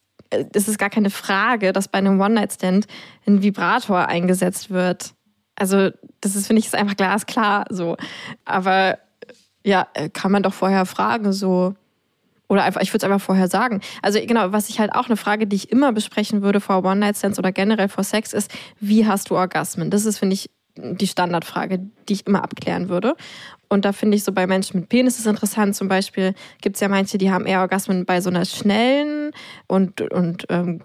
ist, 0.54 0.68
ist 0.68 0.80
gar 0.80 0.89
keine 0.89 1.10
Frage, 1.10 1.74
dass 1.74 1.88
bei 1.88 1.98
einem 1.98 2.22
One-Night-Stand 2.22 2.86
ein 3.28 3.42
Vibrator 3.42 4.08
eingesetzt 4.08 4.70
wird. 4.70 5.13
Also 5.56 5.89
das 6.22 6.36
ist, 6.36 6.48
finde 6.48 6.60
ich, 6.60 6.68
ist 6.68 6.76
einfach 6.76 6.96
glasklar 6.96 7.65
so. 7.70 7.98
Aber 8.46 8.98
ja, 9.65 9.88
kann 10.13 10.32
man 10.32 10.44
doch 10.44 10.54
vorher 10.54 10.86
fragen, 10.86 11.34
so. 11.34 11.76
Oder 12.49 12.63
einfach, 12.63 12.81
ich 12.81 12.89
würde 12.89 13.05
es 13.05 13.12
einfach 13.12 13.23
vorher 13.23 13.47
sagen. 13.47 13.79
Also 14.01 14.19
genau, 14.25 14.51
was 14.51 14.69
ich 14.69 14.79
halt 14.79 14.93
auch 14.93 15.05
eine 15.05 15.15
Frage, 15.15 15.47
die 15.47 15.55
ich 15.55 15.71
immer 15.71 15.93
besprechen 15.93 16.41
würde 16.41 16.59
vor 16.59 16.83
One-Night-Stands 16.83 17.39
oder 17.39 17.51
generell 17.51 17.88
vor 17.88 18.03
Sex 18.03 18.33
ist, 18.33 18.51
wie 18.79 19.05
hast 19.05 19.29
du 19.29 19.38
Orgasmen? 19.38 19.91
Das 19.91 20.05
ist, 20.05 20.17
finde 20.17 20.33
ich, 20.33 20.49
die 20.75 21.07
Standardfrage, 21.07 21.79
die 22.07 22.13
ich 22.13 22.27
immer 22.27 22.43
abklären 22.43 22.89
würde. 22.89 23.15
Und 23.69 23.85
da 23.85 23.91
finde 23.91 24.17
ich 24.17 24.23
so 24.23 24.31
bei 24.31 24.47
Menschen 24.47 24.79
mit 24.79 24.89
Penis 24.89 25.19
ist 25.19 25.27
interessant. 25.27 25.75
Zum 25.75 25.88
Beispiel 25.88 26.33
gibt 26.62 26.75
es 26.75 26.79
ja 26.79 26.88
manche, 26.88 27.19
die 27.19 27.31
haben 27.31 27.45
eher 27.45 27.59
Orgasmen 27.59 28.05
bei 28.05 28.19
so 28.19 28.29
einer 28.29 28.45
schnellen 28.45 29.31
und, 29.67 30.01
und 30.01 30.45
ähm, 30.49 30.81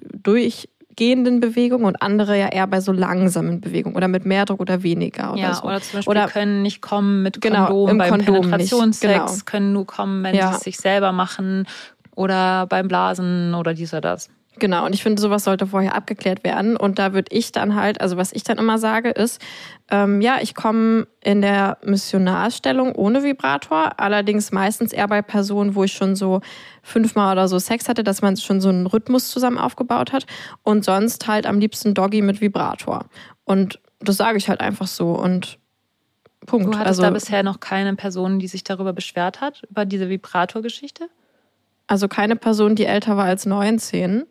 durchgehenden 0.97 1.41
Bewegung 1.41 1.85
und 1.85 2.01
andere 2.03 2.39
ja 2.39 2.49
eher 2.49 2.67
bei 2.67 2.81
so 2.81 2.93
langsamen 2.93 3.61
Bewegungen 3.61 3.97
oder 3.97 4.09
mit 4.09 4.25
mehr 4.25 4.45
Druck 4.45 4.61
oder 4.61 4.83
weniger 4.83 5.33
oder 5.33 5.41
ja, 5.41 5.55
so. 5.55 5.65
oder 5.65 5.81
zum 5.81 5.99
Beispiel 5.99 6.11
Oder- 6.11 6.29
können 6.29 6.63
nicht 6.63 6.81
kommen 6.81 7.23
mit 7.23 7.41
Genau, 7.41 7.67
Kondom 7.67 7.89
im 7.91 7.99
beim 7.99 8.11
Kondom 8.11 8.35
nicht, 8.35 8.51
Penetrationssex, 8.51 9.03
genau. 9.31 9.43
können 9.45 9.73
nur 9.73 9.87
kommen, 9.87 10.23
wenn 10.23 10.35
Ja. 10.35 10.49
sie 10.51 10.55
es 10.57 10.61
sich 10.63 10.77
selber 10.77 11.13
machen 11.13 11.67
oder 12.15 12.67
beim 12.67 12.89
Blasen 12.89 13.55
oder 13.55 13.75
dies 13.75 13.93
oder 13.93 14.01
das. 14.03 14.31
Genau, 14.59 14.87
und 14.87 14.95
ich 14.95 15.03
finde, 15.03 15.21
sowas 15.21 15.45
sollte 15.45 15.67
vorher 15.67 15.95
abgeklärt 15.95 16.45
werden. 16.45 16.77
Und 16.77 16.99
da 16.99 17.13
würde 17.13 17.35
ich 17.35 17.51
dann 17.51 17.75
halt, 17.75 18.01
also 18.01 18.17
was 18.17 18.33
ich 18.33 18.45
dann 18.45 18.59
immer 18.59 18.79
sage, 18.79 19.11
ist, 19.11 19.41
ähm, 19.91 20.21
ja, 20.21 20.39
ich 20.41 20.55
komme 20.55 21.09
in 21.23 21.43
der 21.43 21.79
Missionarstellung 21.83 22.95
ohne 22.95 23.25
Vibrator, 23.25 23.99
allerdings 23.99 24.53
meistens 24.53 24.93
eher 24.93 25.09
bei 25.09 25.23
Personen, 25.23 25.75
wo 25.75 25.85
ich 25.85 25.93
schon 25.93 26.15
so 26.15 26.41
fünfmal 26.83 27.33
oder 27.33 27.49
so 27.49 27.59
Sex 27.59 27.89
hatte, 27.89 28.05
dass 28.05 28.23
man 28.23 28.37
schon 28.37 28.61
so 28.61 28.69
einen 28.69 28.87
Rhythmus 28.87 29.29
zusammen 29.29 29.59
aufgebaut 29.59 30.13
hat. 30.13 30.27
Und 30.63 30.85
sonst 30.85 31.27
halt 31.27 31.47
am 31.47 31.59
liebsten 31.59 31.95
Doggy 31.95 32.23
mit 32.23 32.41
Vibrator. 32.41 33.07
Und 33.45 33.81
das 33.99 34.17
sage 34.17 34.39
ich 34.39 34.49
halt 34.49 34.61
einfach 34.61 34.87
so. 34.87 35.13
Und 35.13 35.59
Punkt. 36.47 36.67
Du 36.67 36.73
hattest 36.73 36.87
also, 36.87 37.03
da 37.03 37.11
bisher 37.11 37.43
noch 37.43 37.61
keine 37.61 37.95
Person, 37.97 38.39
die 38.39 38.49
sich 38.49 38.65
darüber 38.65 38.93
beschwert 38.93 39.41
hat, 39.41 39.63
über 39.69 39.85
diese 39.85 40.09
Vibrator-Geschichte? 40.09 41.09
Also 41.87 42.09
keine 42.09 42.37
Person, 42.37 42.77
die 42.77 42.87
älter 42.87 43.17
war 43.17 43.27
als 43.27 43.47
19. 43.47 44.25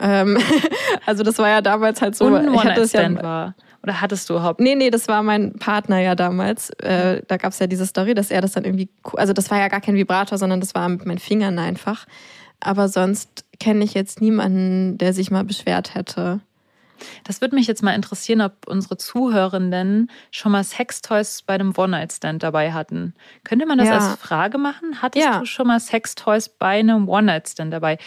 Ähm, 0.00 0.38
also 1.06 1.22
das 1.22 1.38
war 1.38 1.48
ja 1.48 1.60
damals 1.60 2.00
halt 2.00 2.16
so. 2.16 2.26
Und 2.26 2.54
ich 2.54 2.64
hatte 2.64 2.80
es 2.82 2.92
ja, 2.92 3.22
war. 3.22 3.54
Oder 3.82 4.00
hattest 4.00 4.28
du 4.28 4.34
überhaupt 4.34 4.60
Nee, 4.60 4.74
nee, 4.74 4.90
das 4.90 5.06
war 5.08 5.22
mein 5.22 5.54
Partner 5.54 6.00
ja 6.00 6.14
damals. 6.14 6.70
Äh, 6.80 7.22
da 7.26 7.36
gab 7.36 7.52
es 7.52 7.58
ja 7.58 7.66
diese 7.66 7.86
Story, 7.86 8.14
dass 8.14 8.30
er 8.30 8.40
das 8.40 8.52
dann 8.52 8.64
irgendwie. 8.64 8.88
Also, 9.14 9.32
das 9.32 9.50
war 9.50 9.58
ja 9.58 9.68
gar 9.68 9.80
kein 9.80 9.94
Vibrator, 9.94 10.38
sondern 10.38 10.60
das 10.60 10.74
war 10.74 10.88
mit 10.88 11.06
meinen 11.06 11.18
Fingern 11.18 11.58
einfach. 11.58 12.06
Aber 12.60 12.88
sonst 12.88 13.44
kenne 13.60 13.84
ich 13.84 13.94
jetzt 13.94 14.20
niemanden, 14.20 14.98
der 14.98 15.12
sich 15.12 15.30
mal 15.30 15.44
beschwert 15.44 15.94
hätte. 15.94 16.40
Das 17.24 17.40
würde 17.40 17.54
mich 17.54 17.66
jetzt 17.66 17.82
mal 17.82 17.92
interessieren, 17.94 18.40
ob 18.40 18.66
unsere 18.66 18.96
Zuhörenden 18.96 20.10
schon 20.30 20.52
mal 20.52 20.64
Sextoys 20.64 21.42
bei 21.42 21.54
einem 21.54 21.72
One-Night-Stand 21.76 22.42
dabei 22.42 22.72
hatten. 22.72 23.14
Könnte 23.44 23.66
man 23.66 23.78
das 23.78 23.88
Ja. 23.88 23.94
als 23.98 24.20
Frage 24.20 24.58
machen? 24.58 25.00
Hattest 25.02 25.24
Ja. 25.24 25.38
du 25.40 25.44
schon 25.46 25.66
mal 25.66 25.80
Sextoys 25.80 26.48
bei 26.48 26.78
einem 26.80 27.08
One-Night-Stand 27.08 27.72
dabei? 27.72 27.98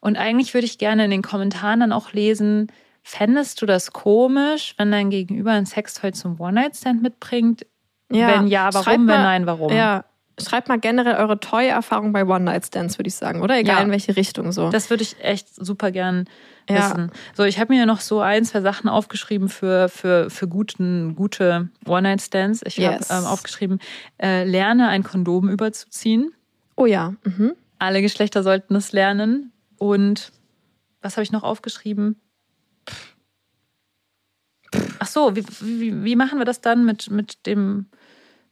Und 0.00 0.16
eigentlich 0.16 0.54
würde 0.54 0.66
ich 0.66 0.78
gerne 0.78 1.04
in 1.04 1.10
den 1.10 1.22
Kommentaren 1.22 1.80
dann 1.80 1.92
auch 1.92 2.12
lesen, 2.12 2.68
fändest 3.02 3.60
du 3.62 3.66
das 3.66 3.92
komisch, 3.92 4.74
wenn 4.78 4.90
dein 4.90 5.10
Gegenüber 5.10 5.52
ein 5.52 5.66
Sextoy 5.66 6.12
zum 6.12 6.40
One-Night-Stand 6.40 7.02
mitbringt? 7.02 7.66
Wenn 8.08 8.48
ja, 8.48 8.70
warum? 8.72 8.84
schreibt 8.84 8.98
Wenn 8.98 9.06
mal- 9.06 9.22
nein, 9.22 9.46
warum? 9.46 9.72
Ja, 9.72 10.04
schreibt 10.40 10.68
mal 10.68 10.78
generell 10.78 11.16
eure 11.16 11.38
Toy-Erfahrung 11.40 12.12
bei 12.12 12.24
One-Night-Stands, 12.24 12.98
würde 12.98 13.08
ich 13.08 13.14
sagen, 13.14 13.42
oder? 13.42 13.56
Egal 13.58 13.76
Ja. 13.78 13.82
in 13.84 13.90
welche 13.90 14.16
Richtung 14.16 14.52
so. 14.52 14.70
Das 14.70 14.90
würde 14.90 15.02
ich 15.02 15.16
echt 15.22 15.54
super 15.54 15.90
gern 15.90 16.26
Ja. 16.68 16.90
wissen. 16.90 17.12
So, 17.36 17.44
ich 17.44 17.58
habe 17.58 17.72
mir 17.72 17.86
noch 17.86 18.00
so 18.00 18.20
ein, 18.20 18.44
zwei 18.44 18.60
Sachen 18.60 18.88
aufgeschrieben 18.88 19.48
für, 19.48 19.88
für, 19.88 20.30
für 20.30 20.48
guten, 20.48 21.14
gute 21.16 21.68
One-Night-Stands. 21.86 22.62
Ich 22.66 22.76
Yes. 22.76 23.10
habe 23.10 23.22
ähm, 23.22 23.26
aufgeschrieben, 23.26 23.78
äh, 24.22 24.44
lerne 24.44 24.88
ein 24.88 25.02
Kondom 25.02 25.48
überzuziehen. 25.48 26.32
oh 26.76 26.86
ja. 26.86 27.14
Mhm. 27.24 27.52
Alle 27.78 28.02
Geschlechter 28.02 28.42
sollten 28.42 28.74
es 28.76 28.92
lernen. 28.92 29.52
Und 29.78 30.32
was 31.02 31.16
habe 31.16 31.22
ich 31.22 31.32
noch 31.32 31.42
aufgeschrieben? 31.44 32.20
Ach 34.98 35.06
so, 35.06 35.34
wie, 35.34 35.44
wie, 35.60 36.04
wie 36.04 36.16
machen 36.16 36.38
wir 36.38 36.44
das 36.44 36.60
dann 36.60 36.84
mit, 36.84 37.10
mit 37.10 37.46
dem 37.46 37.86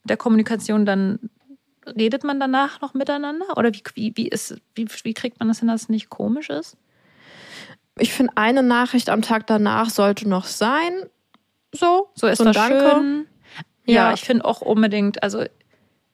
mit 0.02 0.10
der 0.10 0.16
Kommunikation? 0.16 0.86
Dann 0.86 1.18
redet 1.96 2.24
man 2.24 2.40
danach 2.40 2.80
noch 2.80 2.94
miteinander? 2.94 3.56
Oder 3.56 3.72
wie, 3.72 3.82
wie, 3.94 4.12
wie, 4.16 4.28
ist, 4.28 4.56
wie, 4.74 4.86
wie 5.04 5.14
kriegt 5.14 5.38
man 5.40 5.48
das 5.48 5.58
hin, 5.60 5.68
dass 5.68 5.82
es 5.82 5.88
nicht 5.88 6.10
komisch 6.10 6.50
ist? 6.50 6.76
Ich 7.98 8.12
finde, 8.12 8.32
eine 8.36 8.62
Nachricht 8.62 9.10
am 9.10 9.22
Tag 9.22 9.46
danach 9.46 9.90
sollte 9.90 10.28
noch 10.28 10.44
sein. 10.44 10.92
So, 11.72 12.08
So 12.14 12.26
ist 12.26 12.40
ein 12.40 12.46
das 12.46 12.56
Danke. 12.56 12.90
schön. 12.90 13.26
Ja, 13.86 14.08
Ja. 14.08 14.12
ich 14.14 14.20
finde 14.22 14.44
auch 14.44 14.60
unbedingt, 14.60 15.22
also 15.22 15.44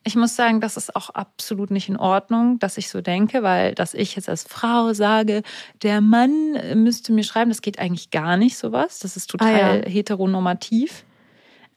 ich 0.06 0.16
muss 0.16 0.37
sagen, 0.37 0.60
das 0.60 0.76
ist 0.76 0.94
auch 0.96 1.10
absolut 1.10 1.70
nicht 1.70 1.88
in 1.88 1.96
Ordnung, 1.96 2.58
dass 2.58 2.76
ich 2.76 2.88
so 2.90 3.00
denke, 3.00 3.42
weil 3.42 3.74
dass 3.74 3.94
ich 3.94 4.16
jetzt 4.16 4.28
als 4.28 4.44
Frau 4.44 4.92
sage, 4.92 5.42
der 5.82 6.00
Mann 6.02 6.52
müsste 6.82 7.12
mir 7.12 7.24
schreiben, 7.24 7.50
das 7.50 7.62
geht 7.62 7.78
eigentlich 7.78 8.10
gar 8.10 8.37
nicht 8.37 8.56
sowas. 8.58 8.98
Das 8.98 9.16
ist 9.16 9.30
total 9.30 9.54
Ah, 9.54 9.76
ja. 9.76 9.88
heteronormativ. 9.90 11.04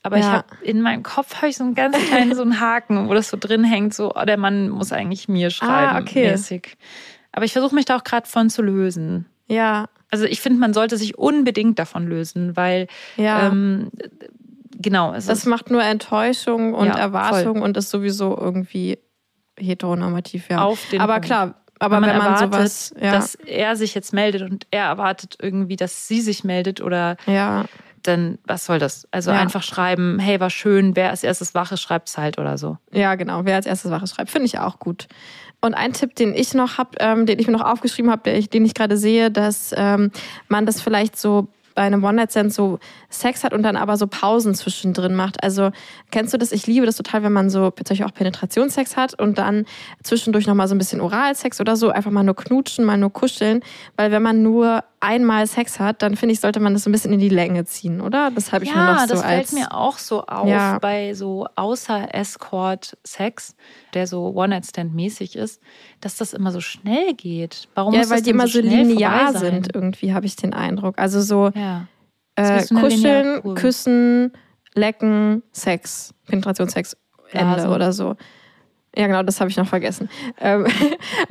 Aber 0.03 0.17
ich 0.17 0.25
Ja. 0.25 0.31
habe 0.31 0.45
in 0.61 0.81
meinem 0.81 1.03
Kopf 1.03 1.35
habe 1.37 1.47
ich 1.47 1.57
so 1.57 1.63
einen 1.63 1.75
ganz 1.75 1.97
kleinen 2.09 2.35
so 2.35 2.41
einen 2.41 2.59
Haken, 2.59 3.09
wo 3.09 3.13
das 3.13 3.29
so 3.29 3.37
drin 3.39 3.63
hängt, 3.63 3.93
so 3.93 4.13
oh, 4.15 4.25
der 4.25 4.37
Mann 4.37 4.69
muss 4.69 4.91
eigentlich 4.91 5.27
mir 5.27 5.49
schreiben, 5.49 5.95
Ah, 5.95 5.99
okay. 5.99 6.31
mäßig. 6.31 6.77
Aber 7.31 7.45
ich 7.45 7.53
versuche 7.53 7.75
mich 7.75 7.85
da 7.85 7.97
auch 7.97 8.03
gerade 8.03 8.27
von 8.27 8.49
zu 8.49 8.61
lösen. 8.61 9.25
Ja, 9.47 9.87
Also 10.11 10.25
ich 10.25 10.41
finde, 10.41 10.59
man 10.59 10.73
sollte 10.73 10.97
sich 10.97 11.17
unbedingt 11.17 11.77
davon 11.79 12.07
lösen, 12.07 12.55
weil 12.57 12.87
ja. 13.17 13.47
ähm, 13.47 13.91
genau, 14.77 15.13
es 15.13 15.25
Das 15.25 15.45
macht 15.45 15.69
nur 15.71 15.83
Enttäuschung 15.83 16.73
und 16.73 16.87
Ja, 16.87 16.97
Erwartung 16.97 17.61
und 17.61 17.77
ist 17.77 17.89
sowieso 17.89 18.37
irgendwie 18.37 18.97
heteronormativ, 19.59 20.49
ja. 20.49 20.59
Auf 20.63 20.87
den 20.89 21.01
aber 21.01 21.13
Punkt. 21.13 21.25
klar, 21.27 21.55
aber 21.79 21.95
wenn 21.95 22.01
man, 22.01 22.09
wenn 22.11 22.17
man 22.17 22.27
erwartet, 22.33 22.53
sowas, 22.53 22.93
ja, 23.01 23.11
dass 23.11 23.35
er 23.35 23.75
sich 23.75 23.93
jetzt 23.95 24.13
meldet 24.13 24.41
und 24.43 24.67
er 24.71 24.85
erwartet 24.85 25.37
irgendwie, 25.41 25.75
dass 25.75 26.07
sie 26.07 26.21
sich 26.21 26.43
meldet 26.43 26.81
oder 26.81 27.17
ja, 27.25 27.65
dann, 28.03 28.37
was 28.45 28.65
soll 28.65 28.79
das? 28.79 29.07
Also 29.11 29.31
Ja. 29.31 29.39
einfach 29.39 29.63
schreiben, 29.63 30.19
hey, 30.19 30.39
war 30.39 30.49
schön, 30.49 30.95
wer 30.95 31.09
als 31.09 31.23
erstes 31.23 31.53
wach 31.53 31.71
ist, 31.71 31.81
schreibt 31.81 32.09
es 32.09 32.17
halt 32.17 32.37
oder 32.37 32.57
so. 32.57 32.77
ja, 32.91 33.15
genau. 33.15 33.45
Wer 33.45 33.55
als 33.55 33.65
erstes 33.65 33.91
Wache 33.91 34.07
schreibt, 34.07 34.29
finde 34.29 34.45
ich 34.45 34.59
auch 34.59 34.79
gut. 34.79 35.07
Und 35.59 35.73
ein 35.73 35.93
Tipp, 35.93 36.15
den 36.15 36.35
ich 36.35 36.53
noch 36.53 36.77
habe, 36.77 36.91
ähm, 36.99 37.25
den 37.25 37.39
ich 37.39 37.47
mir 37.47 37.53
noch 37.53 37.65
aufgeschrieben 37.65 38.11
habe, 38.11 38.21
den 38.29 38.35
ich, 38.37 38.53
ich 38.53 38.73
gerade 38.75 38.95
sehe, 38.95 39.31
dass 39.31 39.73
ähm, 39.75 40.11
man 40.47 40.65
das 40.67 40.81
vielleicht 40.81 41.17
so 41.17 41.47
bei 41.77 41.83
einem 41.83 42.03
One-Night-Stand 42.03 42.51
so 42.51 42.79
Sex 43.11 43.43
hat 43.43 43.53
und 43.53 43.61
dann 43.61 43.75
aber 43.77 43.97
so 43.97 44.07
Pausen 44.07 44.55
zwischendrin 44.55 45.13
macht. 45.13 45.43
Also 45.43 45.69
kennst 46.09 46.33
du 46.33 46.39
das? 46.39 46.51
Ich 46.51 46.65
liebe 46.65 46.87
das 46.87 46.97
total, 46.97 47.21
wenn 47.21 47.31
man 47.31 47.51
so 47.51 47.69
tatsächlich 47.69 48.03
auch 48.03 48.13
Penetrationssex 48.15 48.97
hat 48.97 49.13
und 49.21 49.37
dann 49.37 49.65
zwischendurch 50.01 50.47
nochmal 50.47 50.67
so 50.67 50.73
ein 50.73 50.79
bisschen 50.79 51.01
Oralsex 51.01 51.61
oder 51.61 51.75
so, 51.75 51.89
einfach 51.89 52.09
mal 52.09 52.23
nur 52.23 52.35
knutschen, 52.35 52.83
mal 52.83 52.97
nur 52.97 53.13
kuscheln. 53.13 53.61
Weil 53.95 54.11
wenn 54.11 54.23
man 54.23 54.41
nur 54.41 54.83
einmal 54.99 55.45
Sex 55.45 55.79
hat, 55.79 56.01
dann 56.01 56.15
finde 56.15 56.33
ich, 56.33 56.39
sollte 56.39 56.59
man 56.59 56.73
das 56.73 56.83
so 56.83 56.89
ein 56.89 56.93
bisschen 56.93 57.13
in 57.13 57.19
die 57.19 57.29
Länge 57.29 57.63
ziehen, 57.65 58.01
oder? 58.01 58.31
Das 58.33 58.51
habe 58.51 58.63
ich 58.63 58.73
mir 58.73 58.81
noch 58.83 58.95
Ja, 58.97 59.07
so 59.07 59.13
das 59.13 59.21
als... 59.23 59.51
fällt 59.51 59.53
mir 59.53 59.71
auch 59.71 59.99
so 59.99 60.25
auf 60.25 60.47
Ja. 60.49 60.79
bei 60.79 61.13
so 61.13 61.45
außer 61.55 62.07
Escort-Sex, 62.11 63.55
der 63.97 64.07
so 64.07 64.33
One-Night-Stand-mäßig 64.35 65.35
ist, 65.35 65.61
dass 66.01 66.17
das 66.17 66.33
immer 66.33 66.51
so 66.51 66.61
schnell 66.61 67.13
geht. 67.15 67.67
Warum 67.75 67.93
ja, 67.93 67.99
muss 67.99 68.09
weil 68.09 68.17
das 68.17 68.23
die 68.25 68.29
immer 68.29 68.47
so 68.47 68.59
linear 68.59 69.33
sind, 69.33 69.73
irgendwie 69.73 70.13
habe 70.13 70.25
ich 70.25 70.35
den 70.35 70.53
Eindruck. 70.53 70.99
Also 70.99 71.21
so 71.21 71.51
Ja. 71.55 71.87
äh, 72.35 72.63
kuscheln, 72.67 73.55
küssen, 73.55 74.31
lecken, 74.75 75.41
Sex, 75.51 76.13
Penetrationssex, 76.27 76.95
Ende 77.31 77.55
Blasen. 77.55 77.71
oder 77.71 77.91
so. 77.91 78.15
Ja, 78.95 79.05
genau, 79.05 79.21
das 79.21 79.39
habe 79.39 79.49
ich 79.49 79.57
noch 79.57 79.67
vergessen. 79.67 80.09
Ähm, 80.39 80.67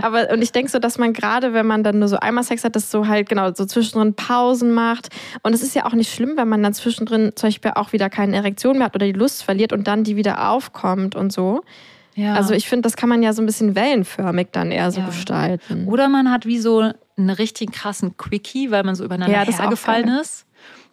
aber 0.02 0.30
und 0.32 0.42
ich 0.42 0.50
denke 0.50 0.70
so, 0.70 0.78
dass 0.80 0.98
man 0.98 1.12
gerade, 1.12 1.52
wenn 1.52 1.66
man 1.66 1.84
dann 1.84 2.00
nur 2.00 2.08
so 2.08 2.16
einmal 2.16 2.42
Sex 2.42 2.64
hat, 2.64 2.74
das 2.74 2.90
so 2.90 3.06
halt 3.06 3.28
genau 3.28 3.52
so 3.54 3.64
zwischendrin 3.64 4.14
Pausen 4.14 4.72
macht. 4.72 5.08
Und 5.44 5.52
es 5.54 5.62
ist 5.62 5.74
ja 5.76 5.86
auch 5.86 5.92
nicht 5.92 6.12
schlimm, 6.12 6.32
wenn 6.36 6.48
man 6.48 6.62
dann 6.62 6.74
zwischendrin 6.74 7.32
zum 7.36 7.48
Beispiel 7.48 7.72
auch 7.76 7.92
wieder 7.92 8.10
keine 8.10 8.34
Erektion 8.36 8.78
mehr 8.78 8.86
hat 8.86 8.96
oder 8.96 9.06
die 9.06 9.12
Lust 9.12 9.44
verliert 9.44 9.72
und 9.72 9.86
dann 9.86 10.02
die 10.02 10.16
wieder 10.16 10.50
aufkommt 10.50 11.14
und 11.14 11.32
so. 11.32 11.62
Ja. 12.16 12.34
Also 12.34 12.52
ich 12.54 12.68
finde, 12.68 12.82
das 12.82 12.96
kann 12.96 13.08
man 13.08 13.22
ja 13.22 13.32
so 13.32 13.40
ein 13.42 13.46
bisschen 13.46 13.74
wellenförmig 13.76 14.48
dann 14.52 14.72
eher 14.72 14.90
so 14.90 15.00
Ja. 15.00 15.06
gestalten. 15.06 15.86
Oder 15.86 16.08
man 16.08 16.30
hat 16.32 16.44
wie 16.46 16.58
so 16.58 16.90
einen 17.16 17.30
richtig 17.30 17.70
krassen 17.72 18.16
Quickie, 18.16 18.70
weil 18.72 18.82
man 18.82 18.94
so 18.96 19.04
übereinander 19.04 19.32
Ja, 19.34 19.44
das 19.44 19.54
ist 19.54 19.60
auch 19.60 19.64
hergefallen 19.64 20.08
ist. 20.08 20.44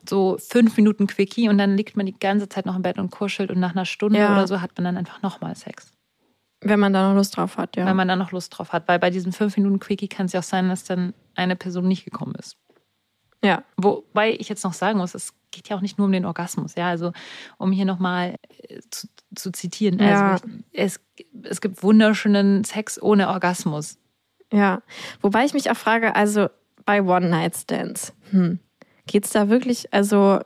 So 0.07 0.37
fünf 0.37 0.75
Minuten 0.77 1.07
Quickie 1.07 1.49
und 1.49 1.57
dann 1.57 1.75
liegt 1.77 1.95
man 1.97 2.05
die 2.05 2.17
ganze 2.19 2.47
Zeit 2.49 2.65
noch 2.65 2.75
im 2.75 2.81
Bett 2.81 2.99
und 2.99 3.09
kuschelt 3.09 3.49
und 3.49 3.59
nach 3.59 3.71
einer 3.71 3.85
Stunde 3.85 4.19
Ja. 4.19 4.33
oder 4.33 4.47
so 4.47 4.61
hat 4.61 4.71
man 4.77 4.83
dann 4.85 4.97
einfach 4.97 5.21
nochmal 5.21 5.55
Sex. 5.55 5.91
Wenn 6.65 6.79
man 6.79 6.93
da 6.93 7.09
noch 7.09 7.15
Lust 7.15 7.35
drauf 7.35 7.57
hat, 7.57 7.75
ja. 7.75 7.85
Wenn 7.85 7.95
man 7.97 8.07
da 8.07 8.15
noch 8.15 8.31
Lust 8.31 8.57
drauf 8.57 8.71
hat. 8.71 8.87
Weil 8.87 8.99
bei 8.99 9.09
diesem 9.09 9.31
5-Minuten-Quickie 9.33 10.07
kann 10.07 10.27
es 10.27 10.33
ja 10.33 10.39
auch 10.39 10.43
sein, 10.45 10.69
dass 10.69 10.83
dann 10.85 11.13
eine 11.35 11.55
Person 11.57 11.87
nicht 11.87 12.05
gekommen 12.05 12.35
ist. 12.39 12.55
Ja. 13.43 13.63
Wobei 13.77 14.31
ich 14.33 14.49
jetzt 14.49 14.63
noch 14.63 14.73
sagen 14.73 14.97
muss, 14.99 15.13
es 15.15 15.33
geht 15.51 15.69
ja 15.69 15.75
auch 15.75 15.81
nicht 15.81 15.97
nur 15.97 16.05
um 16.05 16.11
den 16.13 16.25
Orgasmus. 16.25 16.75
Ja, 16.75 16.87
also 16.87 17.11
um 17.57 17.71
hier 17.71 17.85
nochmal 17.85 18.35
äh, 18.69 18.79
zu, 18.89 19.07
zu 19.35 19.51
zitieren. 19.51 19.99
Ja. 19.99 20.31
Also 20.33 20.45
es, 20.71 20.99
es 21.43 21.61
gibt 21.61 21.83
wunderschönen 21.83 22.63
Sex 22.63 23.01
ohne 23.01 23.27
Orgasmus. 23.29 23.97
Ja. 24.51 24.81
Wobei 25.21 25.45
ich 25.45 25.53
mich 25.53 25.69
auch 25.69 25.77
frage, 25.77 26.15
also 26.15 26.47
bei 26.85 27.01
One-Night-Stands, 27.01 28.13
hm, 28.31 28.59
geht 29.07 29.25
es 29.25 29.31
da 29.31 29.49
wirklich, 29.49 29.93
also 29.93 30.39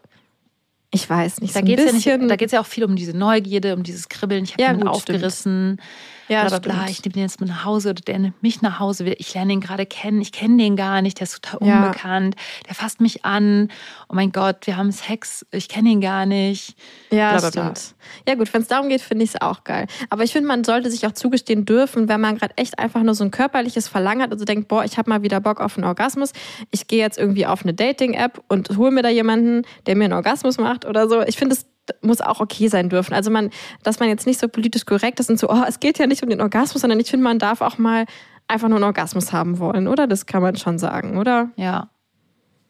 ich 0.91 1.09
weiß 1.09 1.41
nicht, 1.41 1.55
Da 1.55 1.59
so 1.59 1.65
geht 1.65 1.79
es 1.79 2.03
ja, 2.05 2.17
nicht- 2.17 2.31
da 2.31 2.35
geht's 2.35 2.53
ja 2.53 2.61
auch 2.61 2.65
viel 2.65 2.83
um 2.85 2.95
diese 2.95 3.15
Neugierde, 3.15 3.75
um 3.75 3.83
dieses 3.83 4.07
Kribbeln. 4.09 4.43
Ich 4.45 4.53
habe 4.53 4.61
Ja, 4.63 4.73
gut, 4.73 4.87
aufgerissen. 4.87 5.81
Ja, 6.27 6.45
bla, 6.47 6.59
bla, 6.59 6.73
bla. 6.73 6.85
Ich 6.89 7.03
nehme 7.03 7.13
den 7.13 7.23
jetzt 7.23 7.39
mit 7.39 7.49
nach 7.49 7.63
Hause 7.65 7.91
oder 7.91 8.01
der 8.01 8.19
nimmt 8.19 8.41
mich 8.43 8.61
nach 8.61 8.79
Hause. 8.79 9.05
Ich 9.13 9.33
lerne 9.33 9.53
ihn 9.53 9.61
gerade 9.61 9.85
kennen. 9.85 10.21
Ich 10.21 10.31
kenne 10.31 10.57
den 10.61 10.75
gar 10.75 11.01
nicht. 11.01 11.19
Der 11.19 11.23
ist 11.23 11.41
total 11.41 11.67
Ja. 11.67 11.85
unbekannt. 11.85 12.35
Der 12.67 12.75
fasst 12.75 12.99
mich 13.01 13.23
an. 13.25 13.69
Oh 14.09 14.15
mein 14.15 14.31
Gott, 14.31 14.67
wir 14.67 14.75
haben 14.77 14.91
Sex. 14.91 15.45
Ich 15.51 15.69
kenne 15.69 15.89
ihn 15.89 16.01
gar 16.01 16.25
nicht. 16.25 16.75
Ja, 17.11 17.37
Bla, 17.37 17.47
stimmt. 17.49 17.95
Ja, 18.27 18.35
gut, 18.35 18.53
wenn 18.53 18.61
es 18.61 18.67
darum 18.67 18.89
geht, 18.89 19.01
finde 19.01 19.23
ich 19.23 19.35
es 19.35 19.41
auch 19.41 19.63
geil. 19.63 19.87
Aber 20.09 20.23
ich 20.23 20.31
finde, 20.33 20.47
man 20.47 20.63
sollte 20.63 20.91
sich 20.91 21.05
auch 21.07 21.13
zugestehen 21.13 21.65
dürfen, 21.65 22.07
wenn 22.09 22.19
man 22.21 22.37
gerade 22.37 22.57
echt 22.57 22.77
einfach 22.79 23.01
nur 23.03 23.15
so 23.15 23.23
ein 23.23 23.31
körperliches 23.31 23.87
Verlangen 23.87 24.21
hat, 24.23 24.31
also 24.31 24.43
denkt, 24.45 24.67
boah, 24.67 24.83
ich 24.83 24.97
habe 24.97 25.09
mal 25.09 25.21
wieder 25.23 25.39
Bock 25.39 25.61
auf 25.61 25.77
einen 25.77 25.85
Orgasmus. 25.85 26.31
Ich 26.71 26.87
gehe 26.87 26.99
jetzt 26.99 27.17
irgendwie 27.17 27.45
auf 27.45 27.63
eine 27.63 27.73
Dating-App 27.73 28.41
und 28.49 28.75
hole 28.77 28.91
mir 28.91 29.01
da 29.03 29.09
jemanden, 29.09 29.63
der 29.85 29.95
mir 29.95 30.05
einen 30.05 30.13
Orgasmus 30.13 30.57
macht 30.57 30.85
oder 30.85 31.07
so. 31.07 31.21
Ich 31.21 31.37
finde, 31.37 31.55
es 31.55 31.65
muss 32.01 32.21
auch 32.21 32.39
okay 32.39 32.67
sein 32.67 32.89
dürfen. 32.89 33.13
Also 33.13 33.31
man, 33.31 33.49
dass 33.83 33.99
man 33.99 34.09
jetzt 34.09 34.25
nicht 34.27 34.39
so 34.39 34.47
politisch 34.47 34.85
korrekt 34.85 35.19
ist 35.19 35.29
und 35.29 35.39
so, 35.39 35.49
oh, 35.49 35.63
es 35.67 35.79
geht 35.79 35.99
ja 35.99 36.07
nicht 36.07 36.23
um 36.23 36.29
den 36.29 36.41
Orgasmus, 36.41 36.81
sondern 36.81 36.99
ich 36.99 37.09
finde, 37.09 37.23
man 37.23 37.39
darf 37.39 37.61
auch 37.61 37.77
mal 37.77 38.05
einfach 38.47 38.67
nur 38.69 38.77
einen 38.77 38.85
Orgasmus 38.85 39.33
haben 39.33 39.59
wollen, 39.59 39.87
oder? 39.87 40.07
Das 40.07 40.25
kann 40.25 40.41
man 40.41 40.55
schon 40.55 40.79
sagen, 40.79 41.17
oder? 41.17 41.49
Ja. 41.55 41.89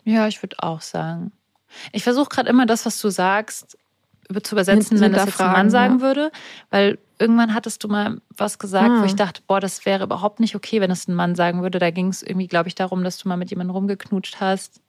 Ja, 0.04 0.28
ich 0.28 0.42
würde 0.42 0.56
auch 0.60 0.82
sagen. 0.82 1.32
Ich 1.92 2.04
versuche 2.04 2.30
gerade 2.30 2.50
immer 2.50 2.66
das, 2.66 2.86
was 2.86 3.00
du 3.02 3.10
sagst, 3.10 3.78
zu 4.44 4.56
übersetzen, 4.56 5.00
wenn 5.00 5.14
das 5.14 5.26
jetzt 5.26 5.42
ein 5.42 5.52
Mann 5.52 5.70
sagen 5.70 5.96
ja. 6.00 6.02
würde. 6.02 6.32
Weil 6.70 6.98
irgendwann 7.20 7.54
hattest 7.54 7.84
du 7.84 7.88
mal 7.88 8.22
was 8.36 8.60
gesagt, 8.60 8.90
Ah. 8.90 9.02
wo 9.02 9.06
ich 9.06 9.16
dachte, 9.16 9.42
boah, 9.48 9.60
das 9.60 9.86
wäre 9.86 10.04
überhaupt 10.04 10.40
nicht 10.40 10.56
okay, 10.56 10.82
wenn 10.82 10.92
es 10.92 11.08
ein 11.08 11.16
Mann 11.16 11.36
sagen 11.36 11.62
würde. 11.62 11.80
Da 11.80 11.92
ging 11.92 12.08
es 12.10 12.24
irgendwie, 12.24 12.48
glaube 12.48 12.68
ich, 12.68 12.76
darum, 12.76 13.04
dass 13.04 13.18
du 13.18 13.30
mal 13.30 13.38
mit 13.38 13.50
jemandem 13.50 13.76
rumgeknutscht 13.76 14.40
hast. 14.40 14.82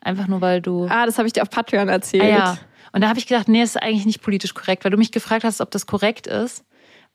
Einfach 0.00 0.28
nur, 0.28 0.40
weil 0.40 0.60
du. 0.60 0.86
Ah, 0.88 1.04
das 1.06 1.18
habe 1.18 1.26
ich 1.26 1.32
dir 1.32 1.42
auf 1.42 1.50
Patreon 1.50 1.88
erzählt. 1.88 2.22
Ah, 2.22 2.28
ja. 2.28 2.58
Und 2.92 3.00
da 3.02 3.08
habe 3.08 3.18
ich 3.18 3.26
gedacht, 3.26 3.48
nee, 3.48 3.60
das 3.60 3.70
ist 3.70 3.82
eigentlich 3.82 4.06
nicht 4.06 4.22
politisch 4.22 4.54
korrekt, 4.54 4.84
weil 4.84 4.90
du 4.90 4.96
mich 4.98 5.12
gefragt 5.12 5.44
hast, 5.44 5.60
ob 5.60 5.70
das 5.70 5.86
korrekt 5.86 6.26
ist. 6.26 6.64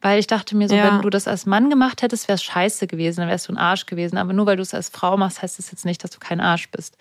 Weil 0.04 0.20
ich 0.20 0.26
dachte 0.28 0.56
mir 0.58 0.68
so, 0.68 0.76
Ja. 0.76 0.86
wenn 0.86 1.02
du 1.02 1.10
das 1.12 1.28
als 1.28 1.46
Mann 1.46 1.70
gemacht 1.70 2.02
hättest, 2.02 2.28
wäre 2.28 2.36
es 2.36 2.44
scheiße 2.44 2.88
gewesen, 2.88 3.20
dann 3.22 3.30
wärst 3.30 3.48
du 3.48 3.54
ein 3.54 3.58
Arsch 3.58 3.86
gewesen. 3.86 4.18
Aber 4.18 4.34
nur 4.34 4.48
weil 4.48 4.56
du 4.56 4.64
es 4.64 4.74
als 4.74 4.90
Frau 4.90 5.16
machst, 5.16 5.42
heißt 5.44 5.60
das 5.60 5.70
jetzt 5.72 5.86
nicht, 5.86 6.04
dass 6.04 6.10
du 6.12 6.20
kein 6.20 6.40
Arsch 6.40 6.70
bist. 6.72 6.98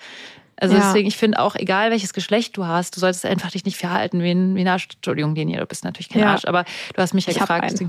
Also 0.57 0.75
Ja. 0.77 0.83
deswegen, 0.83 1.09
ich 1.09 1.17
finde 1.17 1.39
auch, 1.39 1.57
egal 1.57 1.91
welches 1.91 2.13
Geschlecht 2.13 2.55
du 2.59 2.67
hast, 2.67 2.95
du 2.95 3.01
solltest 3.01 3.25
einfach 3.25 3.51
dich 3.51 3.65
nicht 3.65 3.79
verhalten 3.79 4.23
wie 4.23 4.31
ein, 4.33 4.55
wie 4.55 4.61
ein 4.61 4.69
Arsch. 4.69 4.89
Entschuldigung, 4.97 5.35
Leni, 5.35 5.57
du 5.57 5.65
bist 5.65 5.83
natürlich 5.85 6.11
kein 6.11 6.21
Ja. 6.21 6.33
Arsch, 6.33 6.45
aber 6.45 6.65
du 6.95 7.01
hast 7.01 7.15
mich 7.15 7.25
ja 7.25 7.33
Ich 7.33 7.39
gefragt. 7.39 7.81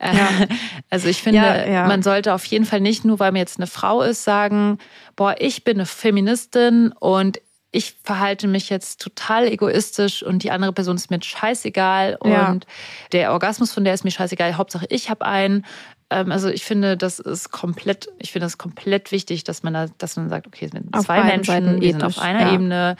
äh, 0.00 0.14
Also 0.90 1.06
ich 1.08 1.22
finde, 1.22 1.38
Ja, 1.40 1.66
ja. 1.66 1.86
man 1.86 2.02
sollte 2.02 2.34
auf 2.34 2.44
jeden 2.46 2.64
Fall 2.64 2.80
nicht, 2.80 3.04
nur 3.04 3.20
weil 3.20 3.30
man 3.30 3.38
jetzt 3.38 3.58
eine 3.60 3.68
Frau 3.68 4.02
ist, 4.02 4.24
sagen, 4.24 4.78
boah, 5.14 5.36
ich 5.38 5.62
bin 5.62 5.76
eine 5.76 5.86
Feministin 5.86 6.90
und 6.98 7.40
ich 7.70 7.96
verhalte 8.02 8.48
mich 8.48 8.70
jetzt 8.70 9.00
total 9.00 9.46
egoistisch 9.46 10.22
und 10.22 10.42
die 10.42 10.50
andere 10.50 10.72
Person 10.72 10.96
ist 10.96 11.10
mir 11.10 11.22
scheißegal 11.22 12.18
Ja. 12.24 12.50
und 12.50 12.66
der 13.12 13.32
Orgasmus 13.32 13.72
von 13.72 13.84
der 13.84 13.94
ist 13.94 14.04
mir 14.04 14.10
scheißegal. 14.10 14.56
Hauptsache 14.56 14.86
ich 14.88 15.10
habe 15.10 15.24
einen. 15.26 15.66
Ähm, 16.10 16.32
Also 16.32 16.48
ich 16.48 16.64
finde, 16.64 16.96
das 16.96 17.18
ist 17.18 17.50
komplett, 17.50 18.08
ich 18.18 18.32
finde 18.32 18.46
das 18.46 18.56
komplett 18.56 19.12
wichtig, 19.12 19.44
dass 19.44 19.62
man 19.62 19.74
da, 19.74 19.86
dass 19.98 20.16
man 20.16 20.30
sagt, 20.30 20.46
okay, 20.46 20.64
es 20.64 20.70
sind 20.70 20.96
Auf 20.96 21.04
zwei 21.04 21.22
Menschen, 21.22 21.80
wir 21.82 21.92
sind 21.92 22.02
auf 22.02 22.18
einer 22.18 22.40
ja. 22.40 22.54
Ebene, 22.54 22.96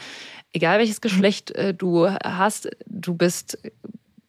egal 0.53 0.77
welches 0.77 1.01
Geschlecht 1.01 1.49
äh, 1.51 1.73
du 1.73 2.07
hast, 2.07 2.69
du 2.85 3.15
bist, 3.15 3.57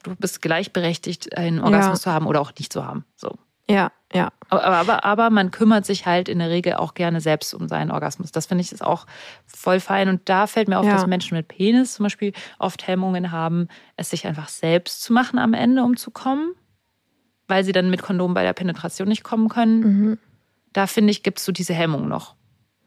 du 0.02 0.16
bist 0.16 0.40
gleichberechtigt, 0.40 1.36
einen 1.36 1.60
Orgasmus 1.60 2.00
zu 2.00 2.10
haben 2.10 2.26
oder 2.26 2.40
auch 2.40 2.52
nicht 2.58 2.72
zu 2.72 2.86
haben. 2.86 3.04
So. 3.16 3.36
Ja, 3.70 3.92
ja. 4.12 4.30
Aber, 4.48 4.64
aber, 4.64 5.04
aber 5.04 5.30
man 5.30 5.50
kümmert 5.52 5.86
sich 5.86 6.06
halt 6.06 6.28
in 6.28 6.40
der 6.40 6.50
Regel 6.50 6.74
auch 6.74 6.94
gerne 6.94 7.20
selbst 7.20 7.54
um 7.54 7.68
seinen 7.68 7.90
Orgasmus. 7.90 8.32
Das 8.32 8.46
finde 8.46 8.62
ich 8.62 8.72
ist 8.72 8.84
auch 8.84 9.06
voll 9.46 9.78
fein. 9.80 10.08
Und 10.08 10.28
da 10.28 10.46
fällt 10.48 10.68
mir 10.68 10.78
auf, 10.78 10.84
Ja. 10.86 10.92
dass 10.94 11.06
Menschen 11.06 11.36
mit 11.36 11.46
Penis 11.48 11.94
zum 11.94 12.04
Beispiel 12.04 12.32
oft 12.58 12.86
Hemmungen 12.88 13.30
haben, 13.30 13.68
es 13.96 14.10
sich 14.10 14.26
einfach 14.26 14.48
selbst 14.48 15.02
zu 15.02 15.12
machen 15.12 15.38
am 15.38 15.54
Ende, 15.54 15.84
um 15.84 15.96
zu 15.96 16.10
kommen, 16.10 16.52
weil 17.48 17.62
sie 17.64 17.72
dann 17.72 17.90
mit 17.90 18.02
Kondom 18.02 18.34
bei 18.34 18.42
der 18.42 18.52
Penetration 18.52 19.06
nicht 19.08 19.22
kommen 19.22 19.48
können. 19.48 19.80
Mhm. 19.80 20.18
Da 20.72 20.86
finde 20.86 21.10
ich, 21.12 21.22
gibt 21.22 21.38
es 21.38 21.44
so 21.44 21.52
diese 21.52 21.74
Hemmung 21.74 22.08
noch. 22.08 22.34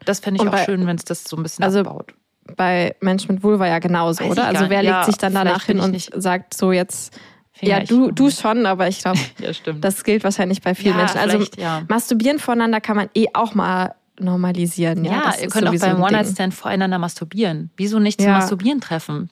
Das 0.06 0.20
fände 0.20 0.38
ich 0.38 0.42
Und 0.42 0.50
auch 0.50 0.54
bei- 0.54 0.66
schön, 0.66 0.86
wenn 0.86 0.98
es 0.98 1.06
das 1.06 1.24
so 1.24 1.38
ein 1.38 1.44
bisschen 1.44 1.64
Also 1.64 1.80
abbaut. 1.80 2.14
Bei 2.58 2.96
Menschen 3.00 3.36
mit 3.36 3.44
Vulva 3.44 3.68
ja 3.68 3.80
genauso, 3.80 4.22
Weiß 4.26 4.32
oder? 4.32 4.46
Also 4.48 4.70
wer 4.70 4.80
nicht. 4.82 4.90
legt 4.90 5.00
Ja, 5.00 5.04
sich 5.06 5.18
dann 5.18 5.34
danach 5.34 5.64
hin 5.64 5.80
und 5.80 5.92
nicht- 5.92 6.12
sagt 6.14 6.54
so 6.54 6.74
jetzt, 6.74 7.18
Finger 7.54 7.80
ja, 7.80 7.86
du, 7.86 8.12
du 8.12 8.32
schon, 8.32 8.66
aber 8.66 8.88
ich 8.88 9.00
glaube, 9.00 9.20
Ja, 9.40 9.52
das 9.80 10.04
gilt 10.04 10.24
wahrscheinlich 10.24 10.62
bei 10.62 10.74
vielen 10.74 10.98
Ja, 10.98 11.04
Menschen. 11.04 11.20
Also 11.20 11.46
ja. 11.58 11.84
masturbieren 11.88 12.40
voneinander 12.40 12.82
kann 12.82 12.96
man 12.96 13.10
eh 13.14 13.28
auch 13.34 13.54
mal 13.54 13.94
normalisieren. 14.20 15.06
Ja, 15.06 15.34
ihr 15.40 15.50
könnt 15.50 15.68
auch 15.68 15.76
beim. 15.78 16.02
One-Night-Stand 16.02 16.54
voreinander 16.54 16.98
masturbieren. 16.98 17.72
Wieso 17.78 18.00
nicht 18.00 18.22
zum. 18.22 18.32
Masturbieren 18.32 18.82
treffen? 18.82 19.30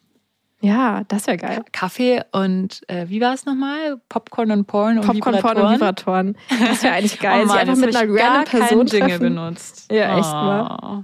Ja, 0.63 1.03
das 1.07 1.25
wäre 1.25 1.37
geil. 1.37 1.65
Kaffee 1.71 2.21
und 2.31 2.87
äh, 2.87 3.09
wie 3.09 3.19
war 3.19 3.33
es 3.33 3.45
nochmal? 3.45 3.99
Popcorn 4.09 4.51
und 4.51 4.67
Porn 4.67 4.99
und 4.99 5.07
Popcorn, 5.07 5.41
Porn 5.41 5.55
Vibratoren. 5.57 5.65
und 5.65 5.73
Vibratoren. 5.73 6.37
Das 6.49 6.83
wäre 6.83 6.93
eigentlich 6.93 7.19
geil. 7.19 7.41
Oh 7.45 7.47
Mann, 7.47 7.57
einfach 7.57 7.75
mit 7.77 7.95
einer 7.95 8.13
random 8.13 8.43
Person 8.45 8.85
Jingle 8.85 9.17
benutzt. 9.17 9.91
Ja, 9.91 10.19
echt, 10.19 10.83
oh. 10.83 11.03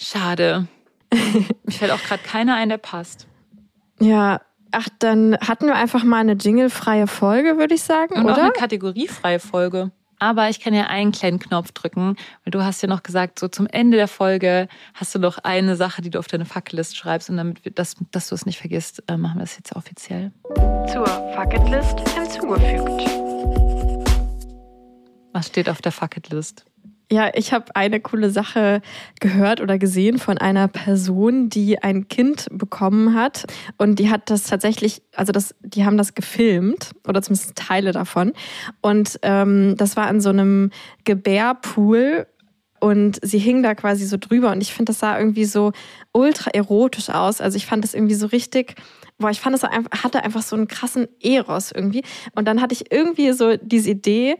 Schade. 0.00 0.68
Mir 1.64 1.72
fällt 1.72 1.90
auch 1.90 2.02
gerade 2.02 2.22
keiner 2.22 2.54
ein, 2.54 2.68
der 2.68 2.78
passt. 2.78 3.26
Ja, 3.98 4.40
ach, 4.72 4.88
dann 4.98 5.36
hatten 5.38 5.66
wir 5.66 5.74
einfach 5.74 6.04
mal 6.04 6.18
eine 6.18 6.32
jinglefreie 6.32 7.06
Folge, 7.06 7.58
würde 7.58 7.74
ich 7.74 7.82
sagen, 7.82 8.14
Und 8.14 8.26
auch 8.26 8.32
oder? 8.34 8.42
eine 8.44 8.52
kategoriefreie 8.52 9.40
Folge. 9.40 9.90
Aber 10.22 10.50
ich 10.50 10.60
kann 10.60 10.74
ja 10.74 10.86
einen 10.88 11.12
kleinen 11.12 11.38
Knopf 11.38 11.72
drücken, 11.72 12.16
weil 12.44 12.50
du 12.50 12.62
hast 12.62 12.82
ja 12.82 12.88
noch 12.88 13.02
gesagt, 13.02 13.38
so 13.38 13.48
zum 13.48 13.66
Ende 13.66 13.96
der 13.96 14.08
Folge 14.08 14.68
hast 14.92 15.14
du 15.14 15.18
noch 15.18 15.38
eine 15.38 15.76
Sache, 15.76 16.02
die 16.02 16.10
du 16.10 16.18
auf 16.18 16.26
deine 16.26 16.44
Fucklist 16.44 16.94
schreibst. 16.94 17.30
Und 17.30 17.38
damit 17.38 17.64
wir 17.64 17.72
das, 17.72 17.96
dass 18.10 18.28
du 18.28 18.34
es 18.34 18.44
nicht 18.44 18.58
vergisst, 18.58 19.02
äh, 19.08 19.16
machen 19.16 19.38
wir 19.38 19.44
das 19.44 19.56
jetzt 19.56 19.74
offiziell. 19.74 20.30
Zur 20.92 21.06
Fucketlist 21.34 22.00
hinzugefügt. 22.10 23.10
Was 25.32 25.46
steht 25.46 25.70
auf 25.70 25.80
der 25.80 25.92
Fucketlist? 25.92 26.66
Ja, 27.12 27.32
ich 27.34 27.52
habe 27.52 27.74
eine 27.74 27.98
coole 28.00 28.30
Sache 28.30 28.82
gehört 29.18 29.60
oder 29.60 29.78
gesehen 29.78 30.18
von 30.18 30.38
einer 30.38 30.68
Person, 30.68 31.48
die 31.48 31.82
ein 31.82 32.06
Kind 32.06 32.46
bekommen 32.52 33.14
hat. 33.14 33.46
Und 33.78 33.98
die 33.98 34.10
hat 34.10 34.30
das 34.30 34.44
tatsächlich, 34.44 35.02
also 35.16 35.32
das, 35.32 35.56
die 35.60 35.84
haben 35.84 35.96
das 35.96 36.14
gefilmt 36.14 36.92
oder 37.08 37.20
zumindest 37.20 37.56
Teile 37.56 37.90
davon. 37.90 38.32
Und 38.80 39.18
ähm, 39.22 39.74
das 39.76 39.96
war 39.96 40.08
in 40.08 40.20
so 40.20 40.28
einem 40.28 40.70
Gebärpool 41.02 42.28
und 42.78 43.18
sie 43.22 43.38
hing 43.38 43.64
da 43.64 43.74
quasi 43.74 44.06
so 44.06 44.16
drüber. 44.16 44.52
Und 44.52 44.60
ich 44.60 44.72
finde, 44.72 44.90
das 44.90 45.00
sah 45.00 45.18
irgendwie 45.18 45.46
so 45.46 45.72
ultra 46.12 46.52
erotisch 46.52 47.10
aus. 47.10 47.40
Also 47.40 47.56
ich 47.56 47.66
fand 47.66 47.82
das 47.82 47.92
irgendwie 47.92 48.14
so 48.14 48.28
richtig, 48.28 48.76
boah, 49.18 49.30
ich 49.30 49.40
fand 49.40 49.62
einfach, 49.64 50.04
hatte 50.04 50.22
einfach 50.22 50.42
so 50.42 50.54
einen 50.54 50.68
krassen 50.68 51.08
Eros 51.20 51.72
irgendwie. 51.72 52.04
Und 52.36 52.46
dann 52.46 52.60
hatte 52.60 52.72
ich 52.72 52.92
irgendwie 52.92 53.32
so 53.32 53.56
diese 53.56 53.90
Idee, 53.90 54.36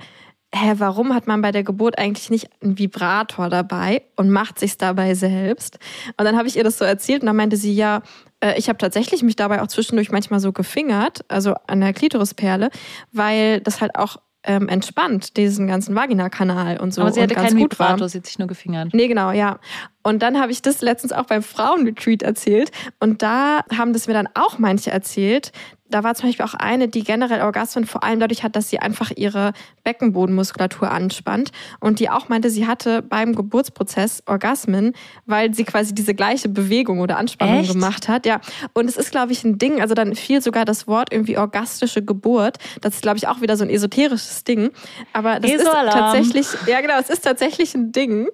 hä, 0.54 0.74
warum 0.78 1.14
hat 1.14 1.26
man 1.26 1.42
bei 1.42 1.52
der 1.52 1.62
Geburt 1.62 1.98
eigentlich 1.98 2.30
nicht 2.30 2.48
einen 2.60 2.78
Vibrator 2.78 3.48
dabei 3.48 4.02
und 4.16 4.30
macht 4.30 4.58
sich's 4.58 4.78
dabei 4.78 5.14
selbst? 5.14 5.78
Und 6.16 6.24
dann 6.24 6.36
habe 6.36 6.48
ich 6.48 6.56
ihr 6.56 6.64
das 6.64 6.78
so 6.78 6.84
erzählt 6.84 7.22
und 7.22 7.26
dann 7.26 7.36
meinte 7.36 7.56
sie, 7.56 7.72
ja, 7.72 8.02
äh, 8.40 8.58
ich 8.58 8.68
habe 8.68 8.78
tatsächlich 8.78 9.22
mich 9.22 9.36
dabei 9.36 9.62
auch 9.62 9.68
zwischendurch 9.68 10.10
manchmal 10.10 10.40
so 10.40 10.52
gefingert, 10.52 11.24
also 11.28 11.54
an 11.66 11.80
der 11.80 11.92
Klitorisperle, 11.92 12.70
weil 13.12 13.60
das 13.60 13.80
halt 13.80 13.94
auch 13.96 14.16
ähm, 14.42 14.68
entspannt, 14.68 15.36
diesen 15.36 15.66
ganzen 15.66 15.94
Vaginakanal 15.94 16.78
und 16.78 16.94
so. 16.94 17.02
Aber 17.02 17.12
sie 17.12 17.20
hatte 17.22 17.34
ganz 17.34 17.48
keinen 17.48 17.60
gut 17.60 17.78
war. 17.78 17.88
Vibrator, 17.88 18.08
sie 18.08 18.18
hat 18.18 18.26
sich 18.26 18.38
nur 18.38 18.48
gefingert. 18.48 18.94
Nee, 18.94 19.06
genau, 19.06 19.32
ja. 19.32 19.58
Und 20.02 20.22
dann 20.22 20.40
habe 20.40 20.50
ich 20.50 20.62
das 20.62 20.80
letztens 20.80 21.12
auch 21.12 21.26
beim 21.26 21.42
Frauenretreat 21.42 22.22
erzählt. 22.22 22.70
Und 23.00 23.22
da 23.22 23.60
haben 23.76 23.92
das 23.92 24.06
mir 24.06 24.14
dann 24.14 24.28
auch 24.34 24.58
manche 24.58 24.90
erzählt. 24.90 25.52
Da 25.90 26.04
war 26.04 26.14
zum 26.14 26.28
Beispiel 26.28 26.44
auch 26.44 26.54
eine, 26.54 26.88
die 26.88 27.02
generell 27.02 27.42
Orgasmen 27.42 27.86
vor 27.86 28.04
allem 28.04 28.20
dadurch 28.20 28.42
hat, 28.42 28.56
dass 28.56 28.70
sie 28.70 28.78
einfach 28.78 29.10
ihre 29.14 29.52
Beckenbodenmuskulatur 29.84 30.90
anspannt. 30.90 31.50
Und 31.80 32.00
die 32.00 32.10
auch 32.10 32.28
meinte, 32.28 32.50
sie 32.50 32.66
hatte 32.66 33.02
beim 33.02 33.34
Geburtsprozess 33.34 34.22
Orgasmen, 34.26 34.92
weil 35.26 35.54
sie 35.54 35.64
quasi 35.64 35.94
diese 35.94 36.14
gleiche 36.14 36.48
Bewegung 36.48 37.00
oder 37.00 37.18
Anspannung 37.18 37.60
Echt? 37.60 37.72
gemacht 37.72 38.08
hat. 38.08 38.26
Ja. 38.26 38.40
Und 38.72 38.88
es 38.88 38.96
ist, 38.96 39.10
glaube 39.10 39.32
ich, 39.32 39.44
ein 39.44 39.58
Ding. 39.58 39.80
Also 39.80 39.94
dann 39.94 40.14
fiel 40.14 40.40
sogar 40.42 40.64
das 40.64 40.86
Wort 40.86 41.12
irgendwie 41.12 41.38
orgastische 41.38 42.02
Geburt. 42.04 42.58
Das 42.80 42.94
ist, 42.94 43.02
glaube 43.02 43.18
ich, 43.18 43.28
auch 43.28 43.40
wieder 43.40 43.56
so 43.56 43.64
ein 43.64 43.70
esoterisches 43.70 44.44
Ding. 44.44 44.70
Aber 45.12 45.40
das 45.40 45.50
ist 45.50 45.64
tatsächlich, 45.64 46.46
ja 46.66 46.80
genau, 46.80 46.98
es 46.98 47.10
ist 47.10 47.22
tatsächlich 47.22 47.74
ein 47.74 47.92
Ding. 47.92 48.28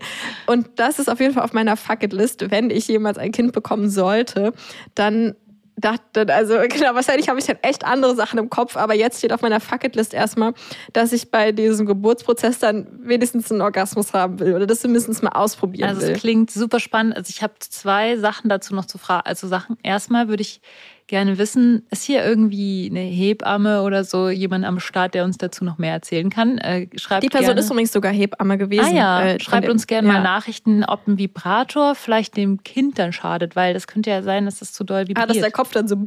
Und 0.46 0.68
das 0.76 0.98
ist 0.98 1.08
auf 1.08 1.20
jeden 1.20 1.34
Fall 1.34 1.44
auf 1.44 1.52
meiner 1.52 1.76
Fucketlist. 1.76 2.50
Wenn 2.50 2.70
ich 2.70 2.88
jemals 2.88 3.18
ein 3.18 3.32
Kind 3.32 3.52
bekommen 3.52 3.88
sollte, 3.90 4.52
dann 4.94 5.34
dachte, 5.76 6.32
also 6.34 6.54
genau, 6.68 6.94
wahrscheinlich 6.94 7.28
habe 7.28 7.38
ich 7.38 7.46
dann 7.46 7.58
echt 7.62 7.84
andere 7.84 8.14
Sachen 8.14 8.38
im 8.38 8.50
Kopf, 8.50 8.76
aber 8.76 8.94
jetzt 8.94 9.18
steht 9.18 9.32
auf 9.32 9.42
meiner 9.42 9.60
Fucketlist 9.60 10.14
erstmal, 10.14 10.54
dass 10.92 11.12
ich 11.12 11.30
bei 11.30 11.52
diesem 11.52 11.86
Geburtsprozess 11.86 12.58
dann 12.58 12.86
wenigstens 13.02 13.50
einen 13.52 13.60
Orgasmus 13.60 14.12
haben 14.12 14.40
will 14.40 14.54
oder 14.54 14.66
das 14.66 14.80
zumindest 14.80 15.22
mal 15.22 15.30
ausprobieren 15.30 15.88
Also 15.88 16.02
will. 16.02 16.10
es 16.12 16.20
klingt 16.20 16.50
super 16.50 16.80
spannend. 16.80 17.16
Also 17.16 17.30
ich 17.30 17.42
habe 17.42 17.54
zwei 17.60 18.16
Sachen 18.16 18.48
dazu 18.48 18.74
noch 18.74 18.86
zu 18.86 18.98
fragen. 18.98 19.26
Also 19.26 19.48
Sachen, 19.48 19.76
erstmal 19.82 20.28
würde 20.28 20.42
ich 20.42 20.60
gerne 21.06 21.38
wissen, 21.38 21.86
ist 21.90 22.02
hier 22.02 22.24
irgendwie 22.24 22.88
eine 22.90 23.00
Hebamme 23.00 23.82
oder 23.82 24.04
so 24.04 24.28
jemand 24.28 24.64
am 24.64 24.80
Start, 24.80 25.14
der 25.14 25.24
uns 25.24 25.38
dazu 25.38 25.64
noch 25.64 25.78
mehr 25.78 25.92
erzählen 25.92 26.30
kann? 26.30 26.58
Äh, 26.58 26.88
schreibt 26.96 27.22
Die 27.22 27.28
Person 27.28 27.48
gerne. 27.48 27.60
ist 27.60 27.70
übrigens 27.70 27.92
sogar 27.92 28.12
Hebamme 28.12 28.58
gewesen. 28.58 28.96
Ah 28.96 28.96
ja, 28.96 29.22
äh, 29.22 29.40
schreibt 29.40 29.68
uns 29.68 29.86
gerne 29.86 30.08
ja. 30.08 30.14
mal 30.14 30.22
Nachrichten, 30.22 30.84
ob 30.84 31.06
ein 31.06 31.18
Vibrator 31.18 31.94
vielleicht 31.94 32.36
dem 32.36 32.62
Kind 32.64 32.98
dann 32.98 33.12
schadet, 33.12 33.54
weil 33.56 33.74
das 33.74 33.86
könnte 33.86 34.10
ja 34.10 34.22
sein, 34.22 34.46
dass 34.46 34.58
das 34.58 34.72
zu 34.72 34.84
doll 34.84 35.02
vibriert. 35.08 35.18
Ah, 35.18 35.26
dass 35.26 35.38
der 35.38 35.50
Kopf 35.50 35.72
dann 35.72 35.88
so. 35.88 35.96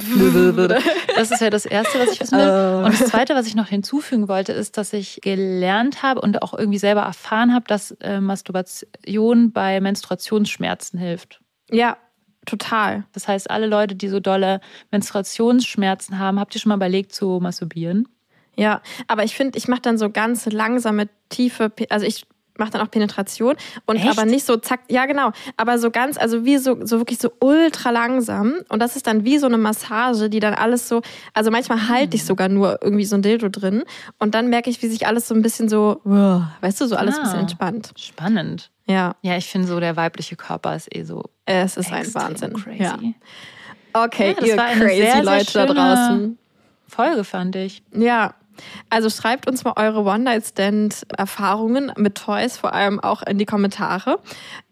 Das 1.16 1.30
ist 1.30 1.40
ja 1.40 1.50
das 1.50 1.66
Erste, 1.66 1.98
was 1.98 2.12
ich 2.12 2.20
wissen 2.20 2.38
will. 2.38 2.48
Oh. 2.48 2.86
Und 2.86 2.98
das 2.98 3.10
Zweite, 3.10 3.34
was 3.34 3.46
ich 3.46 3.54
noch 3.54 3.68
hinzufügen 3.68 4.28
wollte, 4.28 4.52
ist, 4.52 4.76
dass 4.78 4.92
ich 4.92 5.20
gelernt 5.22 6.02
habe 6.02 6.20
und 6.20 6.42
auch 6.42 6.54
irgendwie 6.54 6.78
selber 6.78 7.02
erfahren 7.02 7.54
habe, 7.54 7.64
dass 7.66 7.92
äh, 8.00 8.20
Masturbation 8.20 9.52
bei 9.52 9.80
Menstruationsschmerzen 9.80 10.98
hilft. 10.98 11.40
ja, 11.70 11.96
total. 12.46 13.04
Das 13.12 13.28
heißt, 13.28 13.50
alle 13.50 13.66
Leute, 13.66 13.94
die 13.94 14.08
so 14.08 14.20
dolle 14.20 14.60
Menstruationsschmerzen 14.90 16.18
haben, 16.18 16.40
habt 16.40 16.54
ihr 16.54 16.60
schon 16.60 16.70
mal 16.70 16.76
überlegt 16.76 17.12
zu 17.14 17.38
masturbieren? 17.40 18.08
Ja, 18.56 18.80
aber 19.08 19.24
ich 19.24 19.34
finde, 19.36 19.56
ich 19.58 19.68
mache 19.68 19.80
dann 19.82 19.96
so 19.98 20.10
ganz 20.10 20.46
langsame, 20.46 21.08
tiefe, 21.28 21.72
also 21.88 22.04
ich 22.04 22.26
mache 22.58 22.70
dann 22.72 22.82
auch 22.82 22.90
Penetration 22.90 23.54
und 23.86 23.96
Echt? 23.96 24.08
aber 24.10 24.26
nicht 24.26 24.44
so 24.44 24.56
zack, 24.58 24.80
ja 24.90 25.06
genau, 25.06 25.30
aber 25.56 25.78
so 25.78 25.90
ganz, 25.90 26.18
also 26.18 26.44
wie 26.44 26.58
so, 26.58 26.84
so 26.84 26.98
wirklich 26.98 27.18
so 27.18 27.30
ultra 27.40 27.88
langsam 27.90 28.54
und 28.68 28.80
das 28.82 28.96
ist 28.96 29.06
dann 29.06 29.24
wie 29.24 29.38
so 29.38 29.46
eine 29.46 29.56
Massage, 29.56 30.28
die 30.28 30.40
dann 30.40 30.52
alles 30.52 30.86
so, 30.86 31.00
also 31.32 31.50
manchmal 31.50 31.88
halte 31.88 32.16
ich 32.16 32.24
sogar 32.26 32.48
nur 32.50 32.80
irgendwie 32.82 33.06
so 33.06 33.16
ein 33.16 33.22
Dildo 33.22 33.48
drin 33.48 33.84
und 34.18 34.34
dann 34.34 34.50
merke 34.50 34.68
ich, 34.68 34.82
wie 34.82 34.88
sich 34.88 35.06
alles 35.06 35.26
so 35.28 35.34
ein 35.34 35.40
bisschen 35.40 35.70
so, 35.70 36.00
weißt 36.04 36.80
du, 36.82 36.86
so 36.86 36.96
alles 36.96 37.16
ein 37.16 37.22
bisschen 37.22 37.38
Ah. 37.38 37.42
entspannt. 37.42 37.92
Spannend. 37.96 38.70
Ja, 38.90 39.16
Ja, 39.22 39.36
ich 39.36 39.48
finde 39.48 39.68
so, 39.68 39.80
der 39.80 39.96
weibliche 39.96 40.36
Körper 40.36 40.74
ist 40.76 40.94
eh 40.94 41.02
so 41.04 41.24
es 41.46 41.76
ist 41.76 41.92
ein 41.92 42.12
Wahnsinn. 42.14 42.52
crazy. 42.54 42.82
Ja. 42.82 42.98
Okay, 43.92 44.36
Ja, 44.40 44.46
ihr 44.46 44.56
crazy 44.56 44.96
sehr, 45.02 45.12
sehr 45.12 45.22
Leute 45.24 45.44
da 45.52 45.66
schöne- 45.66 45.74
draußen. 45.74 46.38
Folge, 46.86 47.24
fand 47.24 47.56
ich. 47.56 47.82
Ja. 47.92 48.34
Also 48.90 49.08
schreibt 49.10 49.48
uns 49.48 49.64
mal 49.64 49.72
eure 49.76 50.02
One-Night-Stand-Erfahrungen 50.80 51.92
mit 51.96 52.16
Toys, 52.16 52.56
vor 52.58 52.72
allem 52.74 53.00
auch 53.00 53.22
in 53.22 53.38
die 53.38 53.46
Kommentare. 53.46 54.18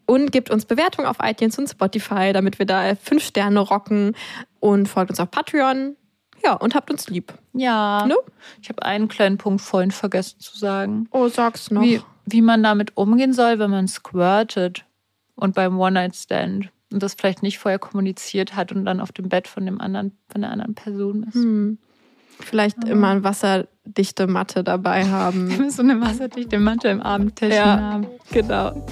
Und 0.05 0.31
gebt 0.31 0.49
uns 0.49 0.65
Bewertungen 0.65 1.07
auf 1.07 1.17
iTunes 1.21 1.57
und 1.59 1.67
Spotify, 1.69 2.33
damit 2.33 2.57
wir 2.59 2.65
da 2.65 2.95
fünf 2.95 3.23
Sterne 3.23 3.59
rocken. 3.59 4.15
Und 4.59 4.87
folgt 4.87 5.11
uns 5.11 5.19
auf 5.19 5.29
Patreon. 5.31 5.95
Ja, 6.43 6.53
und 6.53 6.73
habt 6.73 6.89
uns 6.89 7.07
lieb. 7.09 7.33
Ja. 7.53 8.05
Ne? 8.07 8.15
Ich 8.61 8.69
habe 8.69 8.81
einen 8.83 9.07
kleinen 9.07 9.37
Punkt 9.37 9.61
vorhin 9.61 9.91
vergessen 9.91 10.39
zu 10.39 10.57
sagen. 10.57 11.07
Oh, 11.11 11.27
sag's 11.27 11.69
noch. 11.69 11.81
Wie, 11.81 12.01
wie 12.31 12.41
man 12.41 12.63
damit 12.63 12.95
umgehen 12.97 13.33
soll, 13.33 13.59
wenn 13.59 13.71
man 13.71 13.87
squirtet 13.87 14.85
und 15.35 15.55
beim 15.55 15.79
One-Night-Stand 15.79 16.69
und 16.91 17.03
das 17.03 17.13
vielleicht 17.13 17.43
nicht 17.43 17.59
vorher 17.59 17.79
kommuniziert 17.79 18.55
hat 18.55 18.71
und 18.71 18.85
dann 18.85 18.99
auf 18.99 19.11
dem 19.11 19.29
Bett 19.29 19.47
von 19.47 19.65
dem 19.65 19.79
anderen, 19.79 20.17
von 20.29 20.41
der 20.41 20.51
anderen 20.51 20.75
Person 20.75 21.23
ist. 21.23 21.35
Hm. 21.35 21.77
Vielleicht 22.41 22.85
immer 22.85 23.09
eine 23.09 23.23
wasserdichte 23.25 24.25
Matte 24.27 24.63
dabei 24.63 25.05
haben. 25.05 25.49
So 25.69 25.81
eine 25.81 25.99
wasserdichte 25.99 26.57
Matte 26.57 26.87
im 26.87 27.01
Abendtäschchen 27.01 27.57
Ja. 27.65 27.79
haben. 27.79 28.07
genau. 28.31 28.71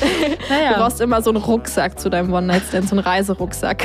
Du 0.00 0.54
Naja, 0.54 0.76
brauchst 0.78 1.00
immer 1.00 1.22
so 1.22 1.30
einen 1.30 1.42
Rucksack 1.42 2.00
zu 2.00 2.08
deinem 2.10 2.32
One-Night-Stand, 2.32 2.88
so 2.88 2.96
einen 2.96 3.04
Reiserucksack. 3.04 3.84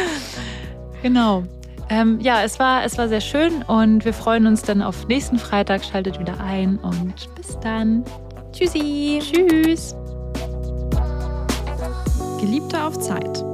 genau. 1.02 1.44
Ähm, 1.88 2.18
ja, 2.20 2.42
es 2.42 2.58
war, 2.58 2.84
es 2.84 2.98
war 2.98 3.08
sehr 3.08 3.20
schön 3.20 3.62
und 3.62 4.04
wir 4.04 4.12
freuen 4.12 4.46
uns 4.46 4.62
dann 4.62 4.82
auf 4.82 5.06
nächsten 5.06 5.38
Freitag. 5.38 5.84
Schaltet 5.84 6.18
wieder 6.18 6.40
ein 6.40 6.78
und 6.78 7.34
bis 7.36 7.58
dann. 7.60 8.04
Tschüssi. 8.52 9.20
Tschüss. 9.22 9.94
Geliebte 12.40 12.82
auf 12.82 12.98
Zeit. 12.98 13.44